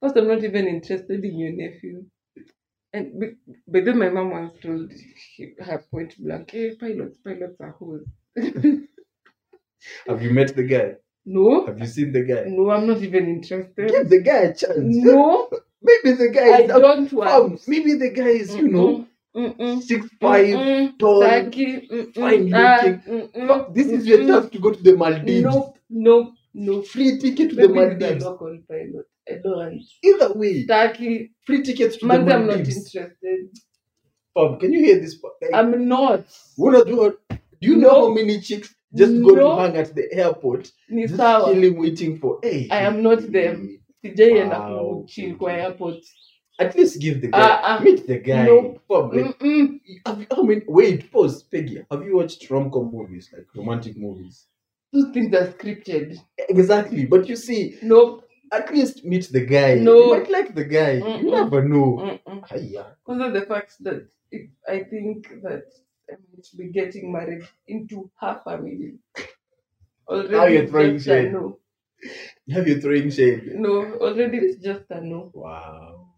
First, 0.00 0.16
I'm 0.16 0.28
not 0.28 0.44
even 0.44 0.66
interested 0.68 1.24
in 1.24 1.38
your 1.38 1.52
nephew. 1.52 2.04
And 2.92 3.20
be- 3.20 3.36
but 3.68 3.84
then 3.84 3.98
my 3.98 4.08
mom 4.08 4.30
once 4.30 4.58
told 4.62 4.92
he- 5.36 5.54
her 5.58 5.84
point 5.90 6.14
blank, 6.18 6.50
hey, 6.52 6.76
pilots, 6.76 7.18
pilots 7.24 7.60
are 7.60 7.72
hoes. 7.78 8.06
Have 10.06 10.22
you 10.22 10.30
met 10.30 10.54
the 10.56 10.64
guy? 10.64 10.94
no, 11.26 11.66
Have 11.66 11.78
you 11.78 11.86
seen 11.86 12.12
the 12.12 12.22
guy? 12.24 12.44
no, 12.48 12.70
I'm 12.70 12.86
not 12.86 13.02
even 13.02 13.26
interested. 13.28 13.88
Give 13.90 14.08
the 14.08 14.22
guy 14.22 14.38
a 14.38 14.54
chance. 14.54 14.78
No, 14.78 15.48
Maybe 15.82 16.16
the 16.16 16.28
guy 16.30 16.60
is 16.62 16.70
up- 16.70 16.82
don't 16.82 17.12
want. 17.12 17.68
maybe 17.68 17.94
the 17.94 18.10
guy 18.10 18.28
is, 18.42 18.54
you 18.54 18.68
know, 18.68 19.06
Mm-mm, 19.34 19.80
six 19.82 20.06
five, 20.20 20.46
mm-mm, 20.46 20.98
tall. 20.98 21.22
Mm-mm, 21.22 22.14
fine 22.14 22.52
ah, 22.54 22.80
looking. 22.84 23.46
Fuck, 23.48 23.74
This 23.74 23.86
is 23.86 24.06
your 24.06 24.18
chance 24.26 24.50
to 24.50 24.58
go 24.58 24.72
to 24.72 24.82
the 24.82 24.96
Maldives. 24.96 25.42
No, 25.44 25.74
no, 25.88 26.32
nope. 26.52 26.86
Free 26.86 27.18
ticket 27.18 27.50
to 27.50 27.56
the 27.56 27.68
Maybe 27.68 27.94
the 27.94 28.20
Maldives. 28.20 28.24
pilot. 28.68 29.06
I 29.28 29.34
don't 29.42 29.56
want. 29.56 29.82
Either 30.02 30.32
way, 30.34 30.66
Taki, 30.66 31.30
free 31.46 31.62
tickets 31.62 31.96
to 31.98 32.06
the 32.06 32.12
I'm 32.14 32.26
not 32.26 32.44
Maldives. 32.44 32.76
interested. 32.76 33.48
Fam, 34.34 34.58
can 34.58 34.72
you 34.72 34.80
hear 34.80 34.98
this? 35.00 35.16
part? 35.16 35.34
Like, 35.42 35.52
I'm 35.54 35.88
not. 35.88 36.24
wanna 36.56 36.84
do 36.84 37.04
it? 37.06 37.16
Do 37.60 37.68
you 37.68 37.76
know 37.76 37.88
No. 37.92 38.00
how 38.08 38.14
many 38.14 38.40
chicks 38.40 38.74
just 38.94 39.12
go 39.22 39.30
No. 39.30 39.54
to 39.56 39.60
hang 39.62 39.76
at 39.76 39.94
the 39.94 40.12
airport? 40.12 40.72
Ni 40.88 41.02
Just 41.06 41.16
sawa. 41.16 41.52
chilling, 41.52 41.78
waiting 41.78 42.18
for. 42.18 42.38
Hey, 42.42 42.68
I 42.70 42.80
am 42.82 43.02
not 43.02 43.20
them. 43.30 43.79
Sijaienda 44.02 44.58
Wow. 44.68 45.00
kuchill 45.02 45.36
kwa 45.36 45.52
airport. 45.52 46.04
At 46.58 46.74
least 46.76 46.98
give 47.00 47.20
the 47.20 47.26
guy, 47.28 47.40
Ah, 47.40 47.60
ah. 47.64 47.80
meet 47.80 48.06
the 48.06 48.18
guy. 48.18 48.46
Like, 48.46 48.80
Mm-mm. 48.88 49.80
have 50.06 50.20
you, 50.20 50.26
I 50.30 50.42
mean, 50.46 50.62
wait, 50.68 51.10
pause, 51.10 51.42
Peggy. 51.50 51.82
Have 51.90 52.04
you 52.06 52.16
watched 52.16 52.50
rom 52.50 52.70
com 52.70 52.90
movies, 52.92 53.30
like 53.32 53.46
romantic 53.54 53.96
movies? 53.96 54.46
Those 54.92 55.10
things 55.14 55.34
are 55.34 55.46
scripted. 55.52 56.18
Exactly, 56.48 57.06
but 57.06 57.28
you 57.28 57.36
see, 57.36 57.78
no 57.82 58.22
at 58.52 58.70
least 58.74 59.04
meet 59.04 59.28
the 59.32 59.40
guy. 59.46 59.76
No. 59.76 59.94
You 59.96 60.10
might 60.18 60.30
like 60.30 60.54
the 60.54 60.64
guy. 60.64 60.92
You 60.94 61.04
Mm-mm. 61.04 61.30
never 61.30 61.62
know. 61.68 62.18
Because 62.24 63.20
of 63.26 63.32
the 63.32 63.42
fact 63.48 63.76
that 63.84 64.06
if 64.32 64.50
I 64.68 64.80
think 64.84 65.28
that 65.42 65.64
I 66.10 66.14
might 66.32 66.46
be 66.58 66.66
getting 66.72 67.12
married 67.12 67.46
into 67.68 68.10
her 68.20 68.40
family. 68.44 68.98
Already 70.08 70.32
Now 70.32 70.46
you're 70.46 70.62
it's 70.62 70.70
throwing 70.72 70.94
just 70.98 71.06
a 71.06 71.10
shade. 71.10 71.32
Have 72.52 72.66
you 72.66 72.80
throwing 72.80 73.10
shade? 73.10 73.52
No, 73.54 73.94
already 74.00 74.38
it's 74.38 74.62
just 74.62 74.84
a 74.90 75.00
no. 75.00 75.30
Wow. 75.34 76.08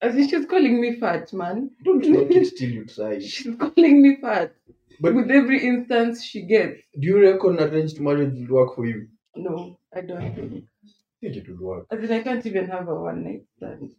As 0.00 0.16
in 0.16 0.28
she's 0.28 0.46
calling 0.46 0.80
me 0.80 0.98
fat, 0.98 1.32
man. 1.32 1.70
Don't 1.84 2.04
knock 2.04 2.30
it 2.30 2.56
till 2.56 2.70
you 2.70 2.84
try. 2.84 3.18
She's 3.20 3.54
calling 3.56 4.02
me 4.02 4.18
fat. 4.20 4.52
But 5.00 5.14
with 5.14 5.30
every 5.30 5.64
instance 5.66 6.22
she 6.22 6.42
gets. 6.42 6.80
do 6.98 7.06
you 7.08 7.20
reckon 7.20 7.58
arranged 7.60 8.00
marriage 8.00 8.34
will 8.34 8.56
work 8.56 8.74
for 8.74 8.86
you? 8.86 9.08
No, 9.34 9.78
I 9.94 10.02
don't 10.02 10.34
think. 10.34 10.64
I 10.84 10.88
think 11.20 11.36
it 11.36 11.48
would 11.48 11.60
work. 11.60 11.86
As 11.90 12.02
in, 12.02 12.12
I 12.12 12.22
can't 12.22 12.44
even 12.44 12.66
have 12.68 12.88
a 12.88 12.94
one 12.94 13.24
night 13.24 13.44
stand. 13.56 13.92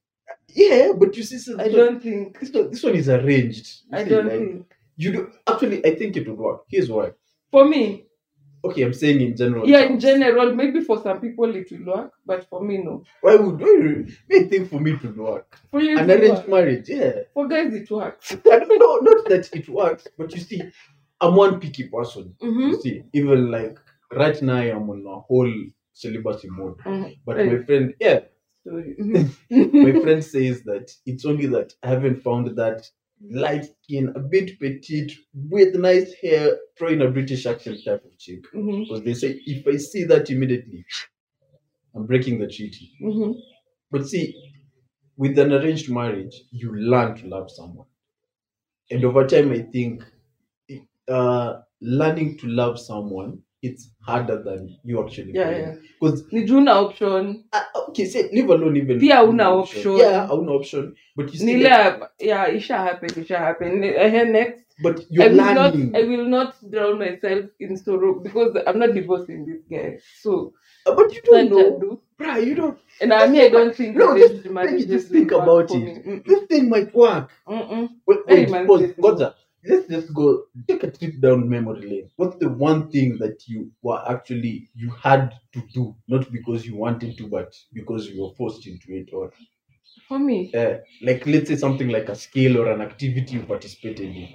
Yeah, 0.50 0.92
but 0.98 1.16
you 1.18 1.24
see, 1.24 1.36
this, 1.38 1.50
I 1.58 1.70
don't 1.70 2.02
think. 2.02 2.40
This 2.40 2.52
one, 2.52 2.70
this 2.72 2.84
one 2.84 2.96
is 2.96 3.10
arranged. 3.10 3.68
You 3.90 3.98
I 3.98 4.04
see, 4.04 4.10
don't 4.10 4.28
like, 4.28 4.40
think. 4.40 4.74
You 4.98 5.12
do 5.12 5.32
actually. 5.48 5.86
I 5.86 5.96
think 5.96 6.18
it 6.18 6.28
would 6.28 6.38
work. 6.38 6.64
Here's 6.68 6.90
why. 6.90 7.12
For 7.52 7.66
me, 7.66 8.06
Okay, 8.66 8.82
I'm 8.84 8.94
saying 8.94 9.20
in 9.22 9.36
general. 9.36 9.68
yeah, 9.68 9.82
in 9.82 10.00
general, 10.00 10.54
maybe 10.56 10.82
for 10.82 11.02
some 11.02 11.20
people 11.20 11.54
it 11.56 11.70
will 11.72 11.96
work, 11.96 12.14
but 12.26 12.48
for 12.50 12.64
me, 12.64 12.78
no. 12.78 13.04
Why 13.22 13.36
would 13.36 13.62
I 14.32 14.44
think 14.44 14.70
for 14.70 14.80
me 14.80 14.92
it 14.94 15.04
would 15.04 15.18
work? 15.18 15.60
For 15.72 15.82
you, 15.82 15.98
An 15.98 16.10
arranged 16.10 16.48
marriage, 16.48 16.88
yeah. 16.88 17.14
For 17.34 17.48
guys, 17.48 17.74
it 17.74 17.90
works. 17.92 18.32
I 18.54 18.60
don't 18.60 18.80
know, 18.80 18.96
not 19.12 19.28
that 19.30 19.50
it 19.54 19.68
works, 19.68 20.08
but 20.18 20.34
you 20.34 20.40
see, 20.42 20.62
I'm 21.20 21.36
one 21.36 21.60
picky 21.60 21.90
person. 21.90 22.36
Mm-hmm. 22.42 22.70
You 22.70 22.82
see, 22.82 23.04
even 23.14 23.52
like 23.52 23.78
right 24.14 24.42
now, 24.42 24.58
I'm 24.62 24.90
on 24.90 25.06
a 25.08 25.20
whole 25.20 25.54
celibacy 25.94 26.48
mode. 26.50 26.78
Mhm. 26.80 27.18
But 27.26 27.36
Right. 27.38 27.52
my 27.52 27.64
friend, 27.66 27.94
yeah, 28.00 28.20
Sorry. 28.66 28.96
my 29.50 29.92
friend 30.02 30.24
says 30.24 30.64
that 30.64 30.90
it's 31.06 31.26
only 31.26 31.48
that 31.48 31.74
I 31.84 31.90
haven't 31.90 32.24
found 32.24 32.48
that 32.56 32.90
light 33.32 33.66
skin, 33.84 34.14
a 34.16 34.20
bit 34.20 34.60
petite, 34.60 35.14
with 35.34 35.76
nice 35.76 36.14
hair, 36.16 36.58
throwing 36.78 37.02
a 37.02 37.10
British 37.10 37.46
accent 37.46 37.80
type 37.86 38.04
of 38.06 38.18
chick. 38.18 38.44
Mhm, 38.54 38.82
Because 38.84 39.04
they 39.04 39.14
say 39.14 39.40
if 39.46 39.66
I 39.68 39.78
see 39.78 40.04
that 40.06 40.30
immediately, 40.30 40.86
I'm 41.96 42.06
breaking 42.06 42.38
the 42.40 42.48
treaty. 42.48 42.92
mhm. 43.02 43.42
But 43.92 44.08
see, 44.08 44.36
with 45.18 45.38
an 45.40 45.54
arranged 45.54 45.90
marriage, 45.92 46.44
you 46.52 46.76
learn 46.76 47.16
to 47.18 47.28
love 47.28 47.52
someone. 47.52 47.88
And 48.90 49.04
over 49.04 49.28
time, 49.28 49.52
I 49.52 49.60
think 49.64 50.06
uh, 51.08 51.62
learning 51.82 52.38
to 52.40 52.48
love 52.48 52.80
someone 52.80 53.42
it's 53.64 53.90
harder 54.08 54.44
than 54.44 54.78
you 54.84 55.02
actually 55.04 55.32
Yeah, 55.34 55.50
yeah. 55.52 55.76
Because 56.00 56.24
Ni 56.32 56.44
juu 56.48 56.62
na 56.64 56.80
option. 56.80 57.44
okay, 57.88 58.06
say 58.06 58.30
leave 58.32 58.50
alone 58.50 58.78
even 58.78 59.00
Pia 59.00 59.16
hauna 59.16 59.46
option. 59.60 59.98
Yeah, 59.98 60.28
hauna 60.28 60.52
option. 60.60 60.96
But 61.16 61.34
you 61.34 61.40
still 61.40 61.66
ile 61.68 62.08
yeah, 62.20 62.46
it 62.48 62.60
shall 62.62 62.84
happen, 62.84 63.10
it 63.22 63.28
shall 63.28 63.40
happen. 63.40 63.84
Eh, 63.84 64.24
next. 64.24 64.60
but 64.82 65.00
you're 65.10 65.30
will 65.30 65.54
not. 65.54 65.76
I 65.96 66.04
will 66.04 66.26
not 66.28 66.56
drown 66.72 67.00
myself 67.00 67.46
in 67.60 67.78
sorrow 67.78 68.20
because 68.20 68.58
I'm 68.68 68.80
not 68.80 68.94
divorcing 68.94 69.46
this 69.46 69.62
guy. 69.70 70.00
So 70.22 70.54
Uh, 70.86 70.96
but 70.96 71.14
you 71.16 71.22
don't 71.24 71.50
know. 71.52 71.80
do. 71.80 72.00
Bruh, 72.20 72.46
you 72.46 72.56
don't 72.56 72.78
And 73.02 73.14
I 73.14 73.28
mean 73.28 73.42
I 73.42 73.50
don't 73.50 73.76
think 73.76 73.96
No, 73.96 74.18
just- 74.18 74.88
just 74.96 75.08
think 75.10 75.32
about 75.32 75.72
it. 75.72 76.26
this 76.26 76.44
thing 76.50 76.70
might 76.70 76.94
work. 76.94 77.30
Mm-mm. 77.48 77.88
Wait, 78.08 78.20
wait, 78.28 78.50
man, 78.52 78.68
pause. 78.68 78.92
Goza, 79.06 79.36
let's 79.68 79.88
just 79.88 80.14
go 80.14 80.46
take 80.68 80.84
a 80.84 80.92
trip 80.92 81.20
down 81.20 81.50
memory 81.50 81.82
lane. 81.90 82.10
What's 82.18 82.38
the 82.38 82.50
one 82.50 82.90
thing 82.92 83.18
that 83.20 83.48
you 83.48 83.72
were 83.82 84.02
actually 84.10 84.70
you 84.76 84.90
had 84.92 85.34
to 85.54 85.62
do, 85.74 85.96
not 86.08 86.32
because 86.32 86.66
you 86.66 86.76
wanted 86.76 87.18
to, 87.18 87.28
but 87.28 87.54
because 87.74 88.08
you 88.10 88.22
were 88.24 88.34
forced 88.36 88.68
into 88.68 88.88
it, 88.94 89.10
or 89.14 89.32
For 90.08 90.20
me, 90.20 90.52
uh, 90.54 90.78
like 91.02 91.26
let's 91.28 91.50
say 91.50 91.56
something 91.56 91.90
like 91.90 92.10
a 92.10 92.16
skill 92.16 92.58
or 92.60 92.72
an 92.72 92.82
activity 92.82 93.34
you 93.36 93.44
participated 93.44 94.10
in. 94.16 94.30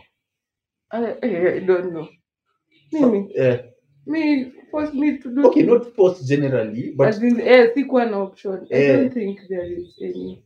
I, 0.93 1.17
I, 1.23 1.59
don't 1.61 1.93
know. 1.93 2.09
Mimi, 2.93 3.21
Uh, 3.39 3.59
me 4.07 4.53
force 4.71 4.93
me 4.95 5.19
to 5.19 5.35
do 5.35 5.47
okay, 5.49 5.61
things. 5.67 5.73
not 5.73 5.95
forced 5.97 6.29
generally, 6.29 6.95
but 6.97 7.09
As 7.09 7.23
in, 7.23 7.41
eh, 7.41 7.73
sikuwa 7.75 8.07
na 8.11 8.19
option. 8.19 8.67
I 8.73 8.75
Eh. 8.77 8.97
don't 8.97 9.15
think 9.15 9.41
there 9.49 9.67
is 9.79 9.99
any. 10.03 10.45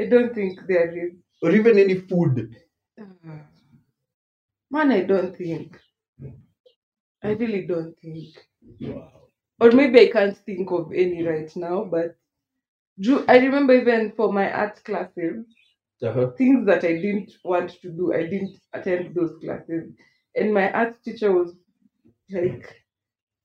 I 0.00 0.06
don't 0.06 0.34
think 0.34 0.66
there 0.66 1.06
is. 1.06 1.12
or 1.42 1.52
even 1.52 1.78
any 1.78 1.94
food. 1.94 2.54
Ah. 2.98 3.49
Man, 4.70 4.90
I 4.90 5.02
don't 5.02 5.36
think. 5.36 5.78
I 7.22 7.30
really 7.30 7.66
don't 7.66 7.98
think. 7.98 8.46
Wow. 8.80 9.10
Or 9.60 9.70
maybe 9.70 10.00
I 10.00 10.08
can't 10.10 10.36
think 10.36 10.70
of 10.72 10.92
any 10.92 11.22
right 11.22 11.54
now, 11.56 11.84
but 11.84 12.16
I 13.28 13.38
remember 13.38 13.74
even 13.74 14.12
for 14.12 14.32
my 14.32 14.46
art 14.52 14.82
classes, 14.84 15.44
Uh-huh. 16.02 16.30
things 16.38 16.66
that 16.66 16.82
I 16.84 16.94
didn't 17.04 17.32
want 17.44 17.70
to 17.82 17.90
do, 17.90 18.12
I 18.14 18.22
didn't 18.32 18.56
attend 18.72 19.14
those 19.14 19.34
classes. 19.42 19.84
And 20.36 20.54
my 20.54 20.72
art 20.72 21.02
teacher 21.04 21.30
was 21.32 21.54
like, 22.30 22.64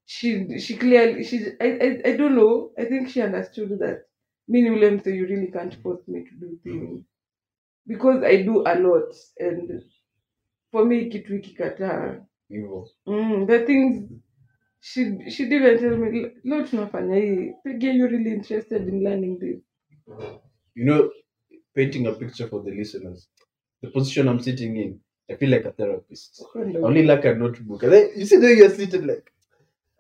she 0.06 0.30
she 0.60 0.78
clearly 0.78 1.24
she 1.24 1.38
I, 1.62 1.68
I, 1.86 1.90
I 2.10 2.18
don't 2.18 2.36
know. 2.36 2.72
I 2.78 2.86
think 2.86 3.10
she 3.10 3.22
understood 3.22 3.72
that 3.80 4.00
me 4.48 4.70
William 4.70 5.02
so 5.04 5.10
you 5.12 5.26
really 5.28 5.52
can't 5.52 5.76
force 5.84 6.06
me 6.08 6.20
to 6.30 6.36
do 6.44 6.60
things. 6.64 7.06
Because 7.88 8.24
I 8.24 8.44
do 8.44 8.62
a 8.74 8.76
lot 8.88 9.12
and 9.40 9.84
for 10.76 10.86
me 10.86 11.06
kitu 11.06 11.36
ikikataa 11.36 12.22
hivyo. 12.50 12.88
Mm, 13.06 13.48
the 13.48 13.60
things 13.60 14.10
she 14.80 15.30
she'd 15.30 15.54
even 15.54 15.80
tell 15.80 15.98
me 15.98 16.32
leo 16.44 16.64
tunafanya 16.64 17.16
hii. 17.16 17.54
Peggy, 17.64 17.88
are 17.90 17.98
you 17.98 18.08
really 18.08 18.32
interested 18.32 18.88
in 18.88 19.04
learning 19.04 19.40
this. 19.40 19.60
You 20.76 20.84
know 20.86 21.10
painting 21.76 22.08
a 22.08 22.12
picture 22.12 22.50
for 22.50 22.64
the 22.66 22.72
listeners 22.72 23.30
the 23.82 23.88
position 23.90 24.28
i'm 24.28 24.40
sitting 24.40 24.78
in 24.78 25.00
i 25.30 25.36
feel 25.36 25.50
like 25.54 25.68
a 25.68 25.72
therapist. 25.72 26.42
I 26.56 26.78
only 26.78 27.04
like 27.04 27.30
a 27.30 27.34
notebook. 27.36 27.84
And 27.84 27.94
then 27.94 28.10
you 28.16 28.26
see 28.26 28.38
the 28.38 28.46
way 28.48 28.58
you're 28.58 28.76
sitting 28.76 29.08
like 29.08 29.32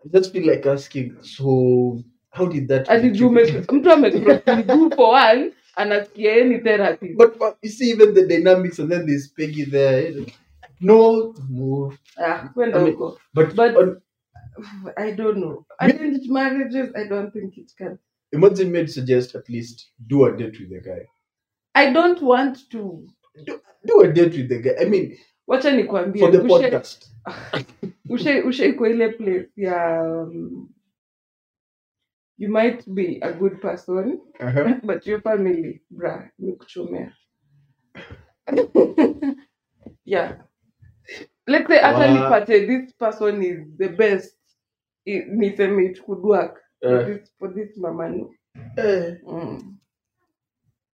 i 0.05 0.09
just 0.17 0.33
feel 0.33 0.47
like 0.51 0.65
asking 0.69 1.15
so 1.21 2.03
how 2.29 2.45
did 2.47 2.67
that 2.67 2.87
make 2.89 3.13
juu 3.13 3.25
you? 3.25 3.29
ume- 3.29 3.45
feel? 3.45 3.65
mtu 3.77 3.91
amecross 3.91 4.47
miguu 4.57 4.89
for 4.95 5.09
one 5.15 5.51
anasikia 5.75 6.43
ni 6.43 6.59
therapist. 6.59 7.15
But, 7.15 7.37
but 7.39 7.55
you 7.61 7.69
see 7.69 7.89
even 7.91 8.13
the 8.13 8.25
dynamics 8.27 8.79
and 8.79 8.89
then 8.91 9.05
there's 9.05 9.33
peggy 9.33 9.65
there 9.65 10.09
you 10.09 10.15
know. 10.15 10.25
No 10.81 11.33
move 11.49 11.97
ah 12.17 12.49
kwenda 12.53 12.79
I 12.79 12.83
mean, 12.83 12.93
huko. 12.93 13.17
but, 13.33 13.55
But- 13.55 14.01
i 14.97 15.11
don't 15.11 15.37
know. 15.37 15.65
Arranged 15.79 16.31
marriages 16.31 16.95
i 16.95 17.07
don't 17.07 17.33
think 17.33 17.57
it 17.57 17.75
can. 17.77 17.97
Imagine 18.31 18.71
me 18.71 18.87
suggest 18.87 19.35
at 19.35 19.49
least 19.49 19.91
do 20.07 20.25
a 20.25 20.31
date 20.31 20.59
with 20.59 20.69
the 20.69 20.81
guy. 20.81 21.05
I 21.73 21.93
don't 21.93 22.21
want 22.21 22.69
to. 22.69 23.07
Do 23.85 24.01
a 24.01 24.07
date 24.13 24.37
with 24.37 24.49
the 24.49 24.59
guy. 24.59 24.75
I 24.81 24.85
mean 24.89 25.17
wacha 25.47 25.71
nikwambie 25.71 26.19
for 26.19 26.31
the 26.31 26.37
ushe- 26.37 26.47
podcast. 26.47 27.07
ushe 28.09 28.41
ushaikwa 28.41 28.89
ile 28.89 29.09
place 29.09 29.49
ya 29.55 30.01
um, 30.03 30.69
you 32.37 32.49
might 32.49 32.89
be 32.89 33.19
a 33.21 33.31
good 33.33 33.61
person 33.61 34.19
uh-huh. 34.39 34.79
but 34.83 35.07
your 35.07 35.21
family 35.21 35.81
bra 35.89 36.29
nikuchomea 36.39 37.13
yeah 40.05 40.37
let's 41.47 41.67
say 41.67 41.79
hata 41.79 41.99
Wa- 41.99 42.07
nipate 42.07 42.67
this 42.67 42.93
person 42.93 43.43
is 43.43 43.59
the 43.77 43.89
best. 43.89 44.37
Niseme 45.05 45.85
it 45.85 46.01
could 46.05 46.19
work 46.23 46.61
for 46.81 47.01
Eh. 47.01 47.05
this, 47.05 47.31
for 47.39 47.53
this 47.55 47.77
mamanu 47.77 48.33
eh, 48.77 49.17
mm. 49.27 49.77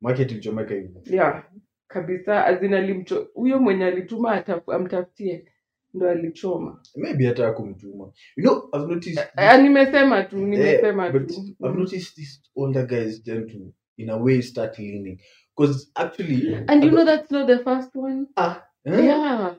market 0.02 0.32
ilichomeka 0.32 0.74
hivyo 0.76 1.02
yeah 1.06 1.44
kabisa 1.88 2.46
azinalimcho 2.46 3.28
huyo 3.34 3.60
mwenye 3.60 3.86
alituma 3.86 4.46
amtafutie 4.68 5.46
ndo 5.94 6.10
alichoma. 6.10 6.82
Maybe 6.96 7.26
hata 7.26 7.48
akumtuma 7.48 8.12
you 8.38 8.44
know 8.44 8.70
i've 8.74 8.94
noticed 8.94 9.28
Ah, 9.36 9.58
nimesema 9.58 10.24
tu 10.24 10.38
nimesema 10.38 11.04
Yeah, 11.04 11.14
but 11.20 11.28
tu. 11.28 11.42
I've 11.66 11.78
noticed 11.80 12.16
these 12.16 12.42
older 12.56 12.86
guys 12.88 13.24
tend 13.24 13.52
to, 13.52 13.74
in 13.98 14.10
a 14.10 14.18
way, 14.18 14.42
start 14.42 14.80
leaning. 14.80 15.20
Because 15.58 15.92
actually, 15.96 16.56
and 16.68 16.84
you 16.84 16.92
know 16.92 17.06
that's 17.06 17.32
not 17.32 17.48
the 17.48 17.60
first 17.60 17.96
one? 17.96 18.28
Ah, 18.38 18.62
eh? 18.86 19.06
yeah 19.06 19.56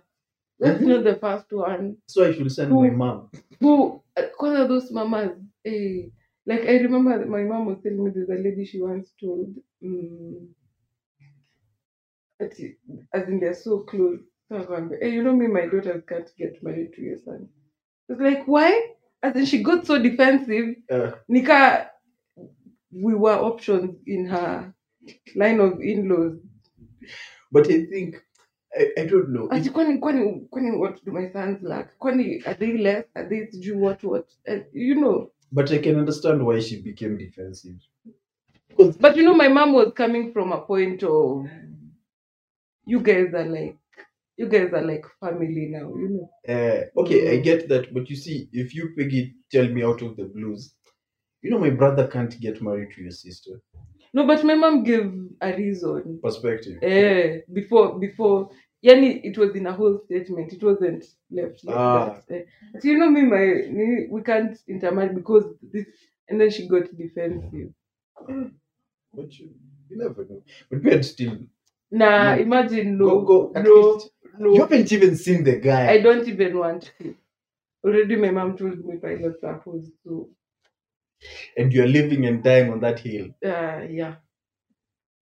that's 0.60 0.82
Mhm. 0.82 0.88
not 0.88 1.04
the 1.04 1.16
first 1.16 1.52
one 1.52 1.96
so 2.06 2.24
I 2.26 2.32
should 2.32 2.52
send 2.52 2.70
Who- 2.72 2.82
my 2.90 2.90
mom. 3.02 3.30
who 3.60 4.02
uh, 4.18 4.28
kwanza 4.38 4.68
those 4.68 4.90
mamas 4.92 5.32
eh, 5.64 6.08
like 6.50 6.62
i 6.72 6.76
remember 6.86 7.14
my 7.26 7.42
mom 7.50 7.66
was 7.66 7.78
telling 7.82 8.04
me 8.04 8.10
there's 8.14 8.30
a 8.30 8.42
lady 8.46 8.64
she 8.64 8.80
once 8.82 9.08
told 9.20 9.48
um, 9.84 10.54
as 13.14 13.28
in 13.28 13.40
they're 13.40 13.54
so 13.54 13.80
close 13.80 14.20
So 14.48 14.88
hey, 15.00 15.10
you 15.12 15.22
know 15.22 15.34
me 15.36 15.46
my 15.46 15.66
daughters 15.66 16.02
can't 16.08 16.30
get 16.36 16.62
married 16.62 16.92
to 16.94 17.02
your 17.02 17.18
son 17.18 17.48
it's 18.08 18.20
like 18.20 18.44
why 18.46 18.70
as 19.22 19.36
in 19.36 19.46
she 19.46 19.62
got 19.62 19.86
so 19.86 19.98
defensive 20.02 20.76
Uh, 20.90 21.12
nika 21.28 21.90
we 22.92 23.14
were 23.14 23.32
options 23.32 23.96
in 24.06 24.26
her 24.26 24.74
line 25.36 25.60
of 25.60 25.80
in-laws 25.80 26.38
but 27.52 27.66
I 27.70 27.84
think 27.86 28.22
I, 28.78 29.02
I 29.02 29.06
don't 29.06 29.28
know. 29.28 29.48
ati 29.50 29.70
kwani 29.70 29.98
kwani 29.98 30.40
kwani 30.50 30.70
what 30.76 31.04
do 31.04 31.12
my 31.12 31.28
sons 31.32 31.62
lack 31.62 31.98
kwani 31.98 32.42
are 32.46 32.54
they 32.54 32.72
less 32.78 33.04
are 33.14 33.28
they 33.28 33.46
sijui 33.46 33.76
what 33.76 34.04
what 34.04 34.26
Eh, 34.44 34.62
you 34.72 34.94
know 34.94 35.30
but 35.52 35.70
I 35.70 35.78
can 35.78 35.96
understand 35.98 36.42
why 36.42 36.60
she 36.60 36.82
became 36.82 37.16
defensive. 37.18 37.76
But 39.00 39.16
you 39.16 39.22
know, 39.24 39.34
my 39.34 39.48
mom 39.48 39.72
was 39.72 39.92
coming 39.94 40.32
from 40.32 40.52
a 40.52 40.60
point 40.60 41.02
of 41.02 41.46
you 42.86 43.00
guys 43.00 43.34
are 43.34 43.44
like 43.46 43.76
you 44.36 44.48
guys 44.48 44.72
are 44.72 44.82
like 44.82 45.06
family 45.20 45.66
now, 45.70 45.88
you 45.94 46.08
know. 46.08 46.30
Uh, 46.48 47.00
okay, 47.00 47.32
I 47.34 47.38
Mm. 47.38 47.44
get 47.44 47.68
that, 47.68 47.92
but 47.94 48.08
you 48.10 48.16
see, 48.16 48.48
if 48.52 48.74
you 48.74 48.94
Peggy 48.96 49.34
tell 49.50 49.68
me 49.68 49.82
out 49.84 50.02
of 50.02 50.16
the 50.16 50.24
blues, 50.24 50.74
you 51.42 51.50
know 51.50 51.58
my 51.58 51.70
brother 51.70 52.06
can't 52.08 52.40
get 52.40 52.62
married 52.62 52.92
to 52.94 53.02
your 53.02 53.12
sister. 53.12 53.60
No, 54.12 54.26
but 54.26 54.44
my 54.44 54.54
mom 54.54 54.82
gave 54.82 55.12
a 55.40 55.56
reason. 55.56 56.18
Perspective. 56.22 56.78
Eh, 56.82 57.40
before 57.52 57.98
before 57.98 58.50
yani 58.82 59.20
it 59.24 59.38
was 59.38 59.54
in 59.54 59.66
a 59.66 59.72
whole 59.72 60.00
statement. 60.06 60.52
It 60.52 60.62
wasn't 60.62 61.04
left 61.30 61.64
like 61.64 61.76
Ah. 61.76 62.20
that. 62.28 62.34
Eh. 62.34 62.42
So 62.80 62.88
you 62.88 62.98
know 62.98 63.10
me, 63.10 63.22
my 63.22 63.44
me, 63.70 64.06
we 64.10 64.22
can't 64.22 64.58
intermarry 64.68 65.14
because 65.14 65.44
this 65.72 65.86
and 66.28 66.40
then 66.40 66.50
she 66.50 66.68
got 66.68 66.84
defensive. 66.96 67.70
But 69.12 69.38
you, 69.38 69.50
you 69.88 69.98
never 69.98 70.24
know. 70.24 70.42
But 70.70 70.82
we 70.84 70.90
had 70.90 71.04
still 71.04 71.38
Nah, 71.90 72.36
No. 72.36 72.42
imagine 72.42 72.96
no, 72.98 73.06
go 73.06 73.20
go. 73.22 73.52
At 73.56 73.64
no, 73.64 73.74
least, 73.74 74.10
no. 74.38 74.54
You 74.54 74.60
haven't 74.60 74.92
even 74.92 75.16
seen 75.16 75.42
the 75.44 75.56
guy. 75.56 75.90
I 75.90 76.00
don't 76.00 76.26
even 76.28 76.56
want 76.58 76.92
to. 76.98 77.16
Already 77.84 78.16
my 78.16 78.30
mom 78.30 78.56
told 78.56 78.84
me 78.84 78.96
pilots 78.98 79.42
are 79.42 79.56
opposed 79.56 79.92
to 80.04 80.28
and 81.56 81.72
you're 81.72 81.86
living 81.86 82.26
and 82.26 82.42
dying 82.42 82.70
on 82.72 82.80
that 82.80 83.00
hill. 83.00 83.28
uh 83.44 83.80
yeah. 83.88 84.16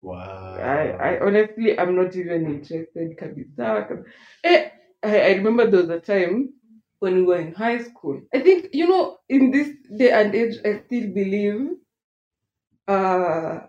Wow. 0.02 0.54
I, 0.54 0.90
I 1.16 1.20
honestly 1.20 1.78
I'm 1.78 1.96
not 1.96 2.14
even 2.16 2.46
interested 2.46 3.16
kabisa. 3.18 4.04
Eh, 4.44 4.70
I, 5.02 5.20
I 5.20 5.30
remember 5.34 5.70
there 5.70 5.80
was 5.80 5.90
a 5.90 6.00
time 6.00 6.54
when 7.00 7.14
we 7.16 7.22
were 7.22 7.38
in 7.40 7.54
high 7.54 7.82
school. 7.82 8.20
I 8.34 8.40
think 8.40 8.68
you 8.72 8.86
know 8.88 9.18
in 9.28 9.50
this 9.50 9.70
day 9.96 10.10
and 10.12 10.34
age 10.34 10.56
I 10.64 10.82
still 10.86 11.12
believe 11.12 11.70
uh 12.86 13.60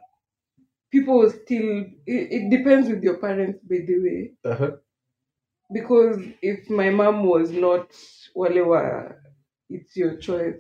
people 0.92 1.30
still 1.30 1.86
it, 2.08 2.22
it 2.38 2.50
depends 2.50 2.89
with 2.89 3.04
your 3.04 3.18
parents 3.18 3.60
by 3.70 3.78
the 3.88 4.00
way. 4.00 4.34
uh-huh. 4.46 4.72
Because 5.74 6.20
if 6.42 6.70
my 6.70 6.89
mom 6.89 7.24
was 7.24 7.52
not 7.52 7.92
whatever 8.34 9.22
it's 9.70 9.96
your 9.96 10.18
choice. 10.18 10.56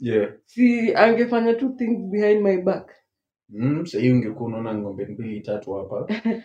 Yeah. 0.00 0.32
Si 0.46 0.94
angefanya 0.94 1.54
two 1.58 1.74
things 1.76 2.10
behind 2.12 2.42
my 2.42 2.58
back. 2.62 2.90
Mm, 3.50 3.86
sahii 3.86 4.12
ungekuwa 4.12 4.48
unaona 4.48 4.74
ng'ombe 4.74 5.06
mbili 5.06 5.40
tatu 5.40 5.72
hapa. 5.72 6.08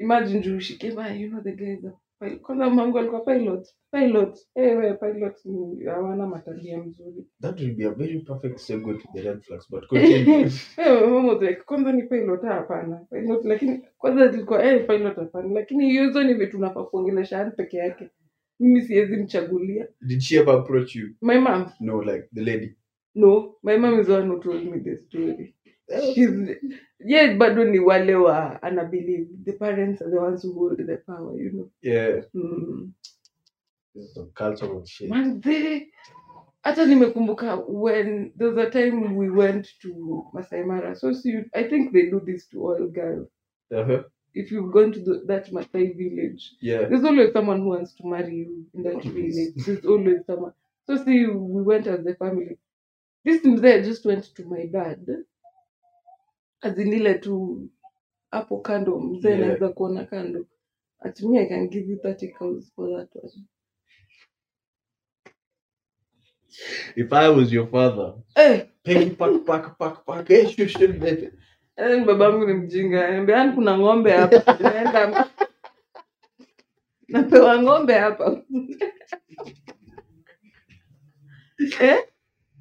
Imagine 0.00 0.40
juu 0.40 0.60
she 0.60 0.92
baya 0.96 1.14
you 1.14 1.28
know 1.30 1.42
the 1.42 1.52
guys 1.52 1.84
are 1.84 1.94
pil- 2.20 2.40
kwanza 2.40 2.70
mangu 2.70 2.98
alikuwa 2.98 3.20
pilot 3.20 3.68
pilot 3.92 4.38
ewe 4.54 4.94
pilot 4.94 5.44
ni 5.44 5.84
hawana 5.84 6.26
matabia 6.26 6.78
mzuri. 6.78 7.26
That 7.42 7.60
will 7.60 7.74
be 7.74 7.86
a 7.86 7.90
very 7.90 8.20
perfect 8.20 8.58
segue 8.58 8.94
to 8.94 9.08
the 9.14 9.22
red 9.22 9.42
flags 9.42 9.70
but 9.70 9.86
continue. 9.88 10.50
Eh, 10.78 11.02
mama 11.10 11.28
was 11.34 11.42
like 11.42 11.62
kwanza 11.62 11.92
ni 11.92 12.02
pilot 12.02 12.44
Ah, 12.44 12.54
hapana. 12.54 12.96
Pilot 13.10 13.44
lakini 13.44 13.82
kwanza 13.98 14.28
zilikuwa 14.28 14.64
eh 14.64 14.86
pilot 14.86 15.16
hapana. 15.16 15.48
Lakini 15.54 15.90
hizo 15.90 16.22
ni 16.24 16.34
vitu 16.34 16.58
unafaa 16.58 16.84
kuongelesha 16.84 17.38
yani 17.38 17.50
peke 17.50 17.76
yake 17.76 18.10
mimi 18.62 18.82
siwezi 18.82 19.16
mchagulia. 19.16 19.88
Did 20.06 20.20
she 20.22 20.38
ever 20.38 20.54
approach 20.54 20.96
you? 20.96 21.08
My 21.22 21.38
mom. 21.38 21.66
No 21.80 21.98
like 22.02 22.28
the 22.34 22.42
lady? 22.42 22.76
No 23.14 23.56
my 23.62 23.76
mom 23.78 24.00
is 24.00 24.06
the 24.06 24.12
one 24.14 24.28
who 24.28 24.40
told 24.40 24.64
me 24.64 24.80
the 24.80 24.96
story. 24.98 25.54
Eh, 25.88 26.14
She's, 26.14 26.56
yeah 27.06 27.36
bado 27.38 27.64
ni 27.64 27.78
wale 27.78 28.14
wa 28.14 28.62
ana 28.62 28.84
believe. 28.84 29.28
The 29.44 29.52
parents 29.52 30.02
are 30.02 30.10
the 30.10 30.20
ones 30.20 30.42
who 30.44 30.54
hold 30.54 30.78
the 30.78 30.96
power 31.06 31.36
you 31.36 31.50
know. 31.52 31.70
Yeah. 31.82 32.22
Mm. 32.34 32.92
cultural 34.34 34.84
shit. 34.86 35.10
Manze 35.10 35.88
hata 36.62 36.86
nimekumbuka 36.86 37.56
when 37.68 38.32
there 38.36 38.50
was 38.50 38.58
a 38.66 38.70
time 38.70 39.16
we 39.16 39.30
went 39.30 39.68
to 39.82 40.24
Masai 40.32 40.62
Mara. 40.64 40.94
So 40.96 41.12
see, 41.12 41.44
I 41.54 41.64
think 41.64 41.92
they 41.92 42.10
do 42.10 42.20
this 42.20 42.48
to 42.48 42.60
all 42.62 42.88
girls. 42.88 43.28
Uh-huh. 43.70 44.02
If 44.34 44.50
you've 44.50 44.72
gone 44.72 44.92
to 44.92 45.00
the, 45.00 45.22
that 45.26 45.52
Masai 45.52 45.92
village 45.92 46.52
yeah. 46.60 46.88
there's 46.88 47.04
always 47.04 47.32
someone 47.32 47.58
who 47.60 47.68
wants 47.70 47.92
to 47.94 48.06
marry 48.06 48.34
you 48.36 48.66
in 48.74 48.82
that 48.82 49.02
village. 49.04 49.54
There's 49.66 49.84
always 49.84 50.24
someone. 50.26 50.52
So 50.86 50.96
see 51.04 51.26
we 51.26 51.62
went 51.62 51.86
as 51.86 52.04
a 52.06 52.14
family. 52.14 52.58
This 53.24 53.42
mzee 53.44 53.84
just 53.84 54.04
went 54.06 54.24
to 54.36 54.44
my 54.44 54.66
dad 54.66 55.06
azinile 56.62 57.14
tu 57.20 57.68
hapo 58.30 58.60
kando 58.60 58.98
mzee 59.00 59.28
Yeah. 59.28 59.38
anaweza 59.42 59.68
kuona 59.68 60.04
kando. 60.04 60.46
Ati 61.00 61.28
me 61.28 61.38
I 61.40 61.46
can 61.48 61.68
give 61.68 61.86
you 61.90 61.96
30 61.98 62.28
cows 62.38 62.72
for 62.76 62.88
that 62.98 63.08
one. 63.14 63.44
If 66.96 67.12
i 67.12 67.28
was 67.28 67.52
your 67.52 67.66
father 67.66 68.14
eh! 68.36 68.66
pay 68.84 69.10
pack 69.10 69.44
pack 69.46 69.78
pack 69.78 70.04
pack 70.06 70.30
eh 70.30 70.46
shoot 70.48 70.98
baby 71.00 71.26
Eh, 71.26 71.30
babangu 71.76 72.46
ni 72.46 72.54
mjinga. 72.54 72.98
Ananiambia, 72.98 73.36
"Yaani 73.36 73.52
kuna 73.52 73.78
ng'ombe 73.78 74.10
hapa. 74.10 74.58
Naenda 74.60 75.28
napewa 77.08 77.62
ng'ombe 77.62 77.94
hapa. 77.94 78.42
Eh? 81.80 81.98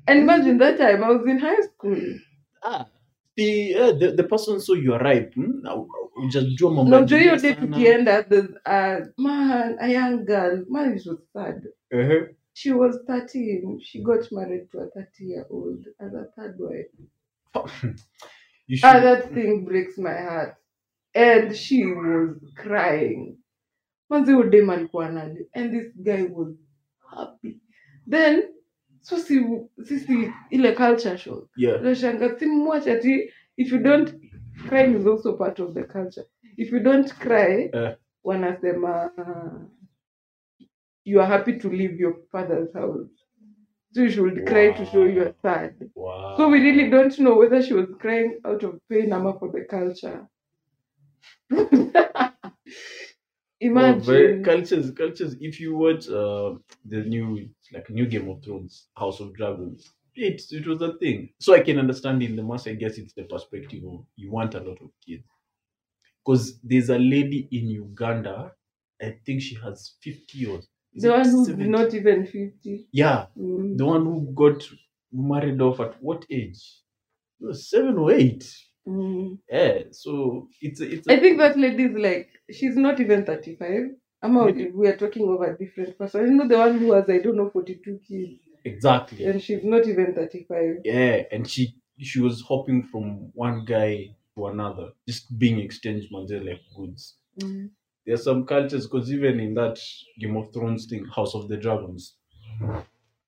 and 0.07 0.19
imagine 0.19 0.59
that 0.59 0.77
time 0.77 1.03
I 1.03 1.09
was 1.09 1.25
in 1.25 1.39
high 1.39 1.61
school. 1.61 1.97
Ah 2.61 2.85
the, 3.35 3.75
uh, 3.75 3.91
the 3.93 4.11
the 4.11 4.23
person 4.23 4.59
saw 4.59 4.73
you 4.73 4.93
arrive 4.93 5.31
hmm? 5.33 5.61
ujajua 6.23 6.71
mambo 6.71 6.89
na 6.91 6.97
ya 6.97 7.03
ujua 7.03 7.19
hiyo 7.19 7.37
day 7.37 7.53
tukienda 7.53 8.23
there's 8.23 8.49
a 8.65 8.99
man 9.17 9.77
a 9.79 9.87
young 9.87 10.25
girl 10.25 10.65
man 10.69 10.97
it 10.97 11.05
was 11.05 11.19
sad. 11.33 11.67
Ehe. 11.89 12.35
she 12.53 12.71
was 12.71 12.95
13 13.07 13.79
she 13.79 14.01
got 14.01 14.31
married 14.31 14.69
to 14.71 14.79
a 14.79 14.85
30 14.85 15.25
year 15.25 15.45
old 15.49 15.87
as 15.99 16.13
a 16.13 16.25
third 16.35 16.59
wife 16.59 16.91
You 18.71 18.77
should- 18.77 18.95
ah 18.95 18.99
that 19.01 19.33
thing 19.33 19.65
breaks 19.65 19.97
my 19.97 20.13
heart. 20.13 20.55
And 21.13 21.53
she 21.55 21.85
was 21.85 22.37
crying. 22.55 23.37
Manzi 24.09 24.31
huyo 24.33 24.49
dem 24.49 24.69
alikuwa 24.69 25.09
nali 25.09 25.47
and 25.53 25.71
this 25.71 25.93
guy 25.95 26.23
was 26.33 26.55
happy. 27.09 27.59
Then 28.09 28.43
so 29.01 29.17
si, 29.17 29.39
sisi 29.83 30.33
ile 30.49 30.71
culture 30.75 31.17
shock. 31.17 31.49
Yeah. 31.57 31.81
nashanga 31.81 32.25
ati 32.87 33.31
if 33.57 33.71
you 33.71 33.79
don't 33.79 34.13
crime 34.69 34.95
is 34.99 35.05
also 35.05 35.37
part 35.37 35.59
of 35.59 35.73
the 35.73 35.83
culture. 35.83 36.25
If 36.57 36.71
you 36.71 36.79
don't 36.79 37.13
cry 37.19 37.69
Eh. 37.73 37.95
wanasema 38.23 39.11
uh, 39.17 39.61
you 41.05 41.19
are 41.21 41.27
happy 41.27 41.53
to 41.59 41.69
leave 41.69 41.99
your 41.99 42.15
father's 42.31 42.73
house 42.73 43.20
so 43.93 44.01
you 44.01 44.09
should 44.09 44.45
cry 44.45 44.71
to 44.71 44.85
show 44.85 45.05
you 45.05 45.23
are 45.23 45.35
sad 45.41 45.91
Wow. 45.95 46.35
so 46.37 46.49
we 46.49 46.59
really 46.61 46.89
don't 46.89 47.17
know 47.19 47.35
whether 47.35 47.61
she 47.61 47.73
was 47.73 47.89
crying 47.99 48.39
out 48.45 48.63
of 48.63 48.79
pain 48.89 49.13
ama 49.13 49.37
for 49.39 49.51
the 49.51 49.65
culture 49.65 50.27
imagine 53.59 54.43
cultures, 54.43 54.91
cultures. 54.91 55.35
If 55.39 55.59
you 55.59 55.75
watch 55.77 56.07
uh, 56.09 56.55
the 56.85 57.01
new, 57.03 57.49
like 57.73 57.89
new 57.89 58.05
Game 58.07 58.29
of 58.29 58.43
Thrones, 58.43 58.87
House 58.97 59.19
of 59.19 59.33
Dragons, 59.35 59.93
it 60.15 60.41
it 60.51 60.67
was 60.67 60.81
a 60.81 60.93
thing. 60.97 61.29
So 61.39 61.53
I 61.53 61.61
can 61.61 61.77
understand 61.79 62.23
in 62.23 62.35
the 62.35 62.43
mass. 62.43 62.67
I 62.67 62.73
guess 62.73 62.97
it's 62.97 63.13
the 63.13 63.23
perspective 63.23 63.83
of 63.85 64.05
you 64.15 64.31
want 64.31 64.55
a 64.55 64.59
lot 64.59 64.81
of 64.81 64.91
kids, 65.05 65.27
because 66.25 66.59
there's 66.61 66.89
a 66.89 66.99
lady 66.99 67.47
in 67.51 67.67
Uganda. 67.69 68.53
I 69.01 69.17
think 69.25 69.41
she 69.41 69.55
has 69.55 69.95
fifty 70.01 70.45
or 70.45 70.59
is 70.59 70.67
the 70.95 71.09
one 71.09 71.29
who's 71.29 71.47
70? 71.47 71.69
not 71.69 71.93
even 71.93 72.25
50 72.25 72.87
Yeah, 72.91 73.25
Mm. 73.37 73.77
the 73.77 73.85
one 73.85 74.03
who 74.05 74.31
got 74.33 74.63
married 75.11 75.61
off 75.61 75.79
at 75.79 76.01
what 76.01 76.25
age? 76.29 76.61
Seven 77.53 77.97
or 77.97 78.11
eight. 78.11 78.43
Mm. 78.87 79.39
Yeah, 79.49 79.79
so 79.91 80.47
it's 80.61 80.81
a, 80.81 80.91
it's. 80.93 81.07
a 81.07 81.13
I 81.13 81.19
think 81.19 81.37
that 81.39 81.57
lady 81.57 81.83
is 81.85 81.95
like 81.97 82.29
she's 82.51 82.75
not 82.75 82.99
even 82.99 83.25
35. 83.25 83.91
Ama 84.23 84.45
Really? 84.45 84.71
we 84.71 84.87
are 84.87 84.95
talking 84.97 85.27
of 85.27 85.41
a 85.41 85.57
different 85.57 85.97
person. 85.97 86.21
You 86.27 86.33
know 86.35 86.47
the 86.47 86.57
one 86.57 86.77
who 86.77 86.93
has 86.93 87.09
I 87.09 87.17
don't 87.19 87.37
know 87.37 87.49
42 87.49 87.99
kids 88.07 88.39
exactly. 88.63 89.25
and 89.25 89.41
she's 89.41 89.63
not 89.63 89.87
even 89.87 90.13
35. 90.13 90.77
Yeah, 90.85 91.23
and 91.31 91.47
she 91.49 91.75
she 91.99 92.19
was 92.21 92.41
hopping 92.41 92.83
from 92.83 93.31
one 93.33 93.65
guy 93.65 94.15
to 94.35 94.47
another, 94.47 94.91
just 95.07 95.37
being 95.37 95.59
exchanged 95.59 96.11
manze 96.11 96.31
like 96.45 96.61
goods. 96.75 97.15
Mm. 97.39 97.69
There 98.11 98.19
are 98.19 98.27
some 98.29 98.45
cultures 98.45 98.87
because 98.87 99.11
even 99.13 99.39
in 99.39 99.55
that 99.55 99.79
Game 100.19 100.35
of 100.37 100.53
Thrones 100.53 100.85
thing, 100.87 101.05
House 101.05 101.35
of 101.35 101.47
the 101.49 101.57
Dragons, 101.57 102.17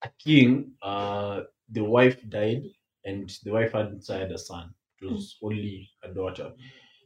a 0.04 0.10
king, 0.20 0.74
uh, 0.82 1.42
the 1.70 1.84
wife 1.84 2.18
died, 2.30 2.64
and 3.06 3.30
the 3.44 3.52
wife 3.52 3.74
had 3.74 3.88
inside 3.88 4.32
a 4.32 4.38
son. 4.38 4.74
It 5.02 5.06
was 5.06 5.38
only 5.42 5.90
a 6.04 6.10
daughter. 6.14 6.54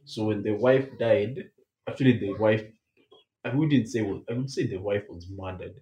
So 0.04 0.26
when 0.26 0.42
the 0.42 0.52
wife 0.54 0.88
died, 0.98 1.50
actually 1.88 2.18
the 2.18 2.34
wife, 2.34 2.64
I 3.44 3.54
wouldn't 3.54 3.88
say 3.88 4.02
was, 4.02 4.22
I 4.30 4.34
would 4.34 4.50
say 4.50 4.66
the 4.66 4.78
wife 4.78 5.04
was 5.10 5.28
murdered, 5.30 5.80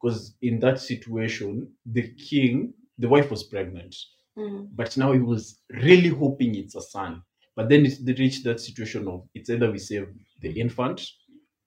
because 0.00 0.36
in 0.42 0.60
that 0.60 0.80
situation, 0.80 1.72
the 1.86 2.12
king, 2.14 2.74
the 2.98 3.08
wife 3.08 3.30
was 3.30 3.44
pregnant 3.44 3.96
Mm. 4.38 4.68
but 4.74 4.96
now 4.96 5.12
he 5.12 5.18
was 5.20 5.60
really 5.70 6.08
hoping 6.08 6.54
it's 6.54 6.74
a 6.76 6.82
son. 6.82 7.22
But 7.56 7.68
then 7.68 7.86
it 7.86 8.04
they 8.04 8.14
reached 8.14 8.44
that 8.44 8.60
situation 8.60 9.08
of 9.08 9.28
it's 9.34 9.50
either 9.50 9.70
we 9.70 9.78
save 9.78 10.08
the 10.40 10.60
infant 10.60 11.06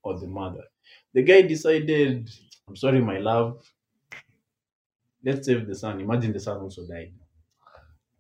or 0.06 0.20
the 0.20 0.28
mother. 0.28 0.64
The 1.14 1.24
guy 1.24 1.42
decided, 1.42 2.30
I'm 2.68 2.76
sorry, 2.76 3.02
my 3.02 3.18
love, 3.18 3.62
let's 5.24 5.46
save 5.48 5.68
the 5.68 5.76
son. 5.76 6.00
Imagine 6.00 6.32
the 6.34 6.40
son 6.40 6.58
also 6.62 6.86
died. 6.88 7.14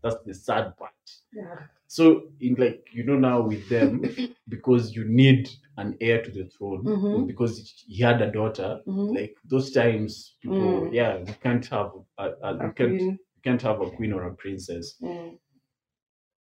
That's 0.01 0.17
the 0.25 0.33
sad 0.33 0.77
part. 0.77 0.93
Yeah. 1.33 1.55
So, 1.87 2.29
in 2.41 2.55
like, 2.55 2.87
you 2.91 3.03
know, 3.05 3.17
now 3.17 3.41
with 3.41 3.67
them, 3.69 4.03
because 4.49 4.95
you 4.95 5.05
need 5.05 5.49
an 5.77 5.97
heir 6.01 6.21
to 6.23 6.31
the 6.31 6.45
throne, 6.45 6.83
Mhm. 6.83 7.27
because 7.27 7.53
he 7.87 8.01
had 8.01 8.21
a 8.21 8.31
daughter, 8.31 8.81
Mhm. 8.87 9.15
like 9.15 9.35
those 9.45 9.71
times, 9.71 10.35
people, 10.41 10.57
Mm. 10.87 10.93
yeah, 10.93 11.17
we 11.19 11.33
can't 11.45 11.65
have 11.67 11.91
a, 12.17 12.25
a, 12.47 12.49
A 12.49 12.67
we 12.67 12.73
can't, 12.73 12.97
queen. 12.97 13.19
we 13.35 13.41
can't 13.43 13.61
have 13.61 13.81
a 13.81 13.89
queen 13.91 14.13
or 14.13 14.23
a 14.23 14.33
princess 14.43 14.95
Mm. 15.01 15.37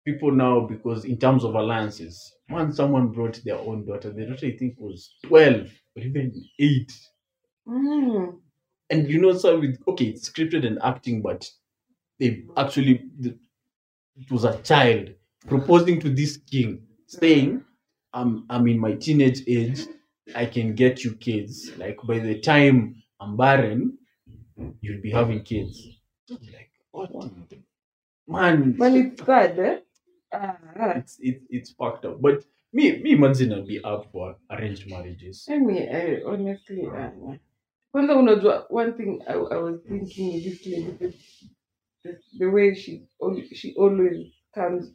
People 0.05 0.31
now 0.31 0.61
because 0.61 1.03
in 1.05 1.17
terms 1.17 1.43
of 1.43 1.55
alliances, 1.55 2.33
when 2.47 2.71
someone 2.71 3.07
brought 3.09 3.41
their 3.43 3.57
own 3.57 3.85
daughter, 3.85 4.11
the 4.11 4.25
daughter 4.25 4.47
I 4.47 4.55
think 4.55 4.75
was 4.77 5.15
twelve 5.25 5.67
or 5.95 6.03
even 6.03 6.31
eight. 6.59 6.91
Mm. 7.67 8.39
And 8.91 9.09
you 9.09 9.19
know, 9.19 9.33
so 9.33 9.59
with 9.59 9.81
okay, 9.87 10.05
it's 10.05 10.29
scripted 10.29 10.65
and 10.65 10.79
acting, 10.83 11.21
but 11.21 11.49
they 12.19 12.43
actually 12.55 13.05
it 13.23 14.31
was 14.31 14.45
a 14.45 14.57
child 14.61 15.09
proposing 15.47 15.99
to 16.01 16.09
this 16.09 16.37
king, 16.37 16.83
saying, 17.07 17.63
"I'm 18.13 18.45
I'm 18.49 18.67
in 18.67 18.79
my 18.79 18.93
teenage 18.93 19.41
age, 19.47 19.81
I 20.35 20.45
can 20.45 20.75
get 20.75 21.03
you 21.03 21.15
kids. 21.15 21.71
Like 21.77 21.97
by 22.07 22.19
the 22.19 22.39
time 22.39 23.01
I'm 23.19 23.35
barren, 23.37 23.97
you'll 24.81 25.01
be 25.01 25.11
having 25.11 25.41
kids." 25.43 25.83
Like 26.29 26.69
what, 26.91 27.11
man? 28.27 28.75
But 28.77 28.93
it's 28.93 29.25
sad, 29.25 29.59
eh? 29.59 29.79
Ah. 30.35 30.97
it's 30.97 31.17
it, 31.19 31.41
it's 31.49 31.71
fucked 31.71 32.05
up. 32.05 32.21
But 32.21 32.43
me 32.73 33.01
me 33.01 33.13
I'd 33.25 33.67
be 33.67 33.79
up 33.83 34.11
for 34.11 34.35
arranged 34.51 34.89
marriages. 34.89 35.47
I 35.49 35.57
mean, 35.59 35.87
I 35.89 36.21
honestly, 36.25 36.85
uh, 36.85 37.35
kwanza 37.91 38.15
unajua 38.15 38.65
one 38.69 38.93
thing 38.93 39.21
I, 39.27 39.33
I 39.33 39.57
was 39.57 39.81
thinking 39.87 40.33
is 40.33 40.43
this 40.43 40.65
lady, 40.65 40.91
the, 40.99 41.13
the, 42.03 42.19
the 42.39 42.45
way 42.45 42.75
she 42.75 43.07
she 43.55 43.73
always 43.77 44.33
comes, 44.53 44.91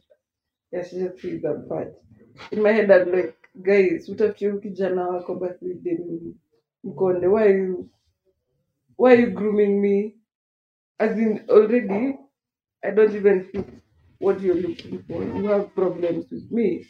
yeah, 0.71 0.83
she 0.83 0.97
just 0.97 1.19
feels 1.19 1.41
that 1.41 1.67
part. 1.69 1.93
In 2.51 2.61
my 2.61 2.71
head, 2.71 2.91
I'm 2.91 3.11
like, 3.11 3.35
guys, 3.61 4.09
utafutie 4.09 4.47
huyu 4.47 4.61
kijana 4.61 5.07
wako 5.07 5.35
basi 5.35 5.73
dem 5.73 6.33
mkonde. 6.83 7.27
Why 7.27 7.43
are 7.43 7.57
you, 7.57 7.89
why 8.97 9.13
are 9.13 9.21
you 9.21 9.31
grooming 9.31 9.81
me? 9.81 10.15
As 10.99 11.17
in, 11.17 11.45
already, 11.49 12.17
I 12.83 12.91
don't 12.91 13.15
even 13.15 13.43
fit 13.45 13.80
what 14.21 14.41
you're 14.41 14.55
looking 14.67 15.03
for. 15.07 15.23
You 15.23 15.45
have 15.45 15.73
problems 15.75 16.25
with 16.31 16.51
me. 16.51 16.85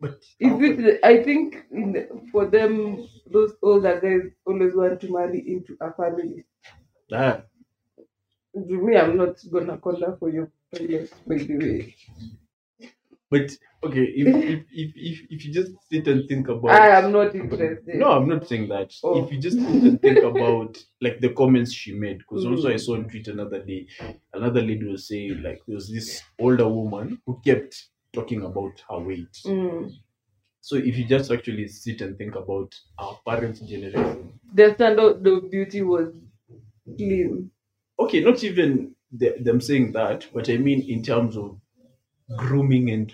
But 0.00 0.14
Is 0.40 0.60
it? 0.62 1.00
I 1.04 1.22
think 1.22 1.64
in 1.72 1.92
the, 1.92 2.08
for 2.32 2.46
them, 2.46 3.06
those 3.30 3.52
older 3.62 4.00
guys 4.00 4.30
always 4.46 4.74
want 4.74 5.00
to 5.02 5.12
marry 5.12 5.40
into 5.46 5.76
a 5.80 5.92
family. 5.92 6.44
Ah, 7.12 7.42
To 8.54 8.76
me, 8.86 8.94
I'm 8.98 9.16
not 9.16 9.36
gonna 9.50 9.78
call 9.78 9.98
her 10.00 10.16
for 10.18 10.28
your 10.28 10.50
parents, 10.74 11.12
by 11.26 11.36
the 11.36 11.56
way. 11.56 11.94
But 13.30 13.50
okay, 13.84 14.04
if 14.04 14.26
if, 14.44 14.64
if 14.72 14.92
if 14.96 15.20
if 15.30 15.44
you 15.44 15.52
just 15.52 15.72
sit 15.90 16.06
and 16.08 16.28
think 16.28 16.48
about 16.48 16.70
I 16.80 16.88
am 16.98 17.12
not 17.12 17.34
interested. 17.34 17.94
no, 17.94 18.10
I'm 18.10 18.28
not 18.28 18.46
saying 18.48 18.68
that. 18.68 18.92
Oh. 19.04 19.24
If 19.24 19.32
you 19.32 19.38
just 19.40 19.58
sit 19.58 19.82
and 19.82 20.00
think 20.00 20.18
about 20.18 20.78
like 21.00 21.20
the 21.20 21.30
comments 21.30 21.72
she 21.72 21.92
made, 21.92 22.18
because 22.18 22.44
also 22.46 22.70
I 22.72 22.76
saw 22.76 22.94
on 22.94 23.08
Twitter 23.08 23.32
another 23.32 23.62
day, 23.62 23.86
another 24.32 24.60
lady 24.62 24.84
was 24.84 25.08
saying 25.08 25.42
like 25.42 25.60
there 25.66 25.74
was 25.74 25.90
this 25.90 26.22
older 26.40 26.68
woman 26.68 27.20
who 27.26 27.40
kept 27.44 27.88
talking 28.12 28.42
about 28.44 28.82
her 28.88 28.98
weight. 28.98 29.32
Mm. 29.46 29.92
So 30.60 30.76
if 30.76 30.96
you 30.98 31.06
just 31.06 31.30
actually 31.30 31.68
sit 31.68 32.00
and 32.00 32.18
think 32.18 32.34
about 32.34 32.74
our 32.98 33.18
parents' 33.26 33.60
generation, 33.60 34.38
Their 34.52 34.74
standard 34.74 35.26
of 35.26 35.50
beauty 35.50 35.82
was 35.82 36.12
clean. 36.96 37.50
okay, 37.98 38.20
not 38.20 38.42
even 38.44 38.94
the, 39.12 39.36
them 39.40 39.60
saying 39.60 39.92
that, 39.92 40.26
but 40.34 40.48
I 40.50 40.56
mean 40.56 40.82
in 40.82 41.02
terms 41.02 41.36
of 41.36 41.58
grooming 42.36 42.90
and 42.90 43.12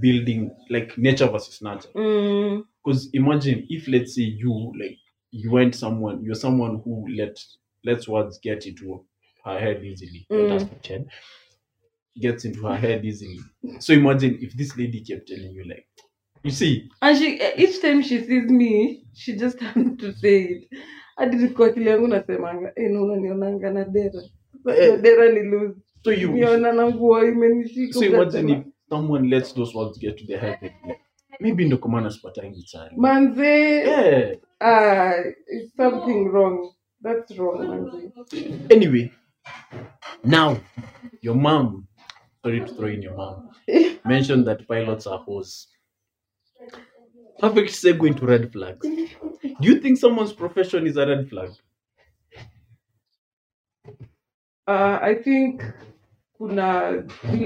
building, 0.00 0.54
like 0.70 0.96
nature 0.96 1.28
versus 1.28 1.60
nurture. 1.62 1.88
Mm. 1.94 2.64
Because 2.84 3.08
imagine 3.12 3.66
if, 3.68 3.88
let's 3.88 4.14
say, 4.14 4.22
you 4.22 4.72
like 4.78 4.98
you 5.30 5.50
went 5.50 5.74
someone, 5.74 6.22
you're 6.22 6.34
someone 6.34 6.80
who 6.84 7.06
let 7.16 7.42
lets 7.84 8.08
words 8.08 8.38
get 8.38 8.66
into 8.66 9.04
her 9.44 9.58
head 9.58 9.84
easily. 9.84 10.26
Mm. 10.30 10.48
That's 10.48 10.64
the 10.64 10.76
chin. 10.80 11.08
Gets 12.20 12.44
into 12.44 12.64
her 12.66 12.76
head 12.76 13.04
easily. 13.04 13.40
So 13.80 13.92
imagine 13.92 14.38
if 14.40 14.52
this 14.56 14.76
lady 14.76 15.00
kept 15.02 15.26
telling 15.28 15.52
you, 15.52 15.64
like, 15.68 15.86
you 16.44 16.50
see, 16.50 16.88
And 17.02 17.18
she 17.18 17.40
each 17.56 17.82
time 17.82 18.02
she 18.02 18.20
sees 18.20 18.48
me, 18.48 19.04
she 19.14 19.36
just 19.36 19.58
has 19.60 19.74
to 19.74 20.12
say 20.14 20.42
it. 20.42 20.68
Hadi 21.16 21.48
kwa 21.48 21.66
akili 21.66 21.86
yangu 21.86 22.08
nasemanga, 22.08 22.72
eh, 22.76 22.90
na 22.90 23.02
unanionanga 23.02 23.70
na 23.70 23.84
dera. 23.84 24.22
Eh. 24.68 25.00
Dera 25.02 25.32
ni 25.32 25.42
loose. 25.42 25.80
So 26.04 26.10
you, 26.10 26.28
nguo 26.28 27.92
so 27.92 28.04
imagine 28.04 28.50
if 28.50 28.64
someone 28.88 29.30
lets 29.30 29.52
those 29.52 29.74
words 29.74 29.98
get 29.98 30.18
to 30.18 30.26
their 30.26 30.38
head, 30.38 30.58
they'd 30.60 30.74
be 30.82 30.88
like, 30.88 31.00
maybe 31.40 31.64
ndo 31.64 31.78
kwa 31.78 31.90
maana 31.90 32.10
sipatangi 32.10 32.62
chali. 32.62 32.96
Manze, 32.96 33.80
Yeah. 33.84 34.36
ah, 34.60 35.12
it's 35.46 35.76
something 35.76 36.28
wrong. 36.32 36.74
That's 37.02 37.38
wrong, 37.38 37.58
manze. 37.68 38.12
Anyway, 38.70 39.10
now 40.24 40.56
your 41.22 41.34
mom 41.36 41.86
sorry 42.44 42.60
to 42.60 42.74
throw 42.74 42.88
in 42.88 43.02
your 43.02 43.16
mom, 43.16 43.50
mentioned 44.04 44.46
that 44.46 44.68
pilots 44.68 45.06
are 45.06 45.18
hoes. 45.18 45.68
Perfect 47.38 47.70
segue 47.70 48.06
into 48.06 48.26
red 48.26 48.52
flags. 48.52 48.86
Do 48.86 49.68
you 49.68 49.80
think 49.80 49.98
someone's 49.98 50.32
profession 50.32 50.86
is 50.86 50.96
a 50.96 51.06
red 51.06 51.28
flag? 51.28 51.50
Uh, 54.66 54.98
I 55.02 55.14
think 55.14 55.62
kuna 56.38 56.92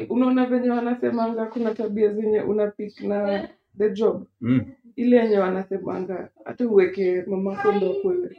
unaona 0.08 0.46
venye 0.46 0.70
wanasemanga 0.70 1.46
kuna 1.46 1.74
tabia 1.74 2.14
zenye 2.14 2.40
unapik 2.40 3.00
na 3.00 3.48
the 3.78 3.90
job? 3.90 4.26
Mm. 4.40 4.72
ile 4.96 5.16
yenye 5.16 5.38
wanasemanga 5.38 6.30
hata 6.44 6.68
uweke 6.68 7.22
mamako 7.22 7.72
ndo 7.72 7.94
kule. 7.94 8.36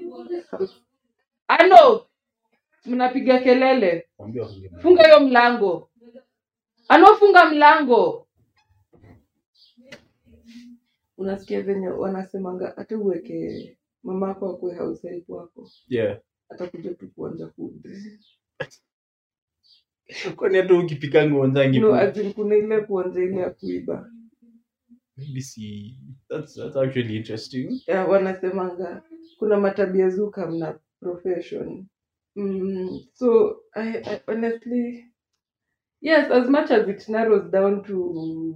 Ano 1.48 2.06
mnapiga 2.86 3.40
kelele. 3.40 4.08
Funga 4.82 5.04
hiyo 5.04 5.20
mlango. 5.20 5.90
Anaofunga 6.88 7.46
mlango. 7.46 8.28
Unasikia 11.18 11.62
venye 11.62 11.88
wanasemanga 11.88 12.74
hata 12.76 12.98
uweke 12.98 13.78
mamako 14.04 14.50
akwe 14.50 14.76
hausaip 14.76 15.30
wako. 15.30 15.70
Yeah. 15.88 16.20
atakuja 16.50 16.94
tu 16.94 17.10
kuanja 17.16 17.48
Kwani 20.36 20.58
hata 20.58 20.76
ukipika 20.80 21.30
ngonzangi 21.30 21.80
no, 21.80 21.94
as 21.96 22.18
in 22.18 22.34
kuna 22.34 22.56
ile 22.56 22.82
kuanja 22.82 23.24
ile 23.24 23.38
ya 23.42 23.50
kuiba. 23.50 24.12
Maybe 25.18 25.42
see 25.42 25.98
that's 26.30 26.56
that's 26.56 26.76
actually 26.78 27.16
interesting. 27.18 27.82
ya, 27.88 28.06
wanasemanga 28.06 29.04
kuna 29.40 29.58
matabia 29.60 30.10
zuka 30.10 30.52
mna 30.52 30.80
profession. 31.00 31.88
Mm, 32.36 33.00
so 33.14 33.58
I, 33.76 33.88
I 33.98 34.20
honestly 34.28 35.06
yes 36.02 36.32
as 36.32 36.50
much 36.50 36.72
as 36.72 36.88
it 36.88 37.10
narrows 37.10 37.52
down 37.52 37.84
to 37.84 38.56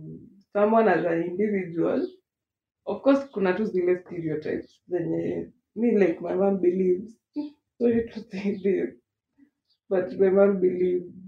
someone 0.54 0.88
as 0.92 1.06
an 1.06 1.24
individual 1.24 2.08
of 2.86 3.02
course 3.02 3.26
kuna 3.32 3.54
tu 3.54 3.66
zile 3.66 4.00
stereotypes 4.00 4.82
zenye 4.88 5.52
me 5.76 5.92
like 6.00 6.22
my 6.22 6.34
mom 6.36 6.60
believes. 6.62 7.18
Sorry 7.80 8.10
to 8.10 8.22
say 8.32 8.58
this 8.64 8.90
but 9.90 10.14
my 10.20 10.30
mom 10.30 10.60
believes 10.62 11.23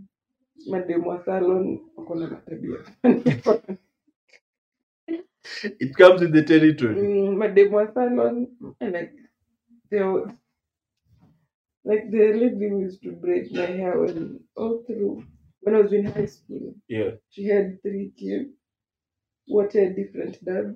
mademu 0.72 1.08
wa 1.10 1.26
salon 1.26 1.80
wako 1.98 2.16
na 2.16 2.28
matabia 2.28 2.80
It 5.80 5.96
comes 5.96 6.22
in 6.22 6.32
the 6.32 6.44
territory. 6.44 6.96
mm, 6.96 7.38
mademu 7.38 7.76
wa 7.76 7.94
salon 7.94 8.48
and 8.82 8.94
like 8.94 9.14
they 9.90 10.02
were- 10.02 10.34
like 11.86 12.12
the 12.12 12.34
lady 12.42 12.70
who 12.70 12.80
used 12.82 13.02
to 13.04 13.12
braid 13.12 13.52
my 13.54 13.66
hair 13.82 14.00
when 14.00 14.40
all 14.56 14.84
through 14.86 15.24
when 15.62 15.76
I 15.76 15.82
was 15.82 15.94
in 15.94 16.06
high 16.06 16.26
school. 16.28 16.76
Yeah. 16.88 17.12
She 17.30 17.46
had 17.46 17.82
three 17.82 18.12
kids, 18.18 18.50
what 19.48 19.76
a 19.76 19.94
different 19.94 20.44
dad. 20.46 20.76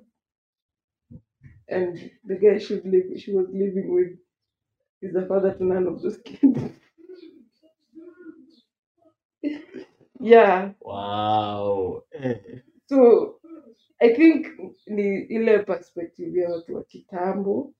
And 1.68 2.10
the 2.24 2.36
guy 2.36 2.58
she 2.58 2.74
was 2.74 2.84
living 2.84 3.16
she 3.18 3.32
was 3.32 3.46
living 3.50 3.94
with 3.94 4.12
is 5.02 5.14
the 5.14 5.26
father 5.26 5.54
to 5.54 5.64
none 5.64 5.86
of 5.86 6.02
those 6.02 6.18
kids. 6.18 6.60
yeah. 10.20 10.72
Wow. 10.80 12.04
Eh. 12.12 12.34
So 12.88 13.40
I 14.00 14.14
think 14.14 14.46
ni 14.86 15.26
ile 15.28 15.58
perspective 15.64 16.40
ya 16.40 16.50
watu 16.50 16.74
wa 16.74 16.84
kitambo. 16.84 17.74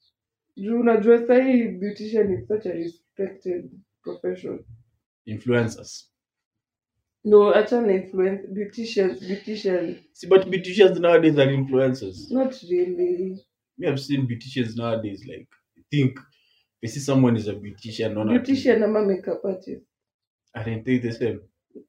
Juu 0.57 0.81
unajua 0.81 1.26
sahii 1.26 1.68
beautician 1.68 2.33
is 2.33 2.48
such 2.48 2.66
a 2.66 2.72
respected 2.72 3.70
profession. 4.03 4.64
Influencers. 5.26 6.11
No, 7.24 7.55
achana 7.55 7.92
influence 7.92 8.46
beauticians, 8.48 9.20
beautician, 9.20 9.96
See, 10.14 10.26
but 10.26 10.46
beauticians 10.48 10.98
nowadays 11.00 11.38
are 11.38 11.53
influencers. 11.55 12.31
not 12.31 12.55
really. 12.70 13.38
Me, 13.79 13.88
I've 13.88 14.00
seen 14.00 14.26
beauticians 14.26 14.76
nowadays. 14.76 15.26
Like, 15.26 15.48
think 15.90 16.18
they 16.83 16.88
see 16.88 17.00
someone 17.00 17.37
is 17.37 17.48
a 17.48 17.55
beautician, 17.55 18.14
not 18.14 18.26
Beautician 18.26 18.83
ama 18.83 19.03
makeup 19.03 19.44
artist, 19.44 19.85
I 20.55 20.62
didn't 20.64 20.85
think 20.85 21.03
the 21.03 21.12
same. 21.12 21.40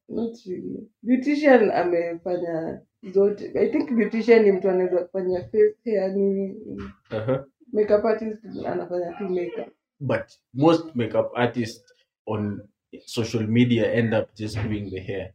Not 0.10 0.38
really. 0.46 0.88
Beautician 1.04 1.72
amefanya 1.72 2.82
zote. 3.14 3.52
I 3.60 3.70
think 3.72 3.92
beautician 3.92 4.44
ni 4.44 4.52
mtu 4.52 4.70
anaweza 4.70 5.04
kufanya 5.06 5.44
face, 5.44 5.76
hair, 5.86 6.16
nini. 6.16 6.56
Uh-huh. 7.12 7.46
Makeup 7.74 8.06
artist 8.06 8.46
anafanya 8.66 9.14
tu 9.18 9.30
makeup. 9.30 9.74
But 10.00 10.32
most 10.54 10.96
makeup 10.96 11.32
artists 11.36 11.94
on 12.26 12.62
social 13.06 13.48
media 13.48 13.94
end 13.94 14.14
up 14.14 14.36
just 14.36 14.56
doing 14.64 14.90
the 14.90 15.00
hair. 15.00 15.34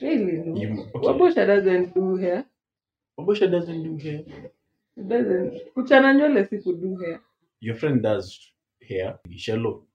Really, 0.00 0.32
no. 0.32 0.56
You, 0.56 0.90
okay. 0.94 1.06
Wabosha 1.08 1.46
doesn't 1.46 1.94
do 1.94 2.16
hair. 2.16 2.44
Wabosha 3.18 3.50
doesn't 3.50 3.82
do 3.82 3.96
hair. 3.96 4.24
doesn't 4.96 5.72
kuchana 5.74 6.12
nywele 6.12 6.44
si 6.44 6.58
kudo 6.58 6.96
hair 6.96 7.20
Your 7.60 7.76
friend 7.76 8.02
does 8.02 8.52
hair. 8.88 9.18
Shallow. 9.36 9.86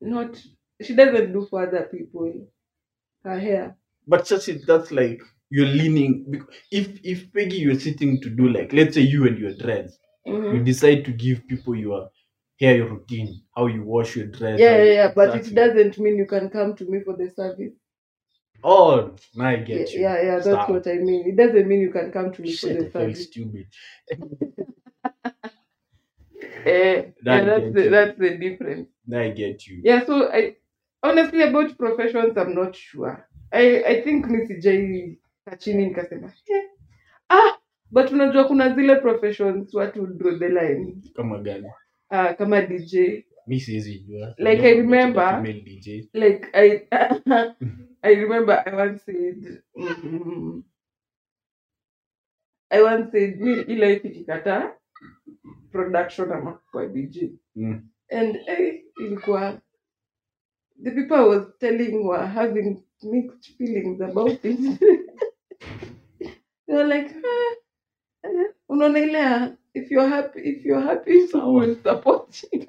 not 0.00 0.36
she 0.82 0.94
doesn't 0.94 1.32
do 1.32 1.46
for 1.50 1.66
other 1.66 1.84
people 1.92 2.32
her 3.24 3.38
hair 3.40 3.76
But 4.06 4.26
just 4.26 4.48
it, 4.48 4.66
that's 4.66 4.90
like 4.92 5.20
you're 5.50 5.66
leaning. 5.66 6.42
If 6.72 6.88
if 7.04 7.32
Peggy, 7.32 7.58
you're 7.58 7.78
sitting 7.80 8.20
to 8.22 8.30
do 8.30 8.48
like, 8.48 8.72
let's 8.72 8.94
say 8.94 9.02
you 9.02 9.26
and 9.26 9.38
your 9.38 9.54
dreads, 9.54 9.98
you 10.26 10.34
Mhm. 10.34 10.64
decide 10.64 11.04
to 11.06 11.12
give 11.12 11.46
people 11.48 11.76
your 11.76 12.10
hair 12.60 12.76
your 12.76 12.88
routine, 12.90 13.42
how 13.56 13.66
you 13.66 13.82
wash 13.84 14.16
your 14.16 14.26
dress. 14.26 14.60
yeah 14.60 14.76
yeah, 14.76 14.92
yeah 15.00 15.12
but 15.14 15.34
it 15.34 15.54
doesn't 15.54 15.98
mean 15.98 16.16
you 16.16 16.26
can 16.26 16.50
come 16.50 16.74
to 16.76 16.84
me 16.86 17.00
for 17.04 17.16
the 17.16 17.30
service 17.30 17.74
Oh, 18.64 19.14
now 19.34 19.48
I 19.48 19.56
yeah, 19.56 19.64
get 19.66 19.92
you. 19.94 20.00
yeah 20.02 20.22
yeah 20.22 20.36
that's 20.36 20.46
Stop. 20.46 20.68
what 20.70 20.86
i 20.88 20.94
mean 20.94 21.22
it 21.30 21.36
doesn't 21.36 21.68
mean 21.68 21.80
you 21.80 21.92
can 21.92 22.10
come 22.12 22.32
to 22.32 22.42
me 22.42 22.56
for 22.56 22.68
the 22.68 22.90
service 22.90 23.24
stupid. 23.30 23.66
Eh, 26.64 27.12
yeah 27.24 27.44
that's 27.44 27.64
the, 27.74 27.82
you. 27.84 27.90
that's 27.90 28.18
the 28.18 28.36
difference 28.38 28.88
Now 29.06 29.20
I 29.20 29.30
get 29.30 29.66
you. 29.66 29.80
yeah 29.84 30.04
so 30.04 30.30
i 30.32 30.56
honestly 31.08 31.42
about 31.42 31.76
professions 31.76 32.36
i'm 32.36 32.54
not 32.54 32.74
sure 32.76 33.16
i 33.50 33.84
i 33.84 34.02
think 34.02 34.26
mi 34.26 34.46
sijai 34.46 35.18
kaa 35.44 35.56
chini 35.56 35.84
nikasema 35.86 36.32
"Eh, 36.46 36.70
ah 37.28 37.58
but 37.90 38.10
unajua 38.12 38.44
kuna 38.44 38.74
zile 38.74 38.96
professions 38.96 39.74
watu 39.74 40.06
draw 40.06 40.38
the 40.38 40.48
line 40.48 40.96
Kama 41.14 41.38
gani? 41.38 41.66
uh, 42.10 42.32
kama 42.38 42.62
dj 42.62 42.94
Mi. 43.48 43.56
Like, 44.38 44.62
I 44.68 44.74
remember- 44.74 45.42
DJ. 45.64 46.08
like 46.14 46.48
I 46.52 46.80
I 48.02 48.14
remember 48.14 48.62
I 48.66 48.74
once 48.74 49.04
said 49.04 49.62
mm, 49.76 50.62
I 52.70 52.82
once 52.82 53.10
said 53.12 53.40
mi 53.40 53.52
ile 53.52 53.92
ikikata 53.94 54.74
production 55.72 56.32
ama 56.32 56.60
kwa 56.70 56.86
DJ 56.86 57.32
Mm. 57.56 57.88
and 58.10 58.36
eh, 58.46 58.82
ilikuwa 59.00 59.60
the 60.82 60.90
people 60.90 61.16
I 61.16 61.20
was 61.22 61.46
telling 61.60 62.04
were 62.06 62.26
having 62.26 62.82
mixed 63.02 63.56
feelings 63.58 64.00
about 64.00 64.38
it. 64.42 64.80
They 66.68 66.74
were 66.74 66.84
like 66.84 67.14
ah, 67.24 67.54
eh, 68.24 69.06
ya, 69.12 69.52
if 69.74 69.90
you're 69.90 70.08
happy 70.08 70.40
if 70.40 70.64
you're 70.64 70.80
happy 70.80 71.26
someone 71.32 71.68
will 71.68 71.76
support 71.82 72.42
you. 72.52 72.66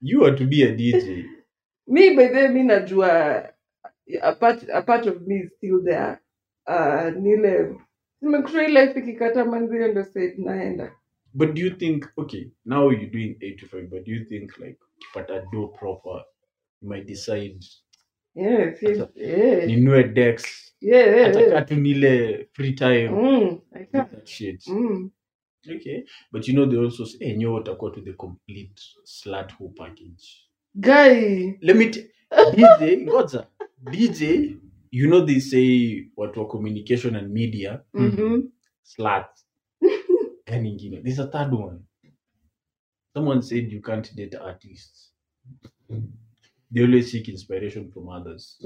You 0.00 0.24
are 0.24 0.36
to 0.36 0.46
be 0.46 0.62
a 0.62 0.72
DJ. 0.74 1.26
me 1.88 2.14
by 2.14 2.28
then 2.28 2.54
mi 2.54 2.62
najua 2.62 3.50
a 4.22 4.34
part, 4.34 4.62
a 4.72 4.82
part 4.82 5.06
of 5.06 5.26
me 5.26 5.36
is 5.40 5.50
still 5.56 5.82
there. 5.82 6.20
Uh, 6.66 7.10
nile 7.16 7.76
nimekusha 8.22 8.62
ile 8.62 8.80
life 8.80 8.98
ikikata 8.98 9.44
manzio 9.44 9.88
ndo 9.88 10.04
said 10.04 10.38
naenda. 10.38 10.92
But 11.34 11.54
do 11.54 11.62
you 11.62 11.70
think 11.70 12.06
okay, 12.16 12.50
now 12.64 12.90
you're 12.90 13.10
doing 13.10 13.36
eight 13.40 13.58
to 13.60 13.66
five, 13.66 13.90
but 13.90 14.04
do 14.04 14.12
you 14.12 14.24
think 14.24 14.58
like 14.58 14.78
I 15.16 15.40
do 15.52 15.68
proper, 15.78 16.24
you 16.80 16.88
might 16.88 17.06
decide 17.06 17.64
yeah, 18.34 18.70
ninue 19.66 20.14
Dex, 20.14 20.72
yeah, 20.80 21.06
yeah, 21.06 21.54
hata 21.54 21.64
tu 21.64 21.76
nile 21.76 22.46
free 22.52 22.72
time. 22.74 23.08
Mm, 23.08 23.60
I 23.74 23.84
that 23.92 24.28
shit. 24.28 24.62
Mm. 24.68 25.10
Okay. 25.68 26.04
But 26.32 26.46
you 26.46 26.54
know 26.54 26.66
they 26.66 26.76
also 26.76 27.04
say, 27.04 27.18
hey, 27.20 27.36
nyo 27.36 27.62
to 27.64 28.00
the 28.00 28.12
complete 28.12 28.80
slat 29.04 29.50
whole 29.52 29.72
package. 29.76 30.46
guy 30.78 31.58
Let 31.60 31.76
me 31.76 31.90
DJ, 31.90 33.04
ngoja. 33.06 33.46
DJ, 33.90 34.56
you 34.92 35.08
know 35.08 35.24
they 35.26 35.40
say 35.40 36.06
watu 36.16 36.40
wa 36.40 36.46
communication 36.48 37.16
and 37.16 37.32
media, 37.32 37.82
Mhm. 37.94 38.52
slut. 38.84 39.26
Gani 40.46 40.70
ingine? 40.70 41.02
There's 41.02 41.18
a 41.18 41.26
third 41.26 41.52
one. 41.52 41.80
Someone 43.14 43.42
said 43.42 43.72
you 43.72 43.82
can't 43.82 44.14
date 44.14 44.36
artists. 44.36 45.12
They 46.70 46.82
always 46.84 47.10
seek 47.12 47.28
inspiration 47.28 47.90
from 47.92 48.08
others. 48.08 48.60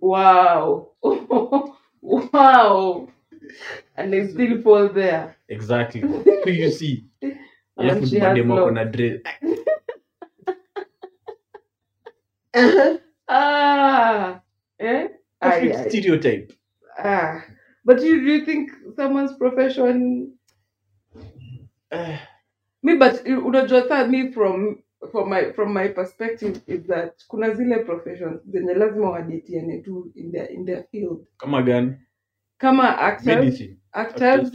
wow 0.00 0.88
wow 2.02 3.08
and 3.96 4.12
they 4.12 4.26
still 4.28 4.60
fall 4.62 4.88
there 4.88 5.36
Exactly. 5.48 6.02
so 6.44 6.50
you 6.50 6.70
see. 6.70 7.04
Alafu 7.78 8.06
madem 8.18 8.50
wako 8.50 8.70
na 8.70 8.84
dread. 8.84 9.22
ah 13.28 14.40
eh 14.78 15.08
Of 15.40 15.52
complete 15.52 15.90
stereotype. 15.90 16.52
Ah, 16.98 17.44
but 17.84 18.00
you, 18.02 18.20
do 18.20 18.32
you 18.32 18.44
think 18.44 18.70
someone's 18.96 19.36
profession 19.36 20.32
uh, 21.92 22.16
me 22.82 22.96
but 22.96 23.22
unajua 23.26 23.88
saa 23.88 24.06
me 24.06 24.32
from 24.32 24.82
from 25.12 25.28
my 25.30 25.52
from 25.52 25.72
my 25.74 25.88
perspective 25.88 26.60
is 26.66 26.86
that 26.86 27.24
kuna 27.30 27.54
zile 27.54 27.78
professions 27.84 28.40
zenye 28.46 28.74
lazima 28.74 29.10
wadetiane 29.10 29.78
tu 29.82 30.12
in 30.14 30.32
their, 30.32 30.52
in 30.52 30.64
their 30.66 30.84
field 30.90 31.26
kama 31.36 31.62
gani? 31.62 31.92
kama 32.58 32.98
actors 32.98 33.26
Medicine. 33.26 33.76
actors 33.92 34.50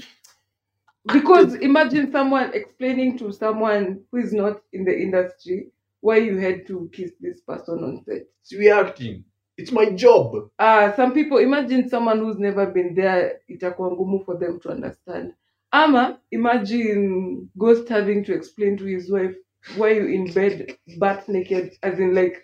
because 1.14 1.56
imagine 1.56 2.12
someone 2.12 2.52
explaining 2.54 3.18
to 3.18 3.32
someone 3.32 3.99
who 4.12 4.18
is 4.20 4.34
not 4.34 4.62
in 4.72 4.86
the 4.86 5.02
industry 5.02 5.72
why 6.02 6.18
you 6.18 6.38
had 6.38 6.66
to 6.68 6.89
kiss 6.91 7.12
this 7.22 7.41
person 7.41 7.84
on 7.84 8.04
set 8.06 8.28
See, 8.43 8.58
we 8.58 8.72
acting. 8.72 9.24
It's 9.58 9.72
my 9.72 9.86
job. 9.91 10.49
uh, 10.60 10.95
some 10.95 11.12
people 11.14 11.38
imagine 11.38 11.89
someone 11.89 12.20
who's 12.20 12.39
never 12.39 12.66
been 12.66 12.95
there 12.95 13.39
itakuwa 13.47 13.91
ngumu 13.91 14.26
for 14.26 14.39
them 14.39 14.60
to 14.60 14.70
understand 14.70 15.34
ama 15.72 16.20
imagine 16.32 17.38
ghost 17.56 17.89
having 17.89 18.24
to 18.24 18.34
explain 18.34 18.78
to 18.78 18.86
his 18.86 19.10
wife 19.12 19.36
why 19.76 19.91
you 19.91 20.07
in 20.07 20.32
bed 20.34 20.78
butt 20.97 21.28
naked 21.30 21.74
as 21.84 21.99
in 21.99 22.16
like 22.16 22.43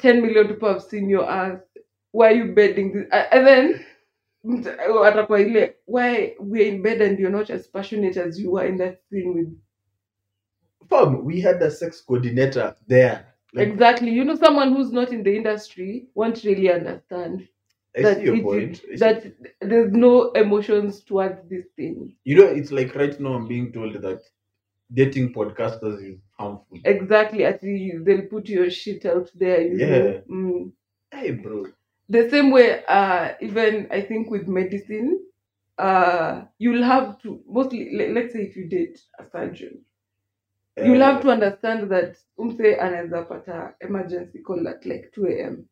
10 0.00 0.22
million 0.22 0.48
people 0.48 0.68
have 0.68 0.82
seen 0.82 1.08
your 1.08 1.28
ass 1.28 1.58
why 2.12 2.28
are 2.28 2.34
you 2.34 2.54
bedding 2.54 2.92
this? 2.92 3.06
And 3.10 3.46
then 3.46 3.84
oh, 4.86 5.02
ile 5.04 5.68
why 5.86 6.34
we're 6.38 6.66
in 6.66 6.82
bed 6.82 7.00
and 7.00 7.18
you're 7.18 7.30
not 7.30 7.50
as 7.50 7.66
passionate 7.66 8.16
as 8.16 8.38
you 8.38 8.52
were 8.52 8.66
in 8.66 8.76
that 8.78 9.00
scene 9.10 9.34
with 9.34 9.58
Fam, 10.90 11.24
we 11.24 11.40
had 11.40 11.62
a 11.62 11.70
sex 11.70 12.02
coordinator 12.02 12.76
there. 12.86 13.26
Like, 13.54 13.68
exactly 13.68 14.10
you 14.10 14.24
know 14.24 14.34
someone 14.34 14.74
who's 14.74 14.92
not 14.92 15.12
in 15.12 15.22
the 15.22 15.34
industry 15.36 16.06
won't 16.14 16.42
really 16.44 16.72
understand 16.72 17.48
I 17.96 18.02
that 18.02 18.18
see 18.18 18.24
your 18.24 18.40
point. 18.40 18.80
That 18.98 19.32
there's 19.60 19.92
no 19.92 20.30
emotions 20.32 21.02
towards 21.02 21.48
this 21.48 21.64
thing. 21.76 22.16
you 22.24 22.36
know, 22.36 22.46
it's 22.46 22.72
like 22.72 22.94
right 22.94 23.18
now 23.20 23.34
I'm 23.34 23.46
being 23.46 23.72
told 23.72 24.00
that 24.00 24.22
dating 24.92 25.32
podcasters 25.32 26.02
is 26.06 26.18
harmful. 26.38 26.78
Exactly. 26.84 27.44
Actually, 27.44 27.92
they'll 28.04 28.26
put 28.28 28.48
your 28.48 28.70
shit 28.70 29.04
out 29.06 29.30
there. 29.34 29.62
Yeah. 29.62 30.20
Mm. 30.30 30.72
Hey, 31.10 31.32
bro. 31.32 31.66
The 32.08 32.28
same 32.30 32.50
way, 32.50 32.84
uh, 32.86 33.34
even 33.40 33.88
I 33.90 34.02
think 34.02 34.30
with 34.30 34.46
medicine, 34.48 35.20
uh, 35.78 36.44
you'll 36.58 36.82
have 36.84 37.18
to 37.22 37.42
mostly. 37.46 37.90
le- 37.96 38.12
Let's 38.12 38.32
say 38.34 38.42
if 38.42 38.56
you 38.56 38.68
date 38.68 39.00
a 39.18 39.24
surgeon, 39.30 39.84
you'll 40.76 41.00
have 41.02 41.22
to 41.22 41.30
understand 41.30 41.90
that 41.90 42.16
umse 42.38 42.76
anaweza 42.80 43.28
pata 43.28 43.74
emergency 43.80 44.38
call 44.42 44.68
at 44.68 44.84
like 44.86 45.10
2 45.14 45.40
a.m. 45.44 45.68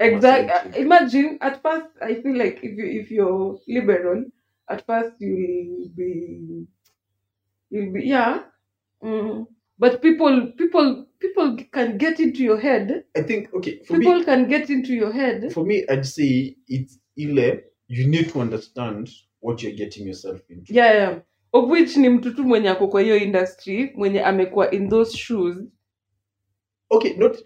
Exactly. 0.00 0.82
Imagine 0.82 1.38
at 1.40 1.62
first, 1.62 1.86
I 2.02 2.14
feel 2.22 2.36
like 2.36 2.58
if 2.62 2.76
you 2.76 2.86
if 3.00 3.10
you're 3.10 3.58
liberal, 3.68 4.24
at 4.72 4.86
first 4.86 5.12
you'll 5.20 5.88
be 5.96 6.66
you'll 7.70 7.92
be 7.92 8.06
yeah. 8.06 8.42
Mm. 9.02 9.46
But 9.78 10.00
people 10.02 10.52
people 10.56 11.06
people 11.18 11.56
can 11.72 11.98
get 11.98 12.20
into 12.20 12.42
your 12.42 12.60
head. 12.60 13.04
I 13.16 13.22
think 13.22 13.52
okay 13.54 13.82
for 13.84 13.98
People 13.98 14.18
me. 14.18 14.24
can 14.24 14.48
get 14.48 14.70
into 14.70 14.92
your 14.94 15.12
head. 15.12 15.52
For 15.52 15.64
me, 15.64 15.84
I'd 15.90 16.06
say 16.06 16.56
it's 16.68 16.98
ile. 17.18 17.60
You 17.88 18.08
need 18.08 18.30
to 18.32 18.40
understand 18.40 19.08
what 19.40 19.62
you're 19.62 19.76
getting 19.76 20.06
yourself 20.06 20.40
into. 20.50 20.72
Yeah, 20.72 20.92
yeah. 20.94 21.18
Of 21.52 21.68
which 21.70 21.96
ni 21.96 22.08
mtu 22.08 22.30
tu 22.34 22.44
mwenye 22.44 22.68
ako 22.70 22.88
kwa 22.88 23.02
hiyo 23.02 23.16
industry 23.16 23.92
mwenye 23.94 24.22
amekuwa 24.22 24.70
in 24.70 24.88
those 24.88 25.16
shoes. 25.18 25.56
Okay, 26.90 27.16
not. 27.16 27.44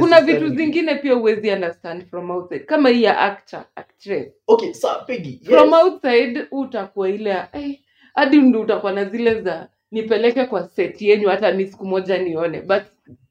Kuna 0.00 0.20
vitu 0.20 0.48
zingine 0.48 0.94
pia 0.94 1.14
huwezi 1.14 1.50
understand 1.50 2.06
from 2.10 2.30
outside. 2.30 2.64
Kama 2.64 2.88
hii 2.88 3.02
ya 3.02 3.18
actor, 3.18 3.64
actress. 3.74 4.28
Okay, 4.46 4.72
sir, 4.72 5.04
Peggy. 5.06 5.30
Yes. 5.30 5.48
from 5.48 5.72
outside 5.72 6.46
utakuwa 6.50 7.08
ile 7.08 7.36
"Eh, 7.52 7.78
hadi 8.14 8.36
ndo 8.38 8.60
utakuwa 8.60 8.92
na 8.92 9.04
zile 9.04 9.40
za 9.42 9.68
nipeleke 9.90 10.44
kwa 10.44 10.68
set 10.68 11.02
yenyu 11.02 11.28
hata 11.28 11.52
mi 11.52 11.66
siku 11.66 11.86
moja 11.86 12.18
nione 12.18 12.60
but 12.60 12.82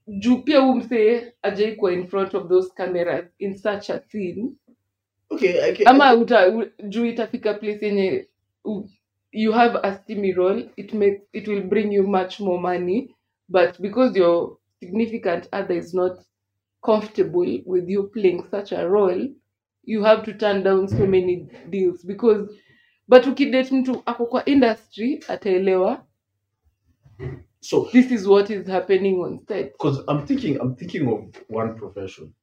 juu 0.08 0.38
pia 0.38 0.60
huu 0.60 0.74
msee 0.76 1.34
ajaikuwa 1.42 1.94
in 1.94 2.08
front 2.08 2.34
of 2.36 2.48
those 2.50 2.70
cameras 2.76 3.26
in 3.40 3.56
such 3.56 3.90
a 3.90 4.00
scene 4.00 4.50
Okay, 5.30 5.72
okay, 5.72 5.86
ama 5.88 6.16
uta, 6.16 6.48
u, 6.50 6.66
juu 6.88 7.06
itafika 7.06 7.54
place 7.54 7.86
yenye 7.86 8.28
you 9.32 9.52
have 9.52 9.80
a 9.84 9.94
steamy 9.94 10.32
role 10.32 10.70
it 10.76 10.94
makes 10.94 11.22
it 11.34 11.48
will 11.48 11.62
bring 11.64 11.94
you 11.94 12.08
much 12.08 12.40
more 12.40 12.60
money 12.62 13.16
but 13.50 13.80
because 13.80 14.20
your 14.20 14.58
significant 14.80 15.50
other 15.54 15.76
is 15.76 15.94
not 15.94 16.18
comfortable 16.86 17.60
with 17.66 17.90
you 17.90 18.04
playing 18.14 18.48
such 18.52 18.72
a 18.72 18.90
role 18.90 19.28
you 19.84 20.04
have 20.04 20.24
to 20.24 20.34
turn 20.34 20.64
down 20.64 20.88
so 20.88 21.06
many 21.08 21.48
deals 21.70 22.04
because 22.04 22.50
but 23.08 23.28
ukidate 23.28 23.72
mtu 23.76 24.04
ako 24.06 24.26
kwa 24.26 24.46
industry 24.46 25.24
ataelewa 25.28 26.06
so 27.62 27.90
this 27.92 28.12
is 28.12 28.28
what 28.28 28.50
is 28.50 28.68
happening 28.68 29.20
on 29.20 29.40
set 29.40 29.72
because 29.74 30.04
I'm 30.08 30.26
thinking, 30.28 30.60
I'm 30.62 30.76
thinking 30.76 31.08
of 31.08 31.20
one 31.50 31.76
profession, 31.76 32.34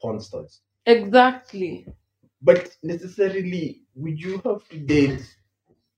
porn 0.00 0.20
stars. 0.20 0.62
exactly 0.86 1.86
But 2.42 2.76
necessarily, 2.82 3.82
would 3.96 4.20
you 4.20 4.40
have 4.44 4.68
to 4.68 4.78
date 4.78 5.22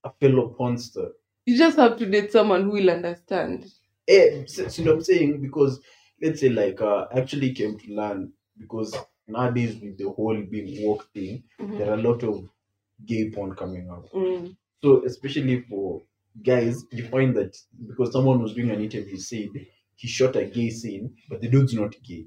a 0.05 0.11
fellow 0.21 0.49
porn 0.59 0.79
star? 0.79 1.09
you 1.47 1.59
just 1.59 1.77
have 1.79 1.99
to 1.99 2.07
date 2.07 2.33
someone 2.33 2.65
who 2.65 2.71
will 2.71 2.91
understand 2.91 3.67
Eh, 4.09 4.45
so, 4.47 4.65
what 4.65 4.95
I'm 4.95 5.01
saying 5.03 5.43
because 5.43 5.81
let's 6.23 6.41
say 6.41 6.49
like 6.49 6.81
uh, 6.81 7.07
I 7.13 7.21
actually 7.21 7.53
came 7.53 7.79
to 7.79 7.95
learn 7.95 8.33
because 8.59 8.97
nowadays 9.29 9.77
with 9.83 9.99
the 9.99 10.09
whole 10.11 10.41
being 10.51 10.87
woke 10.87 11.09
thing, 11.13 11.45
there 11.77 11.91
are 11.91 11.95
a 11.95 12.03
lot 12.03 12.23
of 12.25 12.49
gay 13.07 13.31
porn 13.31 13.55
coming 13.55 13.91
up. 13.91 14.11
Mm. 14.13 14.57
So 14.83 15.05
especially 15.05 15.63
for 15.63 16.03
guys, 16.43 16.85
you 16.93 17.07
find 17.09 17.37
that 17.37 17.57
because 17.87 18.13
someone 18.13 18.43
was 18.43 18.55
doing 18.55 18.71
an 18.71 18.83
interview 18.83 19.19
said 19.19 19.51
he 19.97 20.09
shot 20.09 20.37
a 20.37 20.47
gay 20.47 20.71
scene, 20.71 21.15
but 21.29 21.41
the 21.41 21.49
dude's 21.49 21.75
not 21.75 21.95
gay. 22.03 22.27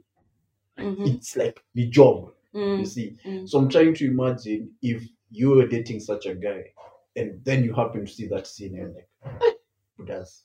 Mhm. 0.80 1.16
It's 1.16 1.36
like 1.38 1.64
the 1.76 1.88
job, 1.88 2.34
you 2.54 2.62
Mm. 2.62 2.88
see. 2.88 3.18
Mm. 3.26 3.50
So 3.50 3.60
I'm 3.60 3.70
trying 3.70 3.94
to 3.96 4.06
imagine 4.08 4.76
if 4.82 5.04
you 5.32 5.50
were 5.52 5.68
dating 5.68 6.02
such 6.02 6.26
a 6.28 6.36
guy 6.36 6.74
and 7.16 7.44
then 7.46 7.64
you 7.64 7.74
happen 7.74 8.06
to 8.06 8.12
see 8.12 8.28
that 8.28 8.48
scene 8.48 8.78
and 8.80 8.96
like, 8.96 9.10
"Eh, 9.26 9.52
who 9.98 10.06
does? 10.06 10.44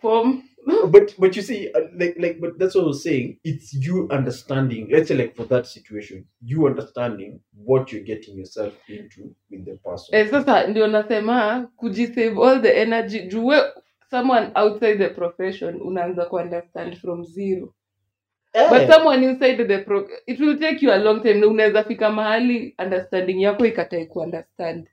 From 0.00 0.42
But 0.90 1.14
but 1.18 1.36
you 1.36 1.42
see, 1.42 1.70
uh, 1.72 1.80
like 1.96 2.16
like 2.18 2.40
but 2.40 2.58
that's 2.58 2.74
what 2.74 2.84
I 2.84 2.86
was 2.88 3.02
saying. 3.02 3.38
It's 3.44 3.72
you 3.74 4.08
understanding. 4.10 4.88
Let's 4.92 5.08
say 5.08 5.16
like 5.16 5.34
for 5.36 5.44
that 5.46 5.66
situation, 5.66 6.24
you 6.44 6.66
understanding 6.66 7.40
what 7.64 7.92
you're 7.92 8.04
getting 8.04 8.36
yourself 8.38 8.74
into 8.88 9.34
with 9.50 9.64
the 9.64 9.78
person. 9.84 10.14
eh, 10.14 10.28
sasa 10.30 10.66
ndio 10.66 10.86
nasema 10.86 11.68
kujisave 11.76 12.44
all 12.46 12.62
the 12.62 12.80
energy 12.82 13.20
juu 13.20 13.46
we 13.46 13.56
someone 14.10 14.50
outside 14.54 14.98
the 14.98 15.08
profession 15.08 15.80
unaanza 15.82 16.24
kuunderstand 16.24 16.96
from 16.96 17.24
zero 17.24 17.74
Eh, 18.52 18.70
but 18.70 18.94
someone 18.94 19.26
inside 19.26 19.64
the 19.68 19.78
pro 19.78 20.08
it 20.26 20.40
will 20.40 20.58
take 20.58 20.86
you 20.86 20.92
a 20.92 20.98
long 20.98 21.22
time 21.22 21.34
na 21.34 21.46
unaweza 21.46 21.84
fika 21.84 22.10
mahali 22.10 22.74
understanding 22.78 23.42
yako 23.42 23.66
ikatai 23.66 24.06
kuunderstand 24.06 24.88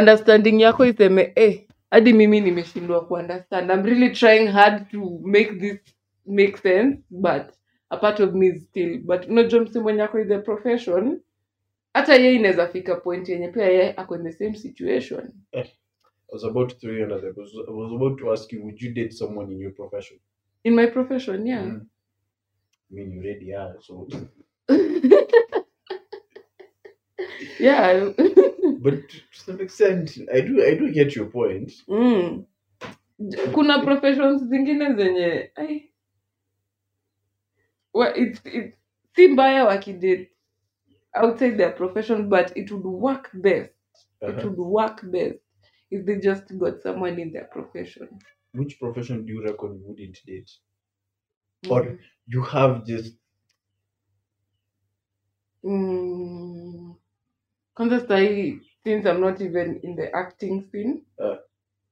understanding 0.00 0.60
yako 0.60 0.86
iseme 0.86 1.32
eh 1.36 1.66
hadi 1.92 2.12
mimi 2.12 2.40
nimeshindwa 2.40 3.06
kuunderstand 3.06 3.70
i'm 3.70 3.84
really 3.84 4.10
trying 4.10 4.46
hard 4.48 4.90
to 4.90 5.20
make 5.24 5.54
this 5.60 5.80
make 6.26 6.56
sense 6.56 6.98
but 7.10 7.42
a 7.90 7.96
part 7.96 8.20
of 8.20 8.34
me 8.34 8.46
is 8.46 8.64
still 8.64 8.98
but 8.98 9.26
unajua 9.28 9.60
msi 9.60 9.78
mwenye 9.80 10.02
ako 10.02 10.24
the 10.24 10.38
profession 10.38 11.20
hata 11.94 12.14
ye 12.14 12.34
inaweza 12.34 12.68
fika 12.68 12.96
point 12.96 13.28
yenye 13.28 13.48
pia 13.48 13.66
yeye 13.66 13.94
ako 13.96 14.16
in 14.16 14.22
the 14.24 14.32
same 14.32 14.54
situation 14.54 15.32
I 15.54 15.64
was 16.34 16.44
about 16.44 16.70
to 16.70 16.76
throw 16.76 16.94
you 16.94 17.04
another. 17.04 17.28
I 17.28 17.72
was 17.72 17.92
about 17.92 18.18
to 18.20 18.32
ask 18.32 18.52
you, 18.52 18.62
would 18.62 18.82
you 18.82 18.92
date 18.92 19.12
someone 19.12 19.52
in 19.54 19.60
your 19.60 19.74
profession? 19.74 20.18
in 20.64 20.74
my 20.74 20.86
profession 20.86 21.46
yeah 21.46 21.64
Mm. 21.64 21.86
I 22.92 22.94
mean, 22.94 23.12
you 23.12 23.20
already 23.22 23.54
are. 23.54 23.76
So, 23.80 24.08
yeah 27.58 28.12
but 28.78 29.08
to 29.08 29.20
some 29.32 29.60
extent, 29.60 30.18
I 30.34 30.40
do 30.40 30.64
I 30.64 30.74
do 30.74 30.92
get 30.92 31.14
your 31.16 31.26
point. 31.26 31.72
mm. 31.88 32.46
Kuna 33.54 33.82
professions 33.84 34.42
zingine 34.50 34.94
zenye 34.96 35.50
ai, 35.56 35.92
wa, 37.94 38.06
it, 38.16 38.40
it, 38.46 38.78
si 39.16 39.28
mbaya 39.28 39.64
wakidate 39.64 40.30
outside 41.14 41.56
their 41.58 41.72
profession 41.74 42.28
but 42.28 42.56
it 42.56 42.70
would 42.72 42.84
work 42.86 43.30
best 43.34 43.74
it 44.26 44.28
Uh-huh. 44.28 44.44
would 44.44 44.58
work 44.58 45.02
best 45.12 45.40
if 45.90 46.06
they 46.06 46.16
just 46.20 46.58
got 46.58 46.82
someone 46.82 47.18
in 47.20 47.32
their 47.32 47.46
profession 47.46 48.08
Which 48.54 48.78
profession 48.80 49.26
do 49.26 49.32
you 49.34 49.44
reckon 49.44 49.74
you 49.78 49.84
wouldn't 49.88 50.18
date? 50.26 50.50
Or 51.68 51.98
you 52.26 52.42
have 52.42 52.86
just 52.86 53.16
Mm. 55.64 56.91
Kwanza 57.78 58.00
since 58.84 59.06
I'm 59.06 59.20
not 59.20 59.40
even 59.40 59.80
in 59.84 59.96
the 59.96 60.14
acting 60.16 60.68
scene, 60.72 61.04
Uh. 61.20 61.36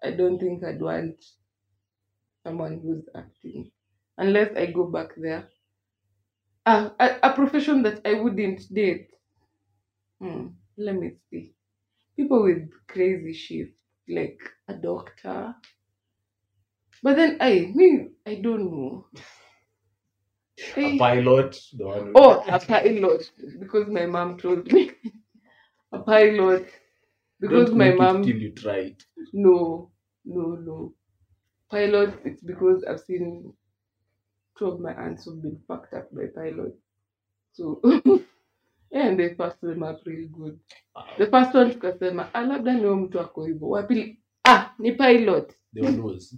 I 0.04 0.12
don't 0.12 0.38
think 0.38 0.64
I'd 0.64 0.80
want 0.82 1.16
someone 2.46 2.80
who's 2.82 3.04
acting. 3.16 3.70
Unless 4.18 4.56
I 4.56 4.66
go 4.66 4.86
back 4.86 5.10
there. 5.16 5.48
Ah, 6.66 6.94
a, 7.00 7.18
a 7.24 7.32
profession 7.34 7.82
that 7.84 8.00
I 8.06 8.14
wouldn't 8.14 8.62
date. 8.74 9.10
Hmm. 10.20 10.48
Let 10.78 10.96
me 10.96 11.12
see. 11.30 11.54
People 12.16 12.44
with 12.44 12.70
crazy 12.88 13.32
shit, 13.34 13.74
like 14.08 14.40
a 14.68 14.74
doctor. 14.74 15.54
But 17.02 17.16
then 17.16 17.38
I 17.40 17.72
me, 17.74 18.08
I 18.26 18.36
don't 18.36 18.70
know. 18.72 19.06
A 20.84 20.92
Eh, 20.94 20.98
pilot, 20.98 21.56
the 21.74 21.86
one 21.86 22.12
oh, 22.16 22.44
a 22.48 22.58
pilot 22.60 23.30
because 23.60 23.88
my 23.88 24.06
mom 24.06 24.38
told 24.38 24.72
me. 24.72 24.92
a 25.92 25.98
pilot 25.98 26.68
because 27.40 27.70
Don't 27.70 27.78
my 27.78 27.92
mom 27.92 28.22
till 28.22 28.36
you 28.36 28.52
try 28.52 28.76
it. 28.92 29.02
No, 29.32 29.90
no, 30.24 30.56
no. 30.56 30.94
Pilot, 31.70 32.14
it's 32.24 32.42
because 32.42 32.84
I've 32.84 33.00
seen 33.00 33.52
two 34.58 34.66
of 34.66 34.80
my 34.80 34.92
aunts 34.92 35.24
who've 35.24 35.42
been 35.42 35.58
fucked 35.66 35.94
up 35.94 36.12
by 36.14 36.24
pilot. 36.34 36.74
So, 37.52 37.80
yeah, 38.90 39.06
and 39.08 39.18
they 39.18 39.30
passed 39.34 39.60
them 39.60 39.82
up 39.82 40.00
really 40.04 40.28
good. 40.32 40.58
The 41.18 41.26
first 41.26 41.54
one 41.54 41.70
tukasema, 41.72 42.28
ah, 42.34 42.42
labda 42.42 42.72
ni 42.74 42.80
huyo 42.80 42.96
mtu 42.96 43.20
ako 43.20 43.44
hivyo. 43.44 43.68
Wa 43.68 43.82
pili, 43.82 44.22
ah, 44.44 44.74
ni 44.78 44.92
pilot. 44.92 45.54
There 45.74 45.86
were 45.86 45.96
those. 45.96 46.36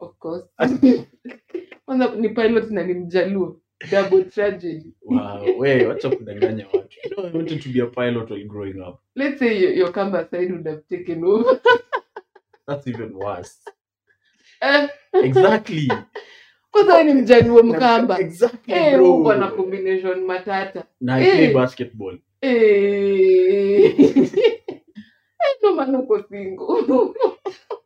Of 0.00 0.18
course. 0.18 0.44
Kwanza 1.84 2.14
ni 2.16 2.28
pilot 2.28 2.70
na 2.70 2.82
ni 2.82 2.94
mjaluo. 2.94 3.59
Double 3.90 4.24
tragedy. 4.24 4.92
Wow, 5.02 5.44
we 5.58 5.84
wacha 5.86 6.10
kudanganya 6.10 6.66
watu. 6.72 6.98
You 7.04 7.10
know, 7.16 7.24
I 7.26 7.30
wanted 7.36 7.62
to 7.62 7.68
be 7.72 7.80
a 7.80 7.86
pilot 7.86 8.30
while 8.30 8.44
growing 8.46 8.80
up. 8.82 9.00
Let's 9.16 9.38
say 9.38 9.58
your, 9.58 9.72
your 9.72 9.92
camera 9.92 10.28
side 10.30 10.50
would 10.52 10.66
have 10.66 10.82
taken 10.90 11.24
over. 11.24 11.60
That's 12.68 12.86
even 12.86 13.14
worse. 13.14 13.58
Eh, 14.60 14.88
Exactly. 15.12 15.88
Kwanza 16.70 16.92
wewe 16.94 17.04
ni 17.04 17.14
mjaluo 17.14 17.62
mkamba. 17.62 18.18
Exactly, 18.20 18.74
Eh, 18.74 18.94
bro. 18.96 19.14
uko 19.14 19.34
na 19.34 19.50
combination 19.50 20.24
matata. 20.24 20.84
Na 21.00 21.14
I 21.16 21.24
play 21.30 21.54
basketball. 21.54 22.18
Ndo 25.58 25.74
maana 25.74 25.98
uko 25.98 26.22
single. 26.22 27.14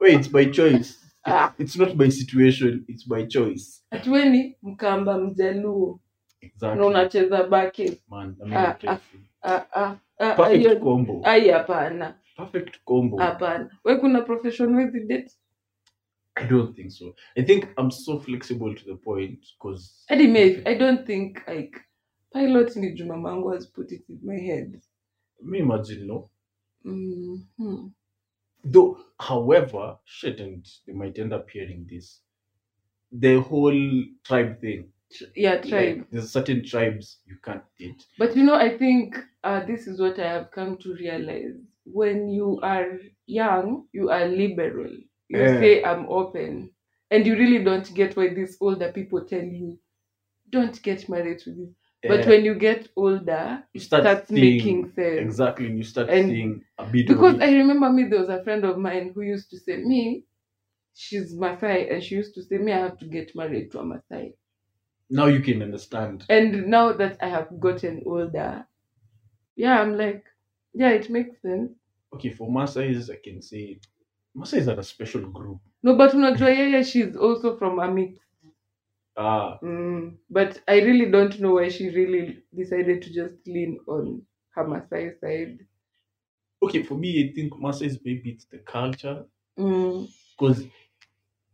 Wait, 0.00 0.14
it's 0.14 0.28
by 0.28 0.44
choice. 0.46 0.94
Ah. 1.26 1.54
It's 1.58 1.76
not 1.76 1.94
by 1.96 2.10
situation, 2.10 2.84
it's 2.88 3.08
by 3.08 3.26
choice. 3.26 3.82
Atueni 3.90 4.56
mkamba 4.62 5.18
mjaluo 5.18 6.00
na 6.42 6.48
Exactly. 6.48 6.86
unacheza 6.86 7.44
bake. 7.44 8.00
I 8.12 8.98
Ah, 9.42 9.64
ah, 9.74 9.96
perfect 10.36 10.56
hiyo- 10.66 10.80
combo. 10.80 11.20
ai 11.24 11.48
hapana 11.48 12.14
Perfect 12.36 12.78
combo. 12.84 13.18
hapana 13.18 13.70
we 13.84 13.96
kuna 13.96 14.20
profession 14.22 14.74
with 14.76 15.06
date 15.08 15.30
I 16.36 16.46
don't 16.48 16.76
think 16.76 16.90
so. 16.90 17.14
I 17.36 17.42
think 17.44 17.64
I'm 17.78 17.90
so 17.90 18.18
flexible 18.20 18.74
to 18.74 18.84
the 18.84 18.96
point 18.96 19.38
because 19.58 20.04
hadi 20.08 20.24
i 20.66 20.74
don't 20.74 21.06
think 21.06 21.38
like 21.48 21.80
pilot 22.32 22.76
ni 22.76 22.92
juma 22.92 23.16
mangu 23.16 23.48
has 23.52 23.66
put 23.72 23.92
it 23.92 24.08
in 24.08 24.18
my 24.22 24.40
head 24.40 24.80
me 25.42 25.58
imagine 25.58 26.06
no. 26.06 26.30
mm-hmm. 26.84 27.90
Though, 28.64 28.98
however, 29.20 29.98
shit, 30.04 30.40
and 30.40 30.66
they 30.86 30.92
might 30.92 31.18
end 31.18 31.32
up 31.32 31.50
hearing 31.50 31.86
this. 31.88 32.20
The 33.12 33.40
whole 33.40 34.04
tribe 34.24 34.60
thing. 34.60 34.92
yeah 35.36 35.58
tribe 35.58 35.98
Like, 35.98 36.10
there's 36.10 36.30
certain 36.32 36.64
tribes 36.64 37.18
you 37.26 37.36
can't 37.44 37.62
date. 37.78 38.04
But 38.18 38.36
you 38.36 38.42
know, 38.44 38.54
I 38.56 38.76
think 38.76 39.16
uh, 39.44 39.64
this 39.66 39.86
is 39.86 40.00
what 40.00 40.18
I 40.18 40.28
have 40.28 40.50
come 40.50 40.76
to 40.78 40.94
realize. 40.94 41.54
When 41.84 42.28
you 42.28 42.58
are 42.62 42.98
young, 43.26 43.86
you 43.92 44.10
are 44.10 44.26
liberal. 44.26 44.90
You 45.28 45.38
Yeah. 45.38 45.58
say, 45.60 45.82
I'm 45.84 46.08
open. 46.08 46.70
And 47.10 47.26
you 47.26 47.36
really 47.36 47.62
don't 47.62 47.94
get 47.94 48.16
why 48.16 48.34
these 48.34 48.56
older 48.60 48.90
people 48.92 49.24
tell 49.24 49.42
you, 49.44 49.78
don't 50.50 50.80
get 50.82 51.08
married 51.08 51.40
to 51.40 51.50
this. 51.54 51.74
But 52.06 52.20
Eh, 52.20 52.28
when 52.28 52.44
you 52.44 52.54
get 52.54 52.88
older, 52.96 53.62
you 53.72 53.80
start 53.80 54.02
that's 54.04 54.28
seeing 54.28 54.56
making 54.56 54.92
sense. 54.92 55.20
exactly, 55.20 55.66
and 55.66 55.78
you 55.78 55.84
start 55.84 56.10
And- 56.10 56.28
seeing 56.30 56.64
a 56.78 56.84
bit 56.84 57.08
Because 57.08 57.40
I 57.40 57.50
remember 57.56 57.90
me, 57.90 58.04
there 58.04 58.20
was 58.20 58.28
a 58.28 58.42
friend 58.44 58.64
of 58.64 58.76
mine 58.78 59.12
who 59.14 59.22
used 59.22 59.48
to 59.50 59.58
say, 59.58 59.78
me, 59.78 60.24
she's 60.94 61.34
Maasai, 61.34 61.92
and 61.92 62.02
she 62.02 62.16
used 62.16 62.34
to 62.34 62.42
say, 62.42 62.58
me, 62.58 62.72
I 62.72 62.78
have 62.78 62.98
to 62.98 63.06
get 63.06 63.34
married 63.34 63.72
to 63.72 63.78
a 63.80 63.84
Maasai. 63.84 64.34
now 65.10 65.26
you 65.26 65.40
can 65.40 65.62
understand. 65.62 66.24
And 66.28 66.66
now 66.66 66.92
that 66.92 67.16
I 67.22 67.28
have 67.28 67.48
gotten 67.60 68.02
older, 68.06 68.66
yeah, 69.56 69.80
I'm 69.80 69.96
like, 69.96 70.24
yeah, 70.74 70.90
it 70.90 71.08
makes 71.10 71.40
sense. 71.40 71.70
Okay, 72.14 72.30
for 72.30 72.48
Masais, 72.50 73.10
I 73.10 73.16
can 73.22 73.40
say 73.42 73.80
Masais 74.36 74.66
are 74.68 74.78
a 74.80 74.82
special 74.84 75.22
group. 75.30 75.60
No, 75.82 75.96
but 75.96 76.12
unajua 76.12 76.50
yeye 76.50 76.84
she's 76.84 77.16
also 77.16 77.56
from 77.56 77.78
a. 77.78 77.86
Ah, 79.16 79.62
Mm, 79.62 80.18
but 80.30 80.62
I 80.68 80.80
really 80.80 81.10
don't 81.10 81.40
know 81.40 81.54
why 81.54 81.68
she 81.68 81.88
really 81.88 82.44
decided 82.54 83.02
to 83.02 83.12
just 83.12 83.44
lean 83.48 83.80
on 83.88 84.24
her 84.50 84.64
Maasai 84.64 85.18
side. 85.18 85.66
okay, 86.62 86.82
for 86.82 86.94
me, 86.96 87.28
I 87.30 87.32
think 87.34 87.52
Masais 87.54 88.00
maybe 88.04 88.30
it's 88.32 88.46
the 88.46 88.58
culture 88.58 89.26
Mm, 89.58 90.06
because 90.36 90.64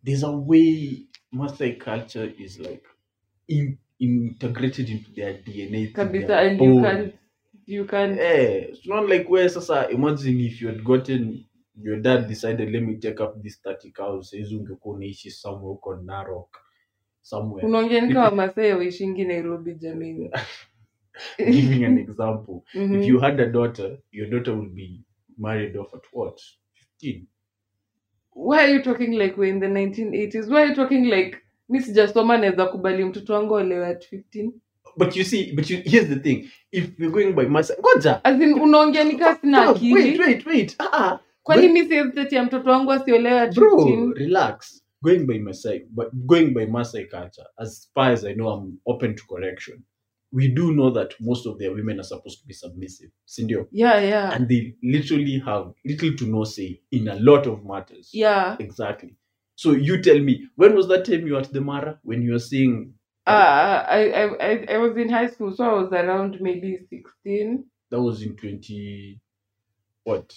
there's 0.03 0.23
a 0.23 0.33
way 0.33 1.07
Maasai 1.35 1.81
culture 1.81 2.25
is 2.39 2.59
like 2.61 2.85
in, 3.49 3.79
integrated 4.01 4.89
into 4.91 5.13
their 5.13 5.35
DNA. 5.43 5.87
kabisa, 5.97 6.35
their 6.37 6.47
and 6.47 6.61
you 6.61 6.75
can't, 6.75 7.15
you 7.67 7.85
can't. 7.87 8.19
Eh, 8.19 8.67
it's 8.71 8.87
not 8.87 9.09
like 9.09 9.29
where 9.29 9.49
sasa 9.49 9.89
imagine 9.91 10.41
if 10.41 10.61
you 10.61 10.69
had 10.69 10.85
gotten 10.85 11.45
your 11.81 12.01
dad 12.01 12.29
decided 12.29 12.71
let 12.73 12.83
me 12.83 12.99
take 12.99 13.21
up 13.21 13.43
this 13.43 13.57
30 13.59 13.91
cows 13.93 14.33
unaishi 14.33 15.31
somewhere 15.31 15.75
huko 15.75 16.03
Narok 16.05 16.49
somewhere 17.23 17.67
Unaongea 17.69 18.09
kama 18.09 18.31
Maasai 18.31 18.73
waishingi 18.73 19.25
Nairobi 19.25 19.75
jamini. 19.75 20.31
giving 21.39 21.85
an 21.85 21.99
example 21.99 22.63
Mhm. 22.75 22.95
if 23.03 23.09
you 23.09 23.19
had 23.21 23.43
a 23.43 23.47
daughter 23.47 23.99
your 24.13 24.31
daughter 24.31 24.55
would 24.55 24.75
be 24.75 25.01
married 25.39 25.77
off 25.77 25.95
at 25.95 26.05
what 26.13 26.41
15 27.03 27.23
Why 28.35 28.59
are 28.59 28.73
you 28.75 28.83
talking 28.83 29.13
like 29.19 29.37
we're 29.37 29.51
in 29.55 29.61
the 29.61 29.67
1980s? 29.67 30.49
Why 30.49 30.63
are 30.63 30.69
you 30.69 30.75
talking 30.75 31.05
like 31.11 31.37
mi 31.69 31.81
sijasoma 31.81 32.39
naweza 32.39 32.67
kubali 32.67 33.05
mtoto 33.05 33.35
wangu 33.35 33.55
olewe 33.55 33.87
at 33.87 34.13
15? 34.13 34.51
but 34.97 35.17
you 35.17 35.25
see 35.25 35.53
but 35.53 35.71
you, 35.71 35.77
here's 35.85 36.09
the 36.09 36.17
thing 36.17 36.49
if 36.73 36.99
you're 37.01 37.13
going 37.13 37.33
by 37.33 37.45
Maasai 37.47 37.77
ngoja 37.81 38.25
As 38.25 38.41
in 38.41 38.53
unaongea 38.55 39.05
kasi 39.19 39.55
akili. 39.55 39.95
wait 39.95 40.19
wait 40.21 40.47
wait 40.47 40.77
ah, 40.79 40.89
ah. 40.93 41.19
kwani 41.43 41.69
mi 41.69 41.85
siwezi 41.85 42.13
tetea 42.13 42.43
mtoto 42.45 42.71
wangu 42.71 42.93
asiolewe 42.93 43.41
at 43.41 43.55
bro 43.55 43.77
15? 43.77 44.13
relax 44.15 44.85
going 45.03 45.27
by 45.27 45.39
Masai 45.39 45.85
but 45.95 46.09
going 46.27 46.53
by 46.55 46.67
Masai 46.67 47.05
culture 47.07 47.47
as 47.59 47.89
far 47.95 48.11
as 48.13 48.25
I 48.25 48.33
know 48.33 48.49
I'm 48.51 48.79
open 48.87 49.17
to 49.17 49.23
correction. 49.29 49.85
We 50.33 50.47
do 50.49 50.73
know 50.73 50.91
that 50.91 51.15
most 51.21 51.45
of 51.47 51.59
their 51.59 51.75
women 51.75 51.99
are 51.99 52.05
supposed 52.05 52.41
to 52.41 52.47
be 52.47 52.55
submissive 52.55 53.11
sindio 53.27 53.67
Yeah, 53.73 53.99
yeah. 54.01 54.33
and 54.35 54.49
they 54.49 54.75
literally 54.83 55.41
have 55.45 55.73
little 55.85 56.15
to 56.17 56.27
no 56.27 56.45
say 56.45 56.81
in 56.93 57.09
a 57.09 57.17
lot 57.17 57.47
of 57.49 57.65
matters. 57.65 58.11
Yeah. 58.13 58.57
exactly. 58.61 59.17
So 59.57 59.73
you 59.73 60.01
tell 60.03 60.19
me 60.21 60.47
when 60.57 60.75
was 60.77 60.87
that 60.89 61.05
time 61.05 61.27
you 61.27 61.33
were 61.35 61.41
at 61.41 61.53
the 61.53 61.61
mara? 61.61 61.99
When 62.03 62.23
you 62.23 62.33
were 62.33 62.39
seeing 62.53 62.95
Uh, 63.27 63.85
I, 63.89 64.01
I, 64.21 64.25
I, 64.51 64.67
I 64.75 64.79
was 64.79 64.97
in 64.97 65.09
high 65.09 65.27
school, 65.29 65.55
so 65.55 65.65
I 65.65 65.75
was 65.83 65.93
around 65.93 66.39
maybe 66.41 66.79
16. 66.89 67.65
that 67.91 68.01
was 68.01 68.23
in 68.23 68.37
20 68.37 69.21
what? 70.05 70.33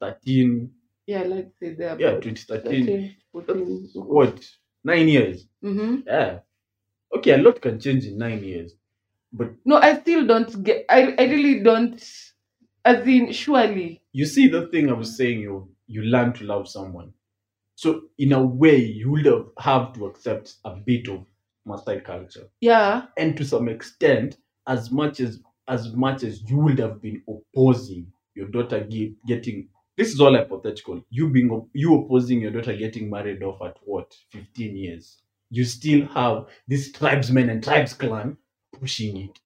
13 0.00 0.70
Yeah, 1.06 1.22
let's 1.22 1.58
say 1.60 1.74
there. 1.74 1.96
yeah 1.98 2.08
about 2.08 2.22
2013 2.22 3.16
13, 3.42 3.88
14. 3.94 4.02
what 4.04 4.50
nine 4.84 5.08
years 5.08 5.46
Mm-hmm. 5.64 6.00
yeah 6.06 6.38
okay 7.14 7.32
a 7.32 7.38
lot 7.38 7.60
can 7.60 7.78
change 7.80 8.04
in 8.04 8.18
nine 8.18 8.42
years 8.44 8.72
but 9.32 9.50
No, 9.64 9.76
I 9.76 9.98
still 10.00 10.26
don't 10.26 10.62
get, 10.64 10.86
I, 10.88 11.14
I 11.18 11.24
really 11.24 11.62
don't, 11.62 11.94
as 12.84 13.06
in, 13.06 13.32
surely. 13.32 14.02
you 14.12 14.24
see 14.24 14.48
the 14.48 14.68
thing 14.68 14.88
I 14.88 14.94
was 14.94 15.16
saying 15.16 15.40
you 15.40 15.68
you 15.88 16.02
learn 16.02 16.32
to 16.34 16.44
love 16.44 16.68
someone. 16.68 17.12
So 17.74 18.02
in 18.18 18.32
a 18.32 18.42
way 18.44 18.76
you 18.76 19.10
would 19.10 19.26
have, 19.26 19.46
have 19.58 19.92
to 19.94 20.06
accept 20.06 20.54
a 20.64 20.74
bit 20.76 21.08
of 21.08 21.26
Maasai 21.68 22.02
culture. 22.04 22.48
Yeah. 22.60 23.02
And 23.18 23.36
to 23.36 23.44
some 23.44 23.68
extent, 23.68 24.38
as 24.66 24.90
much 24.90 25.20
as 25.20 25.40
as 25.68 25.92
much 25.92 26.22
as 26.22 26.42
you 26.48 26.58
would 26.58 26.78
have 26.78 27.02
been 27.02 27.22
opposing 27.28 28.06
your 28.34 28.48
daughter 28.48 28.84
ge- 28.88 29.14
getting 29.26 29.68
this 29.96 30.12
is 30.12 30.20
all 30.20 30.34
hypothetical. 30.34 31.02
You 31.10 31.28
being 31.30 31.68
you 31.72 31.94
opposing 32.00 32.40
your 32.40 32.50
daughter 32.50 32.76
getting 32.76 33.08
married 33.10 33.42
off 33.42 33.62
at 33.62 33.76
what, 33.84 34.14
15 34.30 34.76
years. 34.76 35.16
You 35.50 35.64
still 35.64 36.06
have 36.08 36.46
this 36.68 36.92
tribesmen 36.92 37.48
and 37.50 37.62
tribes 37.62 37.94
clan 37.94 38.36
pushing 38.78 39.16
it. 39.16 39.40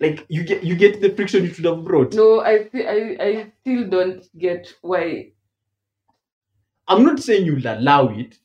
Like 0.00 0.26
you 0.28 0.42
get 0.42 0.64
you 0.64 0.74
get 0.74 1.00
the 1.00 1.10
friction 1.10 1.44
you 1.44 1.52
should 1.54 1.64
have 1.66 1.84
brought. 1.84 2.14
No, 2.14 2.40
I, 2.40 2.64
sti- 2.68 2.86
I, 2.86 3.16
I 3.24 3.52
still 3.60 3.88
don't 3.88 4.24
get 4.36 4.72
why. 4.82 5.32
I'm 6.88 7.04
not 7.04 7.20
saying 7.20 7.46
you'll 7.46 7.66
allow 7.66 8.08
it, 8.08 8.38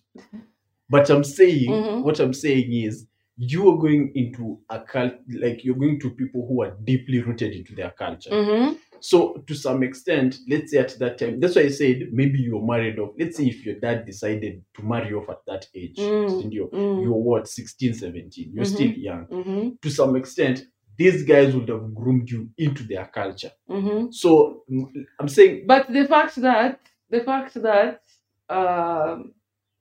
but 0.89 1.09
I'm 1.09 1.23
saying 1.23 1.69
Mhm. 1.69 2.03
what 2.03 2.19
I'm 2.19 2.33
saying 2.33 2.71
is 2.71 3.07
you 3.37 3.69
are 3.71 3.77
going 3.77 4.11
into 4.15 4.59
a 4.69 4.79
cult 4.81 5.13
like 5.33 5.63
you're 5.63 5.75
going 5.75 5.99
to 6.01 6.09
people 6.11 6.45
who 6.47 6.61
are 6.63 6.71
deeply 6.83 7.21
rooted 7.21 7.53
into 7.53 7.73
their 7.75 7.91
culture 7.91 8.29
Mhm. 8.31 8.77
So 9.01 9.33
to 9.47 9.53
some 9.55 9.83
extent 9.83 10.37
let's 10.49 10.71
say 10.71 10.77
at 10.79 10.97
that 10.99 11.17
time 11.17 11.39
that's 11.39 11.55
why 11.55 11.63
i 11.63 11.69
said 11.69 12.07
maybe 12.11 12.39
you're 12.39 12.65
married 12.65 12.99
off 12.99 13.11
let's 13.19 13.37
say 13.37 13.45
if 13.45 13.65
your 13.65 13.75
dad 13.79 14.05
decided 14.05 14.63
to 14.73 14.83
marry 14.83 15.13
off 15.13 15.29
at 15.29 15.39
that 15.47 15.65
age 15.75 15.97
Mm. 15.97 16.51
you're, 16.51 16.67
Mm. 16.69 17.03
you're 17.03 17.13
what 17.13 17.47
16 17.47 17.93
17 17.93 18.51
you're 18.53 18.63
Mhm. 18.65 18.67
still 18.75 18.91
young 18.91 19.25
Mhm. 19.27 19.81
to 19.81 19.89
some 19.89 20.15
extent 20.15 20.65
these 20.97 21.23
guys 21.23 21.55
would 21.55 21.69
have 21.69 21.93
groomed 21.95 22.29
you 22.29 22.49
into 22.57 22.83
their 22.83 23.05
culture 23.05 23.51
Mhm. 23.69 24.13
so 24.13 24.63
mm, 24.69 24.85
i'm 25.19 25.27
saying 25.29 25.65
But 25.67 25.87
the 25.91 26.05
fact 26.07 26.35
that 26.41 26.79
the 27.09 27.21
fact 27.21 27.53
that 27.61 28.01
um, 28.49 29.33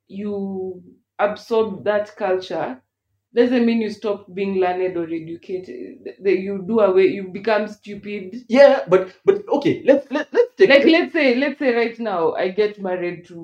you 0.09 0.83
absorb 1.19 1.85
that 1.85 2.15
culture 2.17 2.81
doesn't 3.35 3.67
mean 3.67 3.81
you 3.83 3.91
stop 3.91 4.27
being 4.35 4.55
learned 4.61 4.97
or 4.97 5.05
educated. 5.05 5.99
That 6.23 6.39
you 6.39 6.65
do 6.67 6.81
away, 6.81 7.07
you 7.09 7.29
become 7.29 7.69
stupid. 7.69 8.35
yeah 8.49 8.85
but 8.89 9.13
but 9.25 9.47
okay 9.49 9.83
let's 9.85 10.11
let, 10.11 10.29
let's 10.33 10.55
take 10.57 10.71
Like 10.71 10.85
let's 10.85 11.13
say, 11.13 11.35
let's 11.37 11.59
say 11.59 11.75
right 11.75 11.99
now 12.01 12.33
I 12.35 12.49
get 12.49 12.81
married 12.81 13.27
to, 13.29 13.39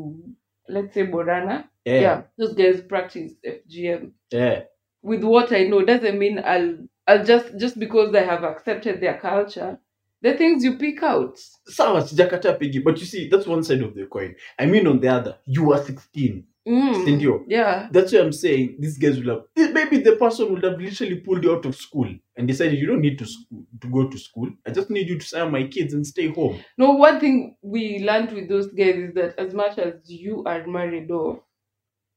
let's 0.69 0.95
say 0.95 1.07
Borana. 1.07 1.69
yeah, 1.85 2.01
Yeah, 2.01 2.23
those 2.39 2.55
guys 2.55 2.81
practice 2.81 3.33
FGM. 3.45 4.13
yeah. 4.33 4.63
With 5.03 5.23
what 5.23 5.53
I 5.53 5.65
know 5.65 5.85
doesn't 5.85 6.19
mean 6.19 6.39
I'll 6.45 6.79
I'll 7.07 7.25
just 7.25 7.59
just 7.59 7.79
because 7.79 8.15
I 8.15 8.23
have 8.23 8.43
accepted 8.43 9.01
their 9.03 9.19
culture. 9.19 9.79
The 10.23 10.33
things 10.39 10.65
you 10.65 10.79
pick 10.79 11.03
out. 11.03 11.39
sawa 11.67 12.01
sijakataa 12.01 12.59
pigi 12.59 12.81
but 12.81 12.99
you 13.01 13.05
see 13.07 13.29
that's 13.29 13.47
one 13.47 13.63
side 13.63 13.83
of 13.85 13.95
the 13.95 14.07
coin 14.07 14.35
i 14.59 14.65
mean 14.67 14.87
on 14.87 15.01
the 15.01 15.09
other 15.09 15.37
you 15.47 15.73
are 15.75 15.83
16 15.85 16.43
Mm. 16.67 17.05
Sindio? 17.05 17.45
Yeah. 17.47 17.89
that's 17.93 18.11
why 18.13 18.21
i'm 18.21 18.33
saying 18.33 18.77
these 18.79 18.97
guys 18.97 19.21
will 19.21 19.35
have 19.57 19.73
maybe 19.75 19.99
the 19.99 20.17
person 20.17 20.51
would 20.51 20.63
have 20.65 20.81
literally 20.81 21.17
pulled 21.17 21.45
you 21.45 21.53
out 21.55 21.67
of 21.67 21.77
school 21.77 22.09
and 22.37 22.49
decided 22.49 22.79
you 22.79 22.87
don't 22.87 23.03
need 23.03 23.19
to 23.19 23.27
school, 23.27 23.65
to 23.83 23.87
go 23.89 24.09
to 24.09 24.19
school 24.19 24.49
i 24.67 24.71
just 24.71 24.89
need 24.89 25.07
you 25.07 25.19
to 25.19 25.27
sign 25.27 25.51
my 25.53 25.65
kids 25.65 25.93
and 25.93 26.07
stay 26.07 26.29
home 26.33 26.59
No, 26.79 26.93
one 26.93 27.21
thing 27.21 27.57
we 27.61 27.99
learned 27.99 28.33
with 28.33 28.49
those 28.49 28.69
guys 28.69 28.97
is 28.97 29.13
that 29.15 29.39
as 29.39 29.53
much 29.53 29.77
as 29.79 29.95
you 30.07 30.43
are 30.47 30.67
married 30.67 31.11
off, 31.11 31.41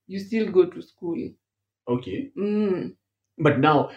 you 0.08 0.18
still 0.20 0.50
go 0.50 0.66
to 0.66 0.82
school. 0.82 1.18
okay 1.90 2.32
Mm. 2.38 2.96
but 3.38 3.60
now 3.60 3.90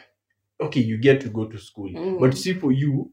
okay 0.61 0.81
you 0.81 0.99
get 0.99 1.21
to 1.21 1.29
go 1.29 1.47
to 1.47 1.59
school 1.59 1.91
Mm. 1.91 2.19
but 2.21 2.37
see 2.37 2.55
for 2.55 2.73
you 2.73 3.13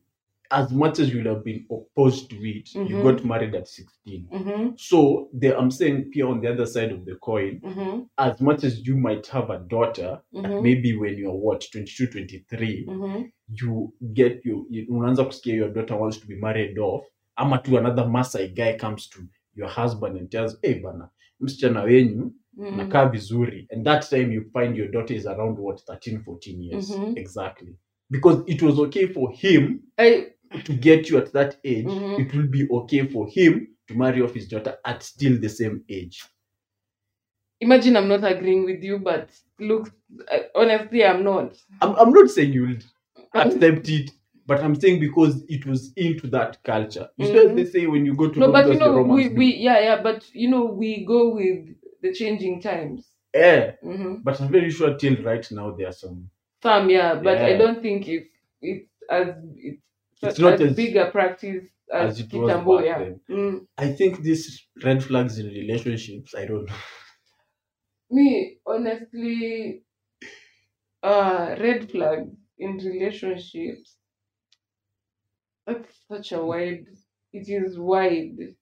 as 0.52 0.72
much 0.72 1.00
as 1.00 1.14
you'll 1.14 1.34
have 1.34 1.44
been 1.44 1.66
opposed 1.72 2.30
to 2.30 2.36
it 2.50 2.76
you 2.76 2.96
Mhm. 2.98 3.04
got 3.04 3.26
married 3.26 3.56
at 3.56 3.68
16 3.68 4.28
Mm-hmm. 4.32 4.70
so 4.78 5.30
the, 5.40 5.58
i'm 5.60 5.72
saying 5.72 6.06
here 6.14 6.28
on 6.28 6.42
the 6.42 6.48
other 6.54 6.66
side 6.68 6.92
of 6.94 7.06
the 7.06 7.16
coin 7.16 7.60
Mm-hmm. 7.64 8.02
as 8.18 8.42
much 8.42 8.64
as 8.64 8.88
you 8.88 8.98
might 8.98 9.28
have 9.28 9.50
a 9.54 9.60
daughter 9.60 10.22
Mm-hmm. 10.34 10.64
maybe 10.64 10.98
when 10.98 11.18
you're 11.18 11.40
what 11.46 11.66
22 11.72 12.08
23 12.08 12.86
Mm-hmm. 12.88 13.24
you 13.62 13.94
get 14.14 14.46
you, 14.46 14.68
you 14.70 14.86
unaanza 14.90 15.24
kusikia 15.26 15.56
your 15.56 15.74
daughter 15.74 15.98
wants 16.02 16.20
to 16.22 16.28
be 16.28 16.36
married 16.36 16.80
off 16.80 17.06
ama 17.36 17.58
tu 17.58 17.78
another 17.78 18.08
masai 18.10 18.48
guy 18.48 18.74
comes 18.78 19.10
to 19.10 19.20
your 19.56 19.70
husband 19.70 20.18
and 20.18 20.30
tells 20.30 20.58
hey 20.62 20.80
bana 20.80 21.10
msichana 21.40 21.82
wenyu 21.84 22.32
Mm-hmm. 22.60 22.78
nakaa 22.78 23.06
vizuri 23.10 23.68
and 23.72 23.86
that 23.86 24.10
time 24.10 24.34
you 24.36 24.42
find 24.54 24.78
your 24.78 24.92
daughter 24.92 25.18
is 25.18 25.26
around 25.28 25.60
what 25.60 25.82
13 25.88 26.18
14 26.26 26.62
years 26.64 26.90
exactly 27.18 27.76
because 28.10 28.44
it 28.46 28.62
was 28.62 28.80
okay 28.80 29.08
for 29.08 29.32
him 29.34 29.80
I, 29.98 30.26
to 30.66 30.74
get 30.74 31.10
you 31.10 31.18
at 31.18 31.32
that 31.34 31.58
age 31.64 31.86
Mhm. 31.86 32.20
it 32.20 32.34
will 32.36 32.48
be 32.48 32.68
okay 32.70 33.08
for 33.08 33.28
him 33.28 33.68
to 33.88 33.96
marry 33.96 34.22
off 34.22 34.34
his 34.34 34.48
daughter 34.48 34.78
at 34.86 35.04
still 35.04 35.40
the 35.40 35.50
same 35.50 35.84
age 35.90 36.24
imagine 37.60 37.96
I'm 37.98 38.08
not 38.08 38.24
agreeing 38.24 38.66
with 38.66 38.84
you, 38.84 39.00
but 39.00 39.30
look, 39.60 39.92
uh, 40.32 40.38
honestly, 40.56 41.04
I'm 41.04 41.24
not. 41.24 41.58
i'm, 41.82 41.96
I'm 41.96 42.12
not 42.12 42.30
saying 42.30 42.54
you'll 42.54 42.78
accept 43.34 43.90
it 43.90 44.12
but 44.46 44.62
i'm 44.64 44.76
saying 44.76 45.00
because 45.00 45.44
it 45.50 45.66
was 45.66 45.92
into 45.96 46.28
that 46.28 46.64
culture 46.64 47.10
you 47.18 47.28
Mhm. 47.28 47.56
they 47.56 47.66
say 47.66 47.86
when 47.88 48.06
you 48.06 48.16
go 48.16 48.30
to 48.30 48.40
No, 48.40 48.52
but 48.52 48.68
you 48.72 48.80
know, 48.80 49.02
we, 49.02 49.30
we 49.30 49.56
yeah, 49.56 49.80
yeah, 49.80 50.02
but 50.02 50.24
you 50.34 50.50
know, 50.50 50.66
we 50.66 51.06
go 51.06 51.34
with 51.34 51.68
the 52.02 52.14
changing 52.14 52.62
times. 52.62 53.10
yeah 53.34 53.72
Mm-hmm. 53.84 54.16
but 54.24 54.40
i'm 54.40 54.52
very 54.52 54.72
sure 54.72 54.94
till 54.96 55.18
right 55.24 55.46
now 55.52 55.72
there 55.72 55.88
are 55.90 55.98
some 56.04 56.30
Some, 56.64 56.90
yeah, 56.90 57.16
but 57.16 57.38
I 57.38 57.58
don't 57.58 57.82
think 57.82 58.08
it's 58.08 58.30
it's 58.62 58.88
as 59.10 59.28
it's, 59.58 59.82
It's 60.22 60.40
not 60.40 60.62
as- 60.62 60.76
big 60.76 60.96
a 60.96 61.12
practice 61.12 61.66
as, 61.94 62.12
as 62.12 62.20
it 62.20 62.34
was 62.34 62.52
Kitambo, 62.52 62.78
back 62.78 62.86
yeah. 62.86 63.00
then. 63.00 63.20
Mm. 63.30 63.68
i 63.78 63.88
think 63.98 64.22
these 64.22 64.68
red 64.84 65.04
flags 65.04 65.40
in 65.40 65.48
relationships 65.48 66.36
i 66.36 66.46
don't 66.46 66.66
know 66.70 66.76
Me, 68.10 68.58
honestly, 68.66 69.84
uh, 71.04 71.56
red 71.60 71.92
flag 71.92 72.20
in 72.58 72.78
relationships. 72.78 73.98
That's 75.66 75.94
such 76.08 76.32
a 76.32 76.42
wide. 76.42 76.86
It 77.34 77.50
is 77.50 77.78
wide, 77.78 78.56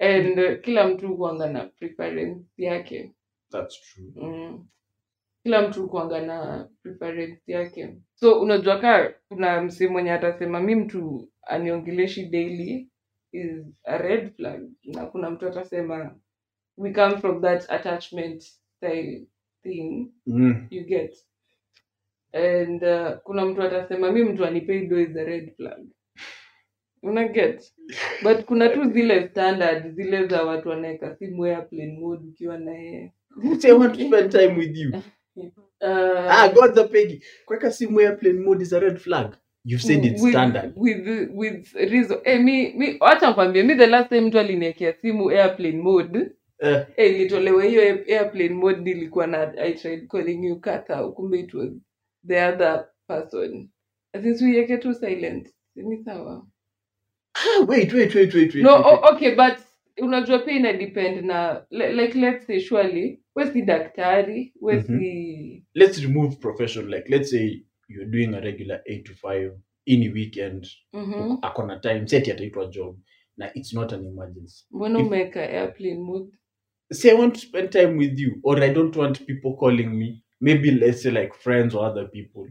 and 0.00 0.38
uh, 0.38 0.56
kila 0.62 0.88
mtu 0.88 1.16
kuanga 1.16 1.46
na 1.52 1.64
preference 1.78 2.44
yake. 2.58 3.12
that's 3.52 3.76
true 3.80 4.12
Mm. 4.16 4.66
Kila 5.44 5.68
mtu 5.68 5.88
kuanga 5.88 6.20
na 6.20 6.68
preference 6.82 7.40
yake. 7.46 7.96
So 8.20 8.40
unajua 8.40 8.78
kaa 8.78 9.12
kuna 9.28 9.62
msee 9.62 9.88
mwenye 9.88 10.12
atasema 10.12 10.60
mi 10.60 10.74
mtu 10.74 11.28
aniongeleshi 11.42 12.26
daily 12.26 12.88
is 13.32 13.66
a 13.84 13.98
red 13.98 14.34
flag, 14.36 14.68
na 14.84 15.06
kuna 15.06 15.30
mtu 15.30 15.46
atasema 15.48 16.16
we 16.76 16.92
come 16.92 17.16
from 17.18 17.42
that 17.42 17.70
attachment 17.70 18.42
style 18.42 19.26
thing 19.62 20.12
mm. 20.26 20.66
you 20.70 20.84
get. 20.84 21.16
And 22.32 22.82
uh, 22.82 23.18
kuna 23.22 23.46
mtu 23.46 23.62
atasema 23.62 24.12
mi 24.12 24.24
mtu 24.24 24.44
anipei 24.44 24.86
do 24.86 25.00
is 25.00 25.16
a 25.16 25.24
red 25.24 25.56
flag. 25.56 25.86
Una 27.02 27.28
get? 27.28 27.72
But 28.22 28.44
kuna 28.44 28.68
tu 28.68 28.90
zile 28.92 29.28
standard 29.28 29.94
zile 29.94 30.26
za 30.26 30.42
watu 30.42 30.68
wanaweka 30.68 31.16
simu 31.16 31.44
airplane 31.44 31.98
mode 31.98 32.26
ukiwa 32.28 32.58
na 32.58 32.70
yeye 32.72 33.12
say 33.60 33.70
i 33.70 33.74
want 33.74 33.98
to 33.98 34.06
spend 34.06 34.32
time 34.32 34.54
with 34.58 34.76
you 34.76 34.92
Uh, 35.36 36.30
ah 36.30 36.48
godza 36.48 36.84
Peggy, 36.88 37.22
kweka 37.46 37.72
simu 37.72 38.00
airplane 38.00 38.40
mode 38.40 38.62
is 38.62 38.72
a 38.72 38.80
red 38.80 38.98
flag. 38.98 39.36
You've 39.64 39.82
said 39.82 40.04
it's 40.04 40.22
with, 40.22 40.32
standard. 40.32 40.72
with 40.76 41.30
with 41.34 41.74
reason. 41.74 42.18
Eh, 42.24 42.40
mi 42.40 42.72
mi 42.74 42.96
wacha 43.00 43.28
nikwambie 43.28 43.62
mi 43.62 43.74
the 43.76 43.86
last 43.86 44.08
time 44.08 44.20
mtu 44.20 44.38
aliniekea 44.38 44.92
simu 44.92 45.30
airplane 45.30 45.78
mode 45.82 46.30
Eh, 46.60 46.86
eh, 46.96 47.10
ilitolewa 47.14 47.64
hiyo 47.64 47.82
air- 47.82 48.14
airplane 48.14 48.54
mode 48.54 48.80
nilikuwa 48.80 49.26
na 49.26 49.54
i 49.58 49.74
tried 49.74 50.08
calling 50.08 50.46
you 50.46 50.60
kata 50.60 51.08
kumbe 51.08 51.40
it 51.40 51.54
was 51.54 51.70
the 52.26 52.44
other 52.48 52.88
person. 53.08 53.68
Since 54.22 54.44
uiweke 54.44 54.78
tu 54.78 54.94
silent. 54.94 55.48
Ni 55.76 56.04
sawa? 56.04 56.46
Ah, 57.34 57.64
wait 57.68 57.92
wait 57.94 58.14
wait 58.14 58.34
wait 58.34 58.54
wait, 58.54 58.64
no 58.64 58.76
wait, 58.76 58.86
wait. 58.86 59.04
okay 59.12 59.34
but 59.34 59.58
unajua 59.98 60.38
pia 60.38 60.56
ina 60.56 60.72
depend 60.72 61.24
na 61.24 61.66
like 61.70 62.18
let's 62.18 62.46
say 62.46 62.60
surely 62.60 63.20
we 63.34 63.46
si 63.52 63.62
daktari 63.62 64.52
we 64.60 64.74
Mhm. 64.76 64.86
si 64.86 65.64
let's 65.74 66.02
remove 66.02 66.36
profession 66.36 66.88
like 66.88 67.08
let's 67.08 67.30
say 67.30 67.62
you're 67.88 68.10
doing 68.10 68.34
a 68.34 68.40
regular 68.40 68.80
8 68.86 69.02
to 69.02 69.12
5 69.14 69.52
any 69.86 70.08
weekend 70.08 70.66
Mhm. 70.92 71.38
akona 71.42 71.78
time 71.78 72.08
seti 72.08 72.30
ataitwa 72.32 72.66
job 72.66 72.98
na 73.36 73.50
it's 73.54 73.72
not 73.72 73.92
an 73.92 74.06
emergency. 74.06 74.66
Mbona 74.70 74.98
umeweka 74.98 75.42
airplane 75.50 76.00
mode 76.00 76.32
say 76.92 77.10
i 77.10 77.14
want 77.18 77.34
to 77.34 77.40
spend 77.40 77.70
time 77.70 77.98
with 77.98 78.18
you 78.18 78.40
or 78.42 78.62
i 78.62 78.74
don't 78.74 78.96
want 78.96 79.20
people 79.26 79.52
calling 79.56 79.86
me. 79.88 80.22
Maybe 80.40 80.70
let's 80.70 81.02
say 81.02 81.12
like 81.12 81.34
friends 81.34 81.74
or 81.74 81.84
other 81.90 82.10
people. 82.10 82.50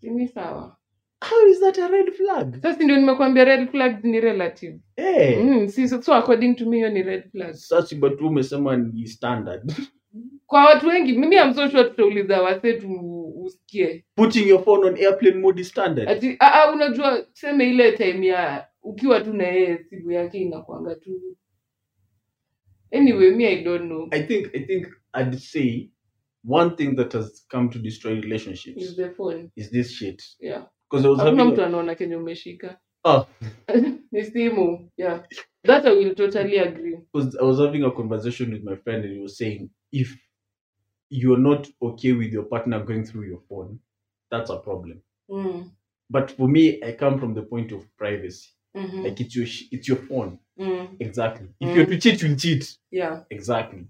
Si 0.00 0.10
ni 0.10 0.28
sawa 0.28 0.76
how 1.22 1.46
is 1.48 1.60
that 1.60 1.78
a 1.78 1.88
red 1.88 2.14
flag? 2.14 2.62
Sasa 2.62 2.84
ndio 2.84 2.96
nimekuambia 2.96 3.44
red 3.44 3.70
flag 3.70 4.04
ni 4.04 4.20
relative. 4.20 4.78
Hey 4.96 5.36
mm, 5.42 5.68
si, 5.68 5.88
so, 5.88 6.02
so 6.02 6.14
according 6.14 6.54
to 6.56 6.66
me 6.66 6.76
hiyo 6.76 6.90
ni 6.90 7.02
red 7.02 7.30
flag. 7.30 7.54
Sasa 7.54 7.96
but 7.96 8.12
wewe 8.12 8.28
umesema 8.28 8.76
ni 8.76 9.06
standard. 9.06 9.72
Kwa 10.46 10.64
watu 10.64 10.86
wengi 10.88 11.12
mimi 11.12 11.36
am 11.38 11.54
so 11.54 11.68
sure 11.68 11.84
tutauliza 11.84 12.42
wase 12.42 12.72
tu 12.72 13.00
usikie. 13.44 14.04
Putting 14.14 14.48
your 14.48 14.64
phone 14.64 14.86
on 14.86 14.96
airplane 14.96 15.36
mode 15.36 15.60
is 15.60 15.68
standard. 15.68 16.08
Ati 16.08 16.36
a, 16.40 16.52
a, 16.52 16.72
unajua 16.72 17.22
tuseme 17.22 17.70
ile 17.70 17.92
time 17.92 18.26
ya 18.26 18.68
ukiwa 18.82 19.20
tu 19.20 19.32
na 19.32 19.44
yeye 19.44 19.84
simu 19.84 20.10
yake 20.10 20.38
inakwanga 20.38 20.94
tu. 20.94 21.36
Anyway 22.92 23.30
me 23.30 23.46
i 23.46 23.64
don't 23.64 23.84
know. 23.84 24.08
I 24.10 24.22
think 24.22 24.54
i 24.54 24.60
think 24.60 24.86
i'd 25.20 25.38
say 25.38 25.90
one 26.48 26.70
thing 26.76 26.96
that 26.96 27.12
has 27.12 27.46
come 27.48 27.68
to 27.68 27.78
destroy 27.78 28.20
relationships 28.20 28.82
is 28.82 28.96
the 28.96 29.10
phone. 29.10 29.50
is 29.56 29.70
this 29.70 29.90
shit. 29.90 30.22
Yeah 30.40 30.66
hakuna 30.90 31.44
mtu 31.44 31.62
anaona 31.62 31.94
kenye 31.94 32.16
umeshika. 32.16 32.78
Oh, 33.04 33.26
ni 34.12 34.24
simu 34.24 34.90
yeah. 34.96 35.24
That 35.64 35.86
i 35.86 35.96
will 35.96 36.14
totally 36.14 36.58
agree. 36.58 36.96
Because 37.12 37.38
i 37.40 37.44
was 37.44 37.58
having 37.58 37.84
a 37.84 37.90
conversation 37.90 38.52
with 38.52 38.62
my 38.64 38.76
friend 38.76 39.04
and 39.04 39.14
he 39.14 39.20
was 39.22 39.36
saying 39.36 39.70
if 39.92 40.16
you're 41.10 41.42
not 41.42 41.68
okay 41.80 42.12
with 42.12 42.32
your 42.32 42.48
partner 42.48 42.84
going 42.84 43.04
through 43.04 43.28
your 43.28 43.40
phone 43.48 43.78
that's 44.30 44.50
a 44.50 44.56
problem. 44.58 45.00
Mm. 45.28 45.70
but 46.10 46.30
for 46.30 46.48
me 46.48 46.82
i 46.82 46.92
come 46.92 47.18
from 47.18 47.34
the 47.34 47.42
point 47.42 47.72
of 47.72 47.84
privacy. 47.96 48.48
Mhm, 48.74 49.04
like 49.04 49.20
it's 49.24 49.36
your 49.36 49.46
it's 49.70 49.88
your 49.88 49.98
phone. 49.98 50.38
Mm. 50.58 50.96
exactly. 51.00 51.48
If 51.60 51.68
Mm. 51.70 51.76
you're 51.76 51.86
to 51.86 51.98
cheat 51.98 52.22
you'll 52.22 52.36
cheat. 52.36 52.78
Yeah. 52.90 53.24
Exactly. 53.30 53.86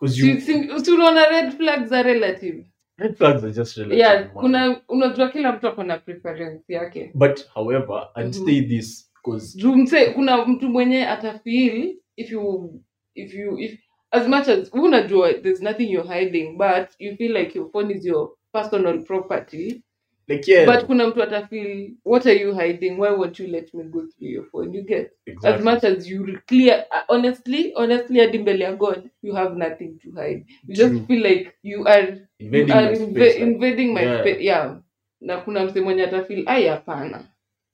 Because 0.00 0.18
you 0.18 0.40
si 0.40 0.68
si 0.84 0.90
unaona 0.92 1.28
red 1.30 1.52
flags 1.56 1.92
are 1.92 2.04
relative 2.04 2.64
red 2.98 3.16
flags 3.16 3.44
are 3.44 3.52
just 3.52 3.76
relative 3.76 3.98
yeah 4.00 4.32
kuna 4.32 4.80
unajua 4.88 5.28
kila 5.28 5.52
mtu 5.52 5.68
ako 5.68 5.82
na 5.84 5.98
preference 5.98 6.72
yake. 6.74 7.10
But 7.14 7.48
however 7.54 8.08
i'd 8.16 8.34
Mhm. 8.36 8.46
say 8.46 8.62
this 8.62 9.12
because 9.14 9.58
juu 9.58 9.76
mse 9.76 10.06
kuna 10.10 10.46
mtu 10.46 10.68
mwenye 10.68 11.06
atafeel 11.06 11.96
if 12.16 12.32
you 12.32 12.72
if 13.14 13.34
you 13.34 13.58
if 13.58 13.80
as 14.10 14.28
much 14.28 14.48
as 14.48 14.72
unajua 14.72 15.32
there's 15.34 15.62
nothing 15.62 15.90
you're 15.92 16.14
hiding 16.20 16.56
but 16.56 16.88
you 16.98 17.16
feel 17.16 17.36
like 17.36 17.58
your 17.58 17.70
phone 17.72 17.94
is 17.94 18.04
your 18.06 18.30
personal 18.52 19.04
property 19.04 19.82
like 20.28 20.46
yeah. 20.48 20.66
But 20.66 20.86
kuna 20.86 21.06
mtu 21.08 21.22
atafeel 21.22 21.90
what 22.04 22.26
are 22.26 22.40
you 22.42 22.54
hiding? 22.54 22.98
Why 22.98 23.10
won't 23.10 23.38
you 23.40 23.46
let 23.46 23.74
me 23.74 23.84
go 23.84 24.00
through 24.06 24.28
your 24.30 24.44
phone? 24.44 24.74
You 24.74 24.82
get 24.82 25.12
as 25.44 25.64
much 25.64 25.84
as 25.84 26.10
you 26.10 26.38
clear 26.46 26.84
uh, 26.92 27.02
honestly 27.08 27.72
honestly 27.76 28.20
hadi 28.20 28.38
mbele 28.38 28.64
ya 28.64 28.72
god 28.76 29.10
you 29.22 29.34
have 29.34 29.56
nothing 29.56 29.98
to 29.98 30.10
hide. 30.12 30.44
You 30.68 30.74
just 30.74 31.06
feel 31.06 31.22
like 31.22 31.54
you 31.62 31.86
are 31.88 32.18
you 32.38 32.66
are 32.72 32.86
my 32.86 32.94
inv- 32.94 33.10
space, 33.10 33.34
like, 33.34 33.40
invading 33.42 33.94
my 33.94 34.02
Yeah. 34.02 34.20
space 34.20 34.40
yeah. 34.44 34.76
Na 35.20 35.40
kuna 35.40 35.64
mse 35.64 35.80
mwenye 35.80 36.02
atafeel 36.02 36.44
ai 36.48 36.66
hapana. 36.66 37.24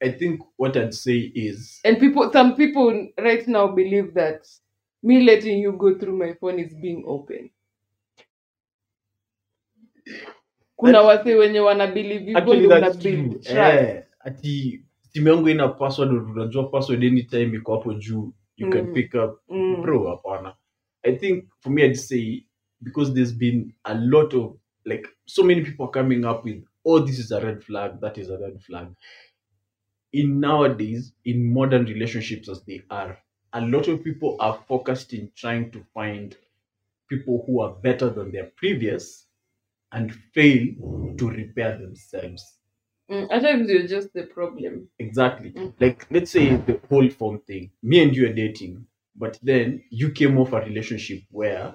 I 0.00 0.10
think 0.12 0.40
what 0.58 0.76
i'd 0.76 0.92
say 0.92 1.32
is 1.34 1.80
and 1.84 1.98
people 1.98 2.30
some 2.32 2.54
people 2.56 3.08
right 3.16 3.48
now 3.48 3.68
believe 3.74 4.12
that 4.14 4.46
me 5.02 5.20
letting 5.20 5.62
you 5.62 5.72
go 5.72 5.94
through 5.94 6.16
my 6.16 6.34
phone 6.34 6.58
is 6.62 6.74
being 6.74 7.02
open 7.06 7.50
That- 10.92 11.04
wase 11.06 11.34
wenye 11.34 11.60
wana 11.60 11.86
believe 11.86 12.18
hivyo 12.24 12.38
actually 12.38 12.58
ndio 12.66 12.80
that's 12.80 12.94
una 12.94 13.02
true 13.02 13.16
build 13.16 13.32
trust. 13.42 13.58
eh 13.58 14.04
ati 14.20 14.84
yangu 15.14 15.48
ina 15.48 15.68
password 15.68 16.12
unajua 16.12 16.64
password 16.70 17.04
anytime 17.04 17.56
iko 17.56 17.72
hapo 17.76 17.94
juu 17.94 18.32
you 18.56 18.70
can 18.70 18.86
Mm. 18.86 18.92
pick 18.94 19.14
up 19.14 19.40
Mm. 19.48 19.82
bro 19.82 20.08
hapana 20.10 20.54
i 21.02 21.12
think 21.16 21.44
for 21.60 21.72
me 21.72 21.82
i'd 21.86 21.94
say 21.94 22.44
because 22.80 23.12
there's 23.12 23.34
been 23.36 23.74
a 23.84 23.94
lot 23.94 24.36
of 24.36 24.52
like 24.84 25.08
so 25.24 25.44
many 25.44 25.60
people 25.62 25.82
are 25.84 25.92
coming 25.92 26.24
up 26.24 26.44
with 26.44 26.64
oh 26.84 27.00
this 27.06 27.18
is 27.18 27.32
a 27.32 27.40
red 27.40 27.60
flag 27.60 28.00
that 28.00 28.18
is 28.18 28.30
a 28.30 28.36
red 28.36 28.58
flag 28.58 28.88
in 30.12 30.40
nowadays 30.40 31.14
in 31.24 31.52
modern 31.52 31.86
relationships 31.86 32.48
as 32.48 32.64
they 32.64 32.82
are 32.88 33.18
a 33.52 33.60
lot 33.60 33.88
of 33.92 34.02
people 34.02 34.36
are 34.38 34.58
focused 34.68 35.12
in 35.12 35.30
trying 35.34 35.70
to 35.70 35.80
find 35.94 36.36
people 37.08 37.44
who 37.46 37.60
are 37.62 37.74
better 37.82 38.10
than 38.14 38.32
their 38.32 38.50
previous 38.56 39.23
and 39.94 40.12
fail 40.34 40.66
to 41.18 41.30
repair 41.30 41.78
themselves. 41.78 42.58
Mm, 43.10 43.28
at 43.30 43.42
times 43.42 43.70
you're 43.70 43.86
just 43.86 44.12
the 44.14 44.24
problem. 44.24 44.88
Exactly. 44.98 45.52
Mm. 45.52 45.74
like 45.80 46.06
let's 46.10 46.30
say 46.30 46.56
the 46.56 46.80
whole 46.88 47.08
phone 47.10 47.40
thing. 47.40 47.70
Me 47.82 48.02
and 48.02 48.14
you 48.16 48.26
are 48.28 48.32
dating 48.32 48.86
but 49.16 49.38
then 49.42 49.82
you 49.90 50.10
came 50.10 50.38
off 50.38 50.52
a 50.52 50.60
relationship 50.60 51.20
where 51.30 51.74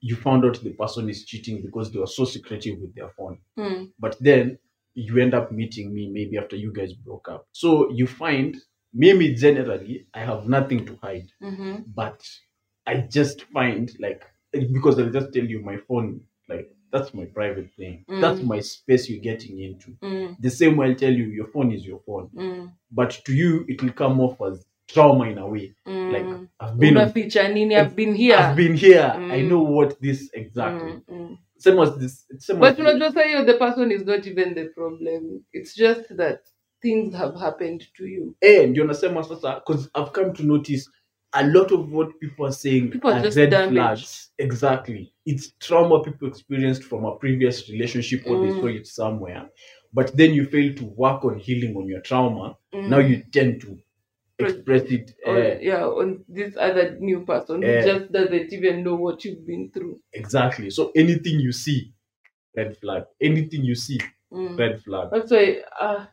you 0.00 0.14
found 0.16 0.44
out 0.44 0.62
the 0.62 0.70
person 0.74 1.08
is 1.08 1.24
cheating 1.24 1.62
because 1.62 1.90
they 1.92 1.98
were 1.98 2.06
so 2.06 2.24
secretive 2.24 2.78
with 2.80 2.94
their 2.94 3.08
phone. 3.10 3.38
Mm, 3.58 3.92
but 3.98 4.16
then 4.20 4.58
you 4.94 5.18
end 5.18 5.34
up 5.34 5.50
meeting 5.52 5.92
me 5.94 6.08
maybe 6.10 6.38
after 6.38 6.56
you 6.56 6.72
guys 6.72 6.92
broke 6.94 7.28
up. 7.28 7.46
So 7.52 7.90
you 7.90 8.06
find 8.06 8.56
maybe 8.94 9.34
generally 9.34 10.06
i 10.14 10.20
have 10.20 10.48
nothing 10.48 10.86
to 10.86 10.96
hide. 11.02 11.28
Mhm, 11.42 11.84
but 11.94 12.20
i 12.86 12.96
just 13.18 13.42
find 13.56 13.92
like 14.00 14.22
because 14.72 14.98
i'll 14.98 15.10
just 15.18 15.32
tell 15.34 15.44
you 15.44 15.60
my 15.60 15.76
phone 15.88 16.20
like 16.48 16.68
that's 16.98 17.14
my 17.14 17.24
private 17.24 17.68
thing. 17.76 18.04
That's 18.20 18.40
Mm. 18.40 18.46
my 18.46 18.60
space 18.60 19.10
you're 19.10 19.22
getting 19.22 19.60
into. 19.60 19.90
Mm, 20.02 20.36
the 20.40 20.50
same 20.50 20.76
way 20.76 20.88
i'll 20.88 20.94
tell 20.94 21.12
you 21.12 21.24
your 21.24 21.46
phone 21.46 21.72
is 21.74 21.86
your 21.86 22.00
phone. 22.06 22.30
Mm, 22.34 22.70
but 22.90 23.10
to 23.24 23.32
you 23.32 23.64
it 23.68 23.82
will 23.82 23.92
come 23.92 24.20
off 24.20 24.40
as 24.52 24.66
trauma 24.86 25.24
in 25.30 25.38
a 25.38 25.46
way. 25.46 25.74
Mm. 25.86 26.10
like 26.12 26.28
i've 26.60 26.78
been 26.78 26.96
on, 26.96 27.12
nini 27.54 27.76
i've 27.76 27.96
been 27.96 28.14
here. 28.14 28.36
I've 28.38 28.56
been 28.56 28.76
here. 28.76 29.12
I 29.14 29.40
Mm. 29.42 29.48
know 29.48 29.62
what 29.62 30.00
this 30.00 30.30
exactly 30.34 30.92
Mm, 31.08 31.38
same 31.58 31.78
as 31.82 31.96
this 31.98 32.26
same 32.38 32.60
but 32.60 32.72
as 32.72 32.78
unajua 32.78 33.12
saa 33.12 33.22
hiyo 33.24 33.44
the 33.44 33.54
person 33.54 33.92
is 33.92 34.06
not 34.06 34.26
even 34.26 34.54
the 34.54 34.64
problem. 34.64 35.40
It's 35.52 35.76
just 35.76 36.16
that 36.16 36.40
things 36.82 37.14
have 37.14 37.38
happened 37.38 37.84
to 37.96 38.06
you. 38.06 38.34
Eh 38.40 38.68
ndio 38.68 38.84
nasema 38.84 39.22
sasa 39.24 39.54
because 39.66 39.90
i've 39.94 40.10
come 40.12 40.32
to 40.32 40.42
notice 40.42 40.90
a 41.32 41.46
lot 41.46 41.72
of 41.72 41.92
what 41.92 42.18
people 42.20 42.46
are 42.46 42.52
saying 42.52 42.90
People 42.90 43.10
are 43.12 43.22
red 43.22 43.50
damaged. 43.50 43.72
flags 43.72 44.30
exactly 44.38 45.12
it's 45.26 45.52
trauma 45.60 46.02
people 46.02 46.28
experienced 46.28 46.84
from 46.84 47.04
a 47.04 47.16
previous 47.16 47.68
relationship 47.70 48.22
or 48.26 48.36
they 48.40 48.48
Mm. 48.52 48.60
saw 48.60 48.66
it 48.66 48.86
somewhere 48.86 49.48
but 49.92 50.16
then 50.16 50.34
you 50.34 50.44
fail 50.46 50.74
to 50.74 50.84
work 50.96 51.24
on 51.24 51.38
healing 51.38 51.76
on 51.76 51.88
your 51.88 52.00
trauma 52.02 52.56
Mm. 52.74 52.88
now 52.88 52.98
you 52.98 53.22
tend 53.32 53.60
to 53.60 53.78
express 54.38 54.82
it 54.90 55.14
or, 55.26 55.38
eh, 55.38 55.58
yeah 55.62 55.84
on 55.86 56.24
this 56.28 56.56
other 56.56 56.96
new 57.00 57.24
person 57.24 57.64
Eh. 57.64 57.80
who 57.80 57.86
just 57.92 58.12
doesn't 58.12 58.52
even 58.52 58.82
know 58.84 58.94
what 58.96 59.24
you've 59.24 59.46
been 59.46 59.70
through 59.70 60.00
exactly 60.12 60.70
so 60.70 60.90
anything 60.94 61.40
you 61.40 61.52
see 61.52 61.92
red 62.56 62.76
flag 62.76 63.04
anything 63.20 63.64
you 63.64 63.74
see 63.74 63.98
mm. 64.32 64.58
red 64.58 64.80
flag 64.82 65.08
that's 65.10 65.30
why 65.32 65.62
uh, 65.80 66.04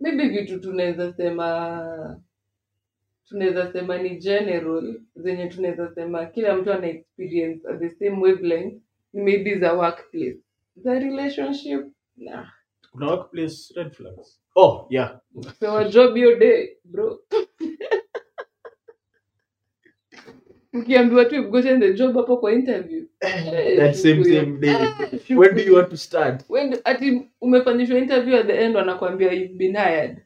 maybe 0.00 0.28
vitu 0.28 0.58
tunaweza 0.60 1.12
sema 1.12 2.20
tunaweza 3.28 3.72
sema 3.72 3.98
ni 3.98 4.10
general 4.16 5.00
zenye 5.16 5.46
tunaweza 5.46 5.94
sema 5.94 6.26
kila 6.26 6.56
mtu 6.56 6.72
ana 6.72 6.86
experience 6.86 7.68
at 7.68 7.80
the 7.80 7.90
same 7.90 8.22
wavelength 8.22 8.82
ni 9.12 9.22
maybe 9.22 9.58
za 9.58 9.72
workplace. 9.72 10.38
Za 10.76 10.98
relationship 10.98 11.86
nah. 12.16 12.48
kuna 12.92 13.06
workplace 13.06 13.74
red 13.76 13.92
flags. 13.92 14.40
Oh 14.56 14.86
yeah. 14.90 15.20
So 15.60 15.78
a 15.78 15.88
job 15.88 16.16
your 16.16 16.38
day 16.38 16.76
bro. 16.84 17.18
Mkiambiwa 20.72 21.24
tu 21.24 21.34
you've 21.34 21.50
gotten 21.50 21.80
the 21.80 21.94
job 21.94 22.16
hapo 22.16 22.36
kwa 22.36 22.52
interview. 22.52 23.06
That 23.20 23.94
same 23.94 24.24
same 24.24 24.60
day. 24.60 24.70
Eh, 24.70 25.38
when 25.38 25.54
do 25.54 25.62
you 25.62 25.74
want 25.74 25.90
to 25.90 25.96
start? 25.96 26.44
When 26.48 26.76
ati 26.84 27.30
umefanyishwa 27.40 27.98
interview 27.98 28.36
at 28.36 28.46
the 28.46 28.64
end 28.64 28.76
wanakuambia 28.76 29.32
you've 29.32 29.54
been 29.54 29.76
hired 29.76 30.22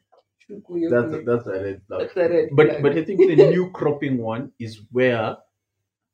that's 0.49 1.13
a, 1.13 1.21
that's 1.25 1.47
a 1.47 1.51
red 1.63 1.81
flag. 1.87 1.99
That's 2.01 2.17
a 2.17 2.29
red 2.29 2.49
but 2.53 2.67
flag. 2.67 2.83
but 2.83 2.97
i 2.97 3.03
think 3.03 3.19
the 3.19 3.35
new 3.35 3.71
cropping 3.77 4.17
one 4.17 4.51
is 4.59 4.81
where 4.91 5.37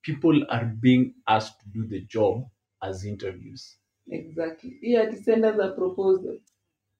people 0.03 0.43
are 0.49 0.65
being 0.65 1.13
asked 1.27 1.59
to 1.61 1.67
do 1.69 1.87
the 1.87 2.01
job 2.01 2.45
as 2.81 3.05
interviews. 3.05 3.75
Exactly. 4.07 4.79
Yeah 4.81 5.01
ati 5.03 5.17
send 5.17 5.45
us 5.45 5.59
a 5.59 5.71
proposal 5.71 6.37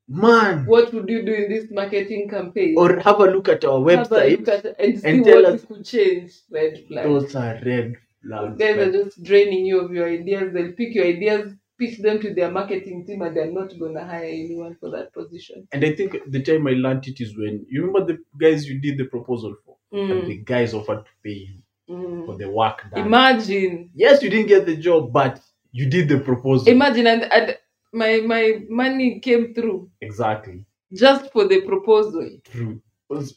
man! 0.09 0.65
What 0.65 0.93
would 0.93 1.07
you 1.09 1.23
do 1.23 1.33
in 1.33 1.49
this 1.49 1.71
marketing 1.71 2.29
campaign? 2.29 2.75
Or 2.77 2.99
have 2.99 3.19
a 3.19 3.25
look 3.25 3.47
at 3.47 3.63
our 3.63 3.79
website 3.79 4.47
at 4.47 4.65
and 4.79 4.99
see 4.99 5.09
and 5.09 5.23
tell 5.23 5.43
what 5.43 5.53
us- 5.53 5.65
could 5.65 5.85
change. 5.85 6.31
Red 6.51 6.83
flag. 6.87 7.05
Those 7.05 7.35
are 7.35 7.59
red 7.65 7.95
flags 8.21 8.57
guys 8.57 8.77
are 8.77 8.91
just 8.91 9.23
draining 9.23 9.65
you 9.65 9.79
of 9.79 9.91
your 9.93 10.07
ideas. 10.09 10.53
They'll 10.53 10.73
pick 10.73 10.93
your 10.93 11.05
ideas 11.05 11.53
pitch 11.79 11.97
them 11.99 12.19
to 12.21 12.33
their 12.33 12.51
marketing 12.51 13.05
team 13.05 13.21
and 13.21 13.35
they're 13.35 13.51
not 13.51 13.73
gonna 13.79 14.05
hire 14.05 14.25
anyone 14.25 14.75
for 14.79 14.89
that 14.91 15.13
position. 15.13 15.67
And 15.71 15.83
i 15.85 15.91
think 15.95 16.17
the 16.27 16.41
time 16.43 16.67
i 16.67 16.71
learned 16.71 17.07
it 17.07 17.19
is 17.21 17.37
when 17.37 17.65
you 17.69 17.85
remember 17.85 18.13
the 18.13 18.19
guys 18.37 18.67
you 18.69 18.79
did 18.81 18.97
the 18.97 19.05
proposal 19.05 19.55
for? 19.65 19.75
And 19.91 20.11
Mm, 20.11 20.27
the 20.27 20.37
guys 20.37 20.73
offered 20.73 21.05
to 21.05 21.11
pay 21.23 21.37
you 21.49 21.55
mm. 21.89 22.25
for 22.25 22.37
the 22.37 22.47
work 22.49 22.83
done. 22.91 23.07
Imagine. 23.07 23.89
Yes 23.95 24.21
you 24.23 24.29
didn't 24.29 24.47
get 24.47 24.65
the 24.65 24.75
job 24.75 25.11
but 25.13 25.39
you 25.71 25.89
did 25.89 26.09
the 26.09 26.19
proposal. 26.19 26.67
Imagine 26.67 27.07
and, 27.07 27.23
and 27.33 27.57
my 27.93 28.21
my 28.25 28.59
money 28.69 29.19
came 29.19 29.53
through. 29.53 29.89
Exactly. 30.01 30.65
Just 30.93 31.31
for 31.31 31.47
the 31.47 31.61
proposal. 31.61 32.29
True. 32.51 32.81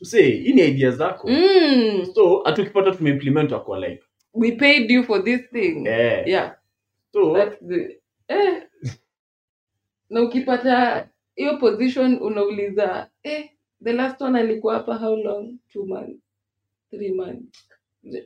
Say 0.03 0.31
hii 0.43 0.53
ni 0.53 0.63
idea 0.63 0.91
zako? 0.91 1.29
Mm, 1.29 2.05
so 2.15 2.43
hata 2.45 2.63
ukipata 2.63 2.91
tumeimplement 2.91 3.53
akwa 3.53 3.79
like? 3.79 4.03
We 4.35 4.53
paid 4.53 4.91
you 4.91 5.03
for 5.05 5.25
this 5.25 5.41
thing. 5.53 5.87
Yeah. 5.87 6.29
yeah. 6.29 6.53
So 7.13 7.33
that's 7.35 7.57
the 7.69 8.02
eh. 8.33 8.63
na 10.11 10.23
ukipata 10.23 11.09
hiyo 11.35 11.59
position 11.59 12.19
unauliza 12.23 13.11
eh, 13.23 13.51
the 13.85 13.93
last 13.93 14.21
one 14.21 14.41
alikuwa 14.41 14.75
hapa 14.75 14.99
how 14.99 15.17
long 15.17 15.59
two 15.73 15.87
months 15.87 16.23
three 16.91 17.13
months 17.13 17.69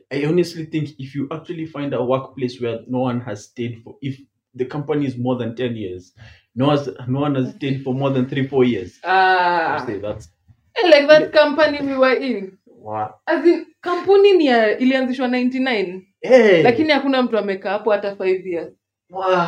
i 0.09 0.25
honestly 0.25 0.65
think 0.65 0.99
if 0.99 1.15
you 1.15 1.27
actually 1.33 1.67
find 1.67 1.93
a 1.93 1.99
workplace 1.99 2.65
where 2.65 2.83
no 2.87 3.01
one 3.01 3.19
has 3.19 3.45
stayed 3.45 3.83
for 3.83 3.95
if 4.01 4.19
the 4.57 4.65
company 4.65 5.05
is 5.05 5.17
more 5.17 5.45
than 5.45 5.55
10 5.55 5.77
years 5.77 6.15
no, 6.55 6.69
has, 6.69 6.89
no 7.07 7.21
one 7.21 7.39
has 7.39 7.55
stayed 7.55 7.83
for 7.83 7.93
more 7.93 8.13
than 8.13 8.27
three 8.27 8.47
four 8.47 8.65
years 8.65 8.99
ah, 9.03 9.83
say 9.85 9.99
that's 9.99 10.29
eh, 10.75 10.89
like 10.89 11.07
that 11.07 11.31
company 11.31 11.81
we 11.81 11.97
were 11.97 12.17
in 12.25 12.57
wow. 12.65 13.13
As 13.25 13.45
in, 13.45 13.65
kampuni 13.81 14.33
ni 14.33 14.45
ilianzishwa 14.79 15.27
99 15.27 16.01
hey. 16.21 16.63
lakini 16.63 16.91
hakuna 16.91 17.23
mtu 17.23 17.37
amekaa 17.37 17.69
hapo 17.69 17.91
hata 17.91 18.11
5 18.13 18.47
years 18.47 18.73
wow. 19.09 19.47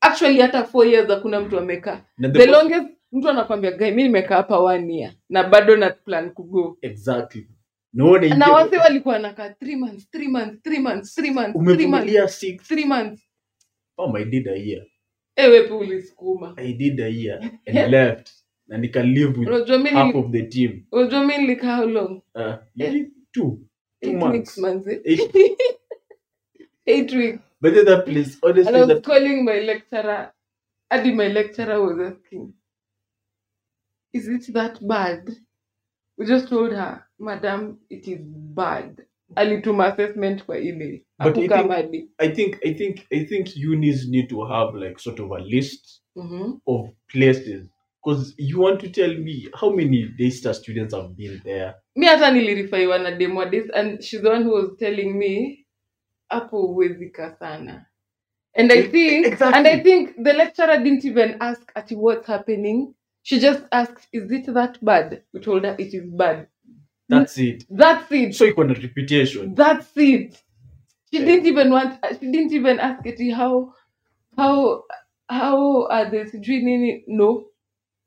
Actually 0.00 0.40
hata 0.40 0.64
four 0.64 0.86
years 0.86 1.08
hakuna 1.08 1.40
mtu 1.40 1.58
amekaa. 1.58 2.04
The 2.20 2.28
the 2.28 2.46
longest 2.46 2.86
mtu 3.12 3.28
anakwambia 3.28 3.70
guy 3.70 3.90
mi 3.90 4.02
nimekaa 4.02 4.36
hapa 4.36 4.58
one 4.58 4.94
year 4.96 5.12
na 5.28 5.44
bado 5.44 5.76
na 5.76 5.90
plan 5.90 6.30
kugo 6.30 6.78
exactly. 6.82 7.46
Na 7.92 8.52
wase 8.52 8.76
walikuwa 8.76 9.18
nakaa 9.18 9.48
three 9.50 9.76
months 9.76 10.10
three 10.10 10.28
months 10.28 10.62
three 10.62 10.78
months 10.80 11.14
three 11.14 11.30
months 11.30 11.56
3 11.56 11.86
months. 11.88 12.38
Six? 12.40 12.70
3 12.70 12.86
months. 12.86 13.22
Oh, 13.96 14.12
my 14.12 14.24
did 14.24 14.48
a 14.48 14.56
year 14.56 14.86
ewe 15.36 15.62
pi 15.62 15.72
ulisukuma. 15.72 16.54
I 16.56 16.72
did 16.72 17.00
a 17.00 17.08
year 17.08 17.50
and 17.66 17.90
left. 17.92 18.30
Na 18.66 18.78
nika 18.78 19.02
live 19.02 19.38
with 19.40 19.48
unajua 19.48 19.78
mi 19.78 19.88
half 19.90 20.14
nili- 20.14 20.18
of 20.26 20.30
the 20.32 20.42
team. 20.42 20.84
Unajua 20.92 21.24
mi 21.24 21.38
nilikaa 21.38 21.76
how 21.76 21.86
long? 21.86 22.22
Uh, 22.34 22.54
Eh. 22.78 22.92
two 22.92 23.08
two 23.30 23.58
eight 24.00 24.16
months. 24.16 24.32
weeks 24.34 24.58
manzi 24.58 24.90
Eight- 25.04 25.30
eight 26.86 27.12
weeks 27.12 27.40
But 27.60 27.74
then 27.74 27.84
that 27.86 28.06
place, 28.06 28.38
honestly, 28.42 28.66
And 28.74 28.76
I 28.76 28.94
was 28.94 29.02
calling 29.04 29.44
my 29.44 29.58
lecturer. 29.60 30.32
And 30.90 31.16
my 31.16 31.28
lecturer 31.28 31.80
was 31.80 32.12
asking, 32.12 32.54
Is 34.12 34.28
it 34.28 34.52
that 34.54 34.78
bad? 34.86 35.28
We 36.18 36.26
just 36.26 36.48
told 36.48 36.72
her, 36.72 37.04
Madam, 37.18 37.78
it 37.90 38.08
is 38.08 38.18
bad. 38.22 38.96
Alituma 39.36 39.92
assessment 39.92 40.44
kwa 40.46 40.58
email. 40.58 40.98
But 41.18 41.38
I 41.38 41.48
think- 41.48 42.10
I 42.18 42.28
think 42.34 42.58
I 42.64 42.74
think 42.74 43.06
I 43.12 43.24
think 43.24 43.48
unis 43.56 44.08
need 44.08 44.28
to 44.30 44.44
have 44.44 44.74
like 44.74 44.98
sort 44.98 45.20
of 45.20 45.30
a 45.30 45.38
list 45.38 46.02
Mhm. 46.16 46.60
of 46.66 46.88
places 47.12 47.68
because 48.02 48.34
you 48.38 48.58
want 48.60 48.80
to 48.80 48.88
tell 48.88 49.14
me 49.18 49.48
how 49.54 49.70
many 49.70 50.08
Daystar 50.18 50.54
students 50.54 50.94
have 50.94 51.14
been 51.16 51.40
there. 51.44 51.74
mi 51.96 52.06
hata 52.06 52.30
nilirifaiwa 52.30 52.98
na 52.98 53.10
demo 53.10 53.44
this 53.50 53.70
and 53.74 54.02
she's 54.02 54.22
the 54.22 54.28
one 54.28 54.42
who 54.44 54.50
was 54.54 54.76
telling 54.78 55.12
me 55.18 55.59
hapo 56.30 56.66
huwezika 56.66 57.36
sana. 57.38 57.86
And 58.54 58.72
i 58.72 58.82
think 58.82 59.26
exactly. 59.26 59.58
and 59.58 59.66
i 59.66 59.82
think 59.82 60.16
the 60.24 60.32
lecturer 60.32 60.76
didn't 60.78 61.04
even 61.04 61.36
ask 61.40 61.72
ati 61.74 61.94
what's 61.94 62.26
happening. 62.26 62.94
She 63.22 63.38
just 63.38 63.62
asked 63.72 64.08
is 64.12 64.30
it 64.32 64.46
that 64.54 64.78
bad? 64.84 65.22
We 65.32 65.40
told 65.40 65.64
her 65.64 65.74
it 65.78 65.94
is 65.94 66.04
bad. 66.04 66.46
That's 67.08 67.38
it. 67.38 67.64
that's 67.70 68.10
it. 68.12 68.34
So 68.34 68.46
iko 68.46 68.64
na 68.66 68.74
reputation. 68.74 69.54
that's 69.54 69.90
it. 69.96 70.42
She 71.12 71.18
Eh. 71.18 71.24
didn't 71.24 71.46
even 71.46 71.70
want 71.70 71.98
she 72.20 72.30
didn't 72.30 72.52
even 72.52 72.80
ask 72.80 73.06
ati 73.06 73.30
how 73.30 73.74
how 74.36 74.84
how 75.28 75.86
are 75.88 76.10
they? 76.10 76.24
Sijui 76.24 76.62
nini. 76.62 77.04
No. 77.06 77.44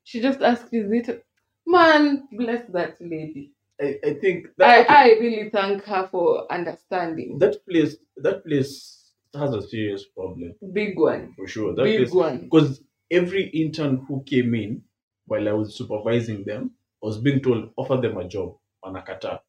She 0.04 0.22
just 0.22 0.42
asked 0.42 0.74
is 0.74 0.92
it 0.92 1.24
man 1.66 2.28
bless 2.32 2.66
that 2.72 2.96
lady 3.00 3.52
I, 3.82 3.96
I 4.06 4.14
think 4.14 4.48
I, 4.48 4.52
that 4.58 4.90
I 4.90 5.10
really 5.20 5.50
thank 5.50 5.84
her 5.84 6.08
for 6.12 6.52
understanding. 6.54 7.40
that 7.40 7.66
place 7.68 7.98
that 8.18 8.44
place 8.46 9.00
has 9.36 9.54
a 9.54 9.62
serious 9.62 10.06
problem 10.06 10.54
Big 10.74 10.98
one. 11.00 11.34
for 11.36 11.48
sure. 11.48 11.74
That 11.76 11.84
Big 11.84 11.98
place 11.98 12.12
one. 12.14 12.38
because 12.44 12.82
every 13.12 13.44
intern 13.50 14.06
who 14.08 14.24
came 14.24 14.54
in 14.56 14.82
while 15.26 15.50
I 15.50 15.54
was 15.54 15.76
supervising 15.76 16.44
them 16.46 16.72
was 17.02 17.18
being 17.18 17.42
told 17.42 17.72
offer 17.76 17.98
them 17.98 18.18
a 18.18 18.28
job 18.28 18.56
wanakataa. 18.86 19.40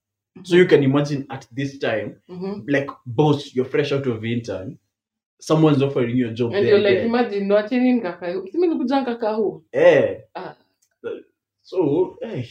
So 0.43 0.57
you 0.57 0.67
can 0.67 0.83
imagine 0.83 1.27
at 1.31 1.47
this 1.53 1.79
time, 1.79 2.17
Mhm. 2.29 2.65
like 2.69 2.91
boss, 3.07 3.55
you're 3.55 3.65
fresh 3.71 3.93
out 3.93 4.07
of 4.07 4.25
intern, 4.25 4.79
someone's 5.41 5.83
offering 5.83 6.17
you 6.17 6.29
a 6.29 6.33
job 6.33 6.53
And 6.53 6.65
there. 6.67 6.71
you're 6.71 6.81
like, 6.81 6.95
there. 6.99 7.07
imagine, 7.07 7.51
wacheni 7.53 7.93
nikaka 7.93 8.33
huu. 8.33 8.47
Simi 8.53 8.67
nikuja 8.67 9.01
nikaka 9.01 9.33
huu. 9.33 9.65
Eh. 9.73 10.21
Ah. 10.35 10.55
So, 11.63 12.17
eh, 12.23 12.45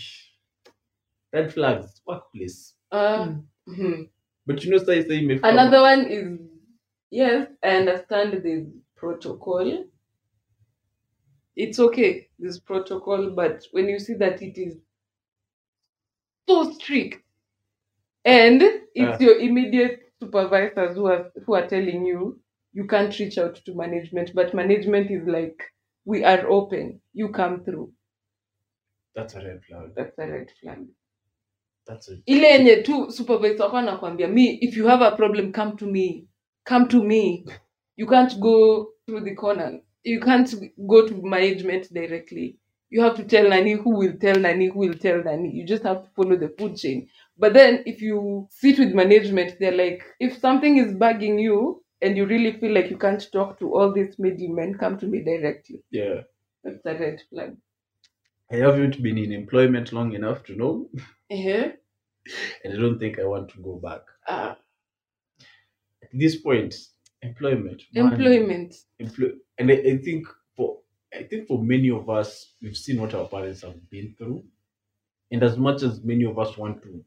red 1.33 1.53
flags, 1.53 2.01
workplace. 2.05 2.75
Uh, 2.91 3.35
mhm. 3.67 4.09
But 4.45 4.63
you 4.63 4.71
know, 4.71 4.77
say 4.77 5.07
say 5.07 5.21
me 5.25 5.39
Another 5.43 5.81
one 5.81 6.05
is, 6.07 6.39
yes, 7.11 7.47
I 7.63 7.69
understand 7.77 8.41
there's 8.43 8.67
protocol. 8.95 9.85
It's 11.55 11.79
okay, 11.79 12.29
this 12.37 12.59
protocol, 12.59 13.31
but 13.31 13.65
when 13.71 13.89
you 13.89 13.97
see 13.99 14.13
that 14.15 14.41
it 14.43 14.57
is 14.59 14.77
so 16.47 16.71
strict, 16.71 17.23
and 18.25 18.61
it's 18.95 19.21
Ah. 19.21 19.23
your 19.25 19.39
immediate 19.39 20.11
supervisors 20.19 20.95
who 20.97 21.05
are 21.07 21.31
who 21.45 21.53
are 21.55 21.67
telling 21.67 22.05
you 22.05 22.39
you 22.73 22.85
can't 22.87 23.17
reach 23.19 23.37
out 23.37 23.55
to 23.65 23.73
management, 23.75 24.33
but 24.33 24.53
management 24.53 25.09
is 25.11 25.27
like, 25.27 25.61
we 26.05 26.23
are 26.23 26.47
open, 26.49 26.99
you 27.13 27.29
come 27.29 27.63
through. 27.63 27.93
That's 29.15 29.33
a 29.35 29.39
red 29.43 29.63
flag. 29.65 29.95
That's 29.95 30.17
a 30.19 30.27
red 30.27 30.51
flag. 30.61 30.87
Ile 32.25 32.47
yenye 32.47 32.75
tu 32.75 33.11
supervisor 33.11 33.61
wako 33.65 33.77
anakwambia 33.77 34.27
me 34.27 34.57
if 34.61 34.77
you 34.77 34.87
have 34.87 35.05
a 35.05 35.11
problem 35.11 35.51
come 35.51 35.75
to 35.75 35.85
me. 35.85 36.27
Come 36.63 36.87
to 36.87 37.03
me. 37.03 37.45
You 37.97 38.07
can't 38.07 38.39
go 38.39 38.89
through 39.05 39.23
the 39.23 39.35
corner. 39.35 39.79
You 40.03 40.19
can't 40.19 40.55
go 40.87 41.07
to 41.07 41.21
management 41.21 41.93
directly. 41.93 42.57
You 42.89 43.01
have 43.01 43.15
to 43.17 43.23
tell 43.23 43.49
nani 43.49 43.73
who 43.73 43.89
will 43.97 44.17
tell 44.17 44.39
nani 44.39 44.67
who 44.67 44.79
will 44.79 44.93
tell 44.97 45.23
nani. 45.23 45.51
You 45.51 45.65
just 45.65 45.83
have 45.83 46.03
to 46.03 46.09
follow 46.15 46.37
the 46.37 46.49
food 46.57 46.75
chain. 46.77 47.07
But 47.37 47.53
then 47.53 47.83
if 47.85 48.01
you 48.01 48.47
sit 48.49 48.79
with 48.79 48.93
management 48.93 49.59
they're 49.59 49.71
like 49.77 50.03
if 50.19 50.37
something 50.37 50.77
is 50.77 50.93
bugging 50.93 51.41
you 51.41 51.83
and 52.01 52.17
you 52.17 52.25
really 52.25 52.59
feel 52.59 52.73
like 52.73 52.89
you 52.89 52.97
can't 52.97 53.25
talk 53.31 53.59
to 53.59 53.73
all 53.73 53.91
these 53.93 54.15
middlemen 54.19 54.77
come 54.77 54.97
to 54.99 55.05
me 55.07 55.21
directly. 55.23 55.83
Yeah. 55.91 56.21
that's 56.63 56.85
a 56.85 56.93
red 56.93 57.21
flag 57.29 57.57
I 58.53 58.57
haven't 58.57 59.01
been 59.01 59.17
in 59.17 59.31
employment 59.33 59.91
long 59.93 60.13
enough 60.13 60.43
to 60.45 60.55
know, 60.55 60.89
uh-huh. 61.31 61.69
and 62.63 62.73
I 62.73 62.77
don't 62.77 62.99
think 62.99 63.19
I 63.19 63.25
want 63.25 63.49
to 63.49 63.59
go 63.61 63.79
back. 63.83 64.01
uh, 64.27 64.53
At 66.03 66.09
this 66.13 66.35
point, 66.37 66.75
employment. 67.21 67.81
man, 67.93 68.13
employment 68.13 68.75
employ- 68.99 69.37
and 69.57 69.71
I, 69.71 69.75
I 69.93 69.97
think 69.97 70.27
for 70.55 70.79
I 71.19 71.23
think 71.23 71.47
for 71.47 71.63
many 71.63 71.89
of 71.89 72.09
us, 72.09 72.53
we've 72.61 72.77
seen 72.77 73.01
what 73.01 73.13
our 73.13 73.27
parents 73.27 73.61
have 73.61 73.89
been 73.89 74.13
through, 74.17 74.43
and 75.31 75.41
as 75.43 75.57
much 75.57 75.81
as 75.83 76.03
many 76.03 76.25
of 76.25 76.37
us 76.37 76.57
want 76.57 76.83
to 76.83 77.03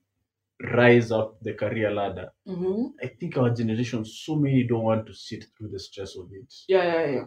rise 0.74 1.12
up 1.12 1.38
the 1.42 1.52
career 1.54 1.90
ladder, 1.92 2.28
hmm 2.46 2.86
I 3.02 3.08
think 3.08 3.36
our 3.36 3.50
generation, 3.50 4.04
so 4.04 4.36
many 4.36 4.64
don't 4.64 4.84
want 4.84 5.06
to 5.06 5.14
sit 5.14 5.44
through 5.56 5.68
the 5.68 5.78
stress 5.78 6.16
of 6.16 6.28
it. 6.32 6.52
yeah 6.68 6.84
yeah 6.94 7.06
yeah 7.16 7.24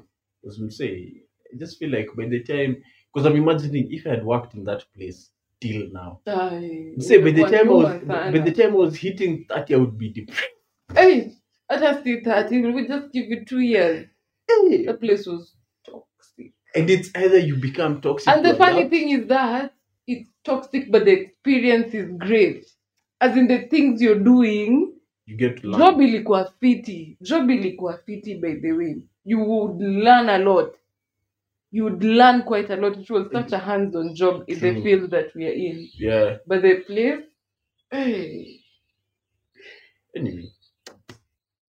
As 0.48 0.58
I'm 0.60 0.72
saying, 0.72 1.22
I 1.54 1.58
just 1.58 1.78
feel 1.80 1.92
like 1.92 2.10
by 2.18 2.26
the 2.28 2.44
time, 2.44 2.74
because 3.14 3.26
I'm 3.28 3.36
imagining 3.36 3.92
if 3.92 4.06
I 4.06 4.12
had 4.12 4.26
worked 4.26 4.54
in 4.54 4.64
that 4.66 4.86
place 4.96 5.30
till 5.62 5.90
now, 5.92 6.22
Ay, 6.28 6.94
say 7.00 7.22
by 7.22 7.32
the 7.32 7.44
time 7.44 7.70
I 7.70 7.74
was 7.74 8.02
sana. 8.02 8.32
by 8.32 8.40
the 8.40 8.52
time 8.52 8.72
I 8.72 8.76
was 8.76 8.96
hitting 8.96 9.46
30, 9.50 9.76
I 9.76 9.78
would 9.78 9.98
be 9.98 10.10
depressed. 10.10 10.50
Hey, 10.94 11.34
hata 11.70 12.02
si 12.04 12.22
30, 12.22 12.74
we 12.74 12.88
just 12.88 13.12
give 13.12 13.26
you 13.26 13.46
two 13.46 13.60
years. 13.60 14.08
Hey. 14.48 14.86
The 14.86 14.94
place 14.94 15.28
was 15.28 15.54
toxic. 15.86 16.54
And 16.76 16.90
it's 16.90 17.10
either 17.16 17.38
you 17.38 17.56
become 17.58 18.02
toxic. 18.02 18.28
And 18.28 18.46
the 18.46 18.56
funny 18.56 18.84
that. 18.84 18.90
thing 18.90 19.10
is 19.10 19.28
that 19.28 19.74
it's 20.08 20.30
toxic, 20.44 20.92
but 20.92 21.06
the 21.06 21.12
experience 21.12 21.94
is 21.94 22.10
great. 22.18 22.66
As 23.22 23.36
in 23.38 23.48
the 23.48 23.68
things 23.68 24.02
you're 24.02 24.24
doing, 24.24 24.94
you 25.26 25.38
get 25.38 25.62
to 25.62 25.68
learn. 25.68 25.80
job 25.80 26.02
ilikuwa 26.02 26.52
fiti. 26.60 27.18
Job 27.22 27.50
ilikuwa 27.50 27.98
fiti, 28.06 28.36
by 28.36 28.56
the 28.56 28.72
way. 28.72 28.96
You 29.26 29.40
would 29.40 29.82
learn 29.82 30.30
a 30.30 30.38
lot. 30.38 30.76
You 31.72 31.84
would 31.86 32.04
learn 32.04 32.44
quite 32.44 32.70
a 32.70 32.76
lot. 32.76 32.98
It 32.98 33.10
was 33.10 33.28
such 33.32 33.52
a 33.54 33.60
hands-on 33.60 34.16
job 34.16 34.44
in 34.48 34.60
the 34.60 34.82
field 34.84 35.12
that 35.12 35.36
we 35.36 35.46
are 35.48 35.52
in. 35.52 35.90
Yeah. 35.98 36.38
But 36.48 36.62
the 36.64 36.76
place, 36.88 37.24
hey, 37.92 38.60
Anyway, 40.16 40.52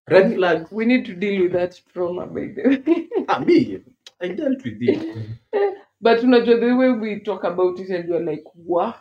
red 0.09 0.34
flag. 0.34 0.66
we 0.70 0.84
need 0.84 1.05
to 1.07 1.14
deal 1.14 1.42
with 1.42 1.53
that 1.53 1.80
trauma, 1.92 2.26
by 2.26 2.48
the 2.57 2.62
way. 2.86 3.09
Ah, 3.28 3.38
me, 3.40 3.80
I 4.20 4.28
dealt 4.28 4.62
with 4.64 4.78
it. 4.80 5.36
But 6.03 6.22
you 6.22 6.28
know, 6.28 6.42
the 6.42 6.72
way 6.76 6.90
we 6.92 7.20
talk 7.20 7.44
about 7.44 7.78
it 7.78 7.90
and 7.90 8.09
you're 8.09 8.24
like, 8.24 8.44
what? 8.55 8.96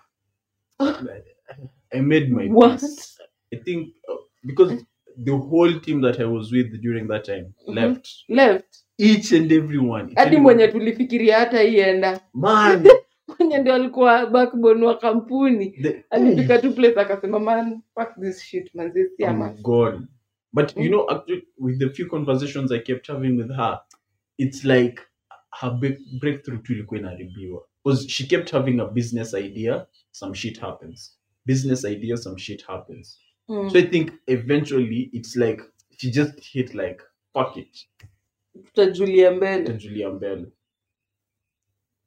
I 0.80 2.00
made 2.02 2.32
my 2.32 2.46
What? 2.48 2.80
peace. 2.82 3.18
I 3.54 3.58
think 3.58 3.94
uh, 4.12 4.16
because 4.46 4.84
the 5.18 5.36
whole 5.38 5.80
team 5.80 6.02
that 6.02 6.20
I 6.20 6.26
was 6.26 6.52
with 6.52 6.82
during 6.82 7.08
that 7.08 7.26
time 7.26 7.54
Mhm. 7.68 7.76
left. 7.76 8.24
Left. 8.30 8.84
Each 9.00 9.32
and 9.34 9.52
every 9.52 9.78
one. 9.78 10.14
Hadi 10.16 10.38
mwenye 10.38 10.68
tulifikiria 10.68 11.38
hata 11.40 11.64
ienda. 11.64 12.22
man. 12.34 12.88
Mwenye 13.40 13.58
ndio 13.58 13.74
alikuwa 13.76 14.26
backbone 14.26 14.86
wa 14.86 14.98
kampuni. 14.98 15.70
the, 15.72 16.06
Alifika 16.10 16.58
tu 16.60 16.74
place 16.74 17.00
akasema 17.00 17.40
man, 17.40 17.82
fuck 17.96 18.10
this 18.22 18.42
shit 18.44 18.76
man, 18.76 18.94
this 18.94 19.08
I'm 19.20 19.26
yama. 19.26 19.50
god 19.62 20.08
But 20.54 20.76
you 20.78 20.84
Mm. 20.84 20.88
know, 20.90 21.10
actually, 21.12 21.44
with 21.58 21.80
the 21.80 21.90
few 21.90 22.08
conversations 22.08 22.72
I 22.72 22.80
kept 22.80 23.08
having 23.08 23.38
with 23.38 23.52
her, 23.52 23.80
it's 24.38 24.64
like 24.66 25.02
her 25.62 25.72
break- 25.72 26.20
breakthrough 26.20 26.62
tu 26.64 26.74
ilikuwa 26.74 27.00
inaharibiwa. 27.00 27.62
Because 27.86 28.10
she 28.10 28.28
kept 28.28 28.52
having 28.52 28.80
a 28.80 28.86
business 28.86 29.34
idea, 29.34 29.86
some 30.12 30.36
shit 30.36 30.60
happens. 30.60 31.20
Business 31.46 31.86
idea, 31.86 32.18
some 32.18 32.38
shit 32.40 32.66
happens. 32.68 33.20
Mm. 33.48 33.70
So 33.70 33.78
I 33.80 33.84
think 33.84 34.12
eventually 34.28 35.10
it's 35.14 35.36
like 35.36 35.64
she 35.98 36.12
just 36.12 36.40
hit 36.52 36.74
like 36.74 37.04
fuck 37.34 37.58
it 37.58 37.88
Tutajulia 38.54 39.32
mbele. 39.32 39.74
Julia 39.74 40.10
Mbele. 40.10 40.46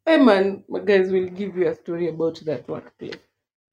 Hey 0.05 0.19
man, 0.19 0.65
my 0.69 0.81
guys 0.81 1.13
will 1.13 1.31
give 1.31 1.57
you 1.57 1.69
a 1.69 1.75
story 1.75 2.09
about 2.09 2.45
that 2.45 2.69
workplace. 2.69 3.19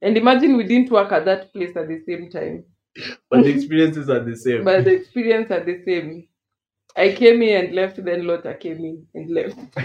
And 0.01 0.17
imagine 0.17 0.55
we 0.57 0.63
didn't 0.63 0.91
work 0.91 1.11
at 1.11 1.26
that 1.26 1.51
place 1.51 1.76
at 1.76 1.88
the 1.88 1.99
same 2.05 2.30
time. 2.30 2.63
But 3.30 3.43
the 3.43 3.49
experiences 3.49 4.09
are 4.09 4.24
the 4.24 4.36
same. 4.36 4.63
But 4.63 4.86
the 4.86 4.93
experience 4.93 5.51
are 5.51 5.63
the 5.63 5.82
same. 5.86 6.28
I 6.95 7.13
came 7.13 7.41
in 7.41 7.65
and 7.65 7.76
left, 7.76 8.03
then 8.03 8.26
Lotta 8.28 8.53
came 8.55 8.78
in 8.78 9.07
and 9.13 9.32
left. 9.32 9.57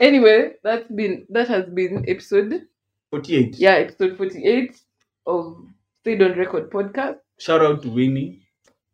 anyway, 0.00 0.52
that's 0.62 0.90
been 0.90 1.26
that 1.30 1.48
has 1.48 1.66
been 1.66 2.04
episode 2.08 2.66
48. 3.10 3.56
yeah, 3.58 3.72
episode 3.72 4.16
48 4.16 4.80
of 5.26 5.56
Stayed 6.00 6.22
on 6.22 6.32
Record 6.38 6.70
podcast. 6.70 7.18
Shout 7.38 7.62
out 7.62 7.82
to 7.82 7.90
Winnie. 7.90 8.40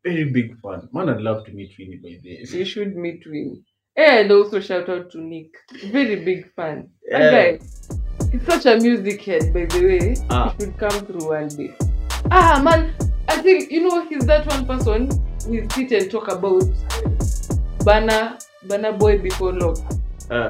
Very 0.05 0.25
big 0.25 0.61
fan. 0.61 0.89
Man, 0.93 1.09
I'd 1.09 1.21
love 1.21 1.47
to 1.47 1.53
meet 1.53 1.73
Winnie 1.79 1.97
by 1.97 2.19
this. 2.23 2.53
You 2.53 2.65
should 2.65 2.95
meet 2.97 3.25
Win. 3.27 3.63
And 3.97 4.31
also 4.33 4.61
shout 4.61 4.89
out 4.89 5.11
to 5.13 5.21
Nick. 5.21 5.51
Very 5.91 6.17
big 6.25 6.53
fan. 6.55 6.91
That 7.11 7.21
Yeah. 7.21 7.31
guy, 7.53 7.59
he's 8.33 8.43
such 8.45 8.67
a 8.67 8.77
music 8.79 9.23
head, 9.23 9.53
by 9.55 9.65
the 9.67 9.81
way. 9.87 10.17
Ah. 10.31 10.55
He 10.59 10.65
should 10.65 10.77
come 10.79 10.91
through 11.07 11.29
one 11.29 11.49
day. 11.49 11.75
Ah 12.31 12.61
man, 12.63 12.93
I 13.29 13.37
think 13.43 13.71
you 13.71 13.83
know 13.89 14.07
he's 14.09 14.27
that 14.27 14.47
one 14.47 14.67
person. 14.67 15.09
we 15.49 15.67
sit 15.71 15.93
and 15.93 16.11
talk 16.11 16.29
about 16.29 16.65
Bana 17.85 18.39
Bana 18.65 18.93
Boy 18.93 19.19
before 19.19 19.53
love. 19.53 19.79
Ah. 20.31 20.49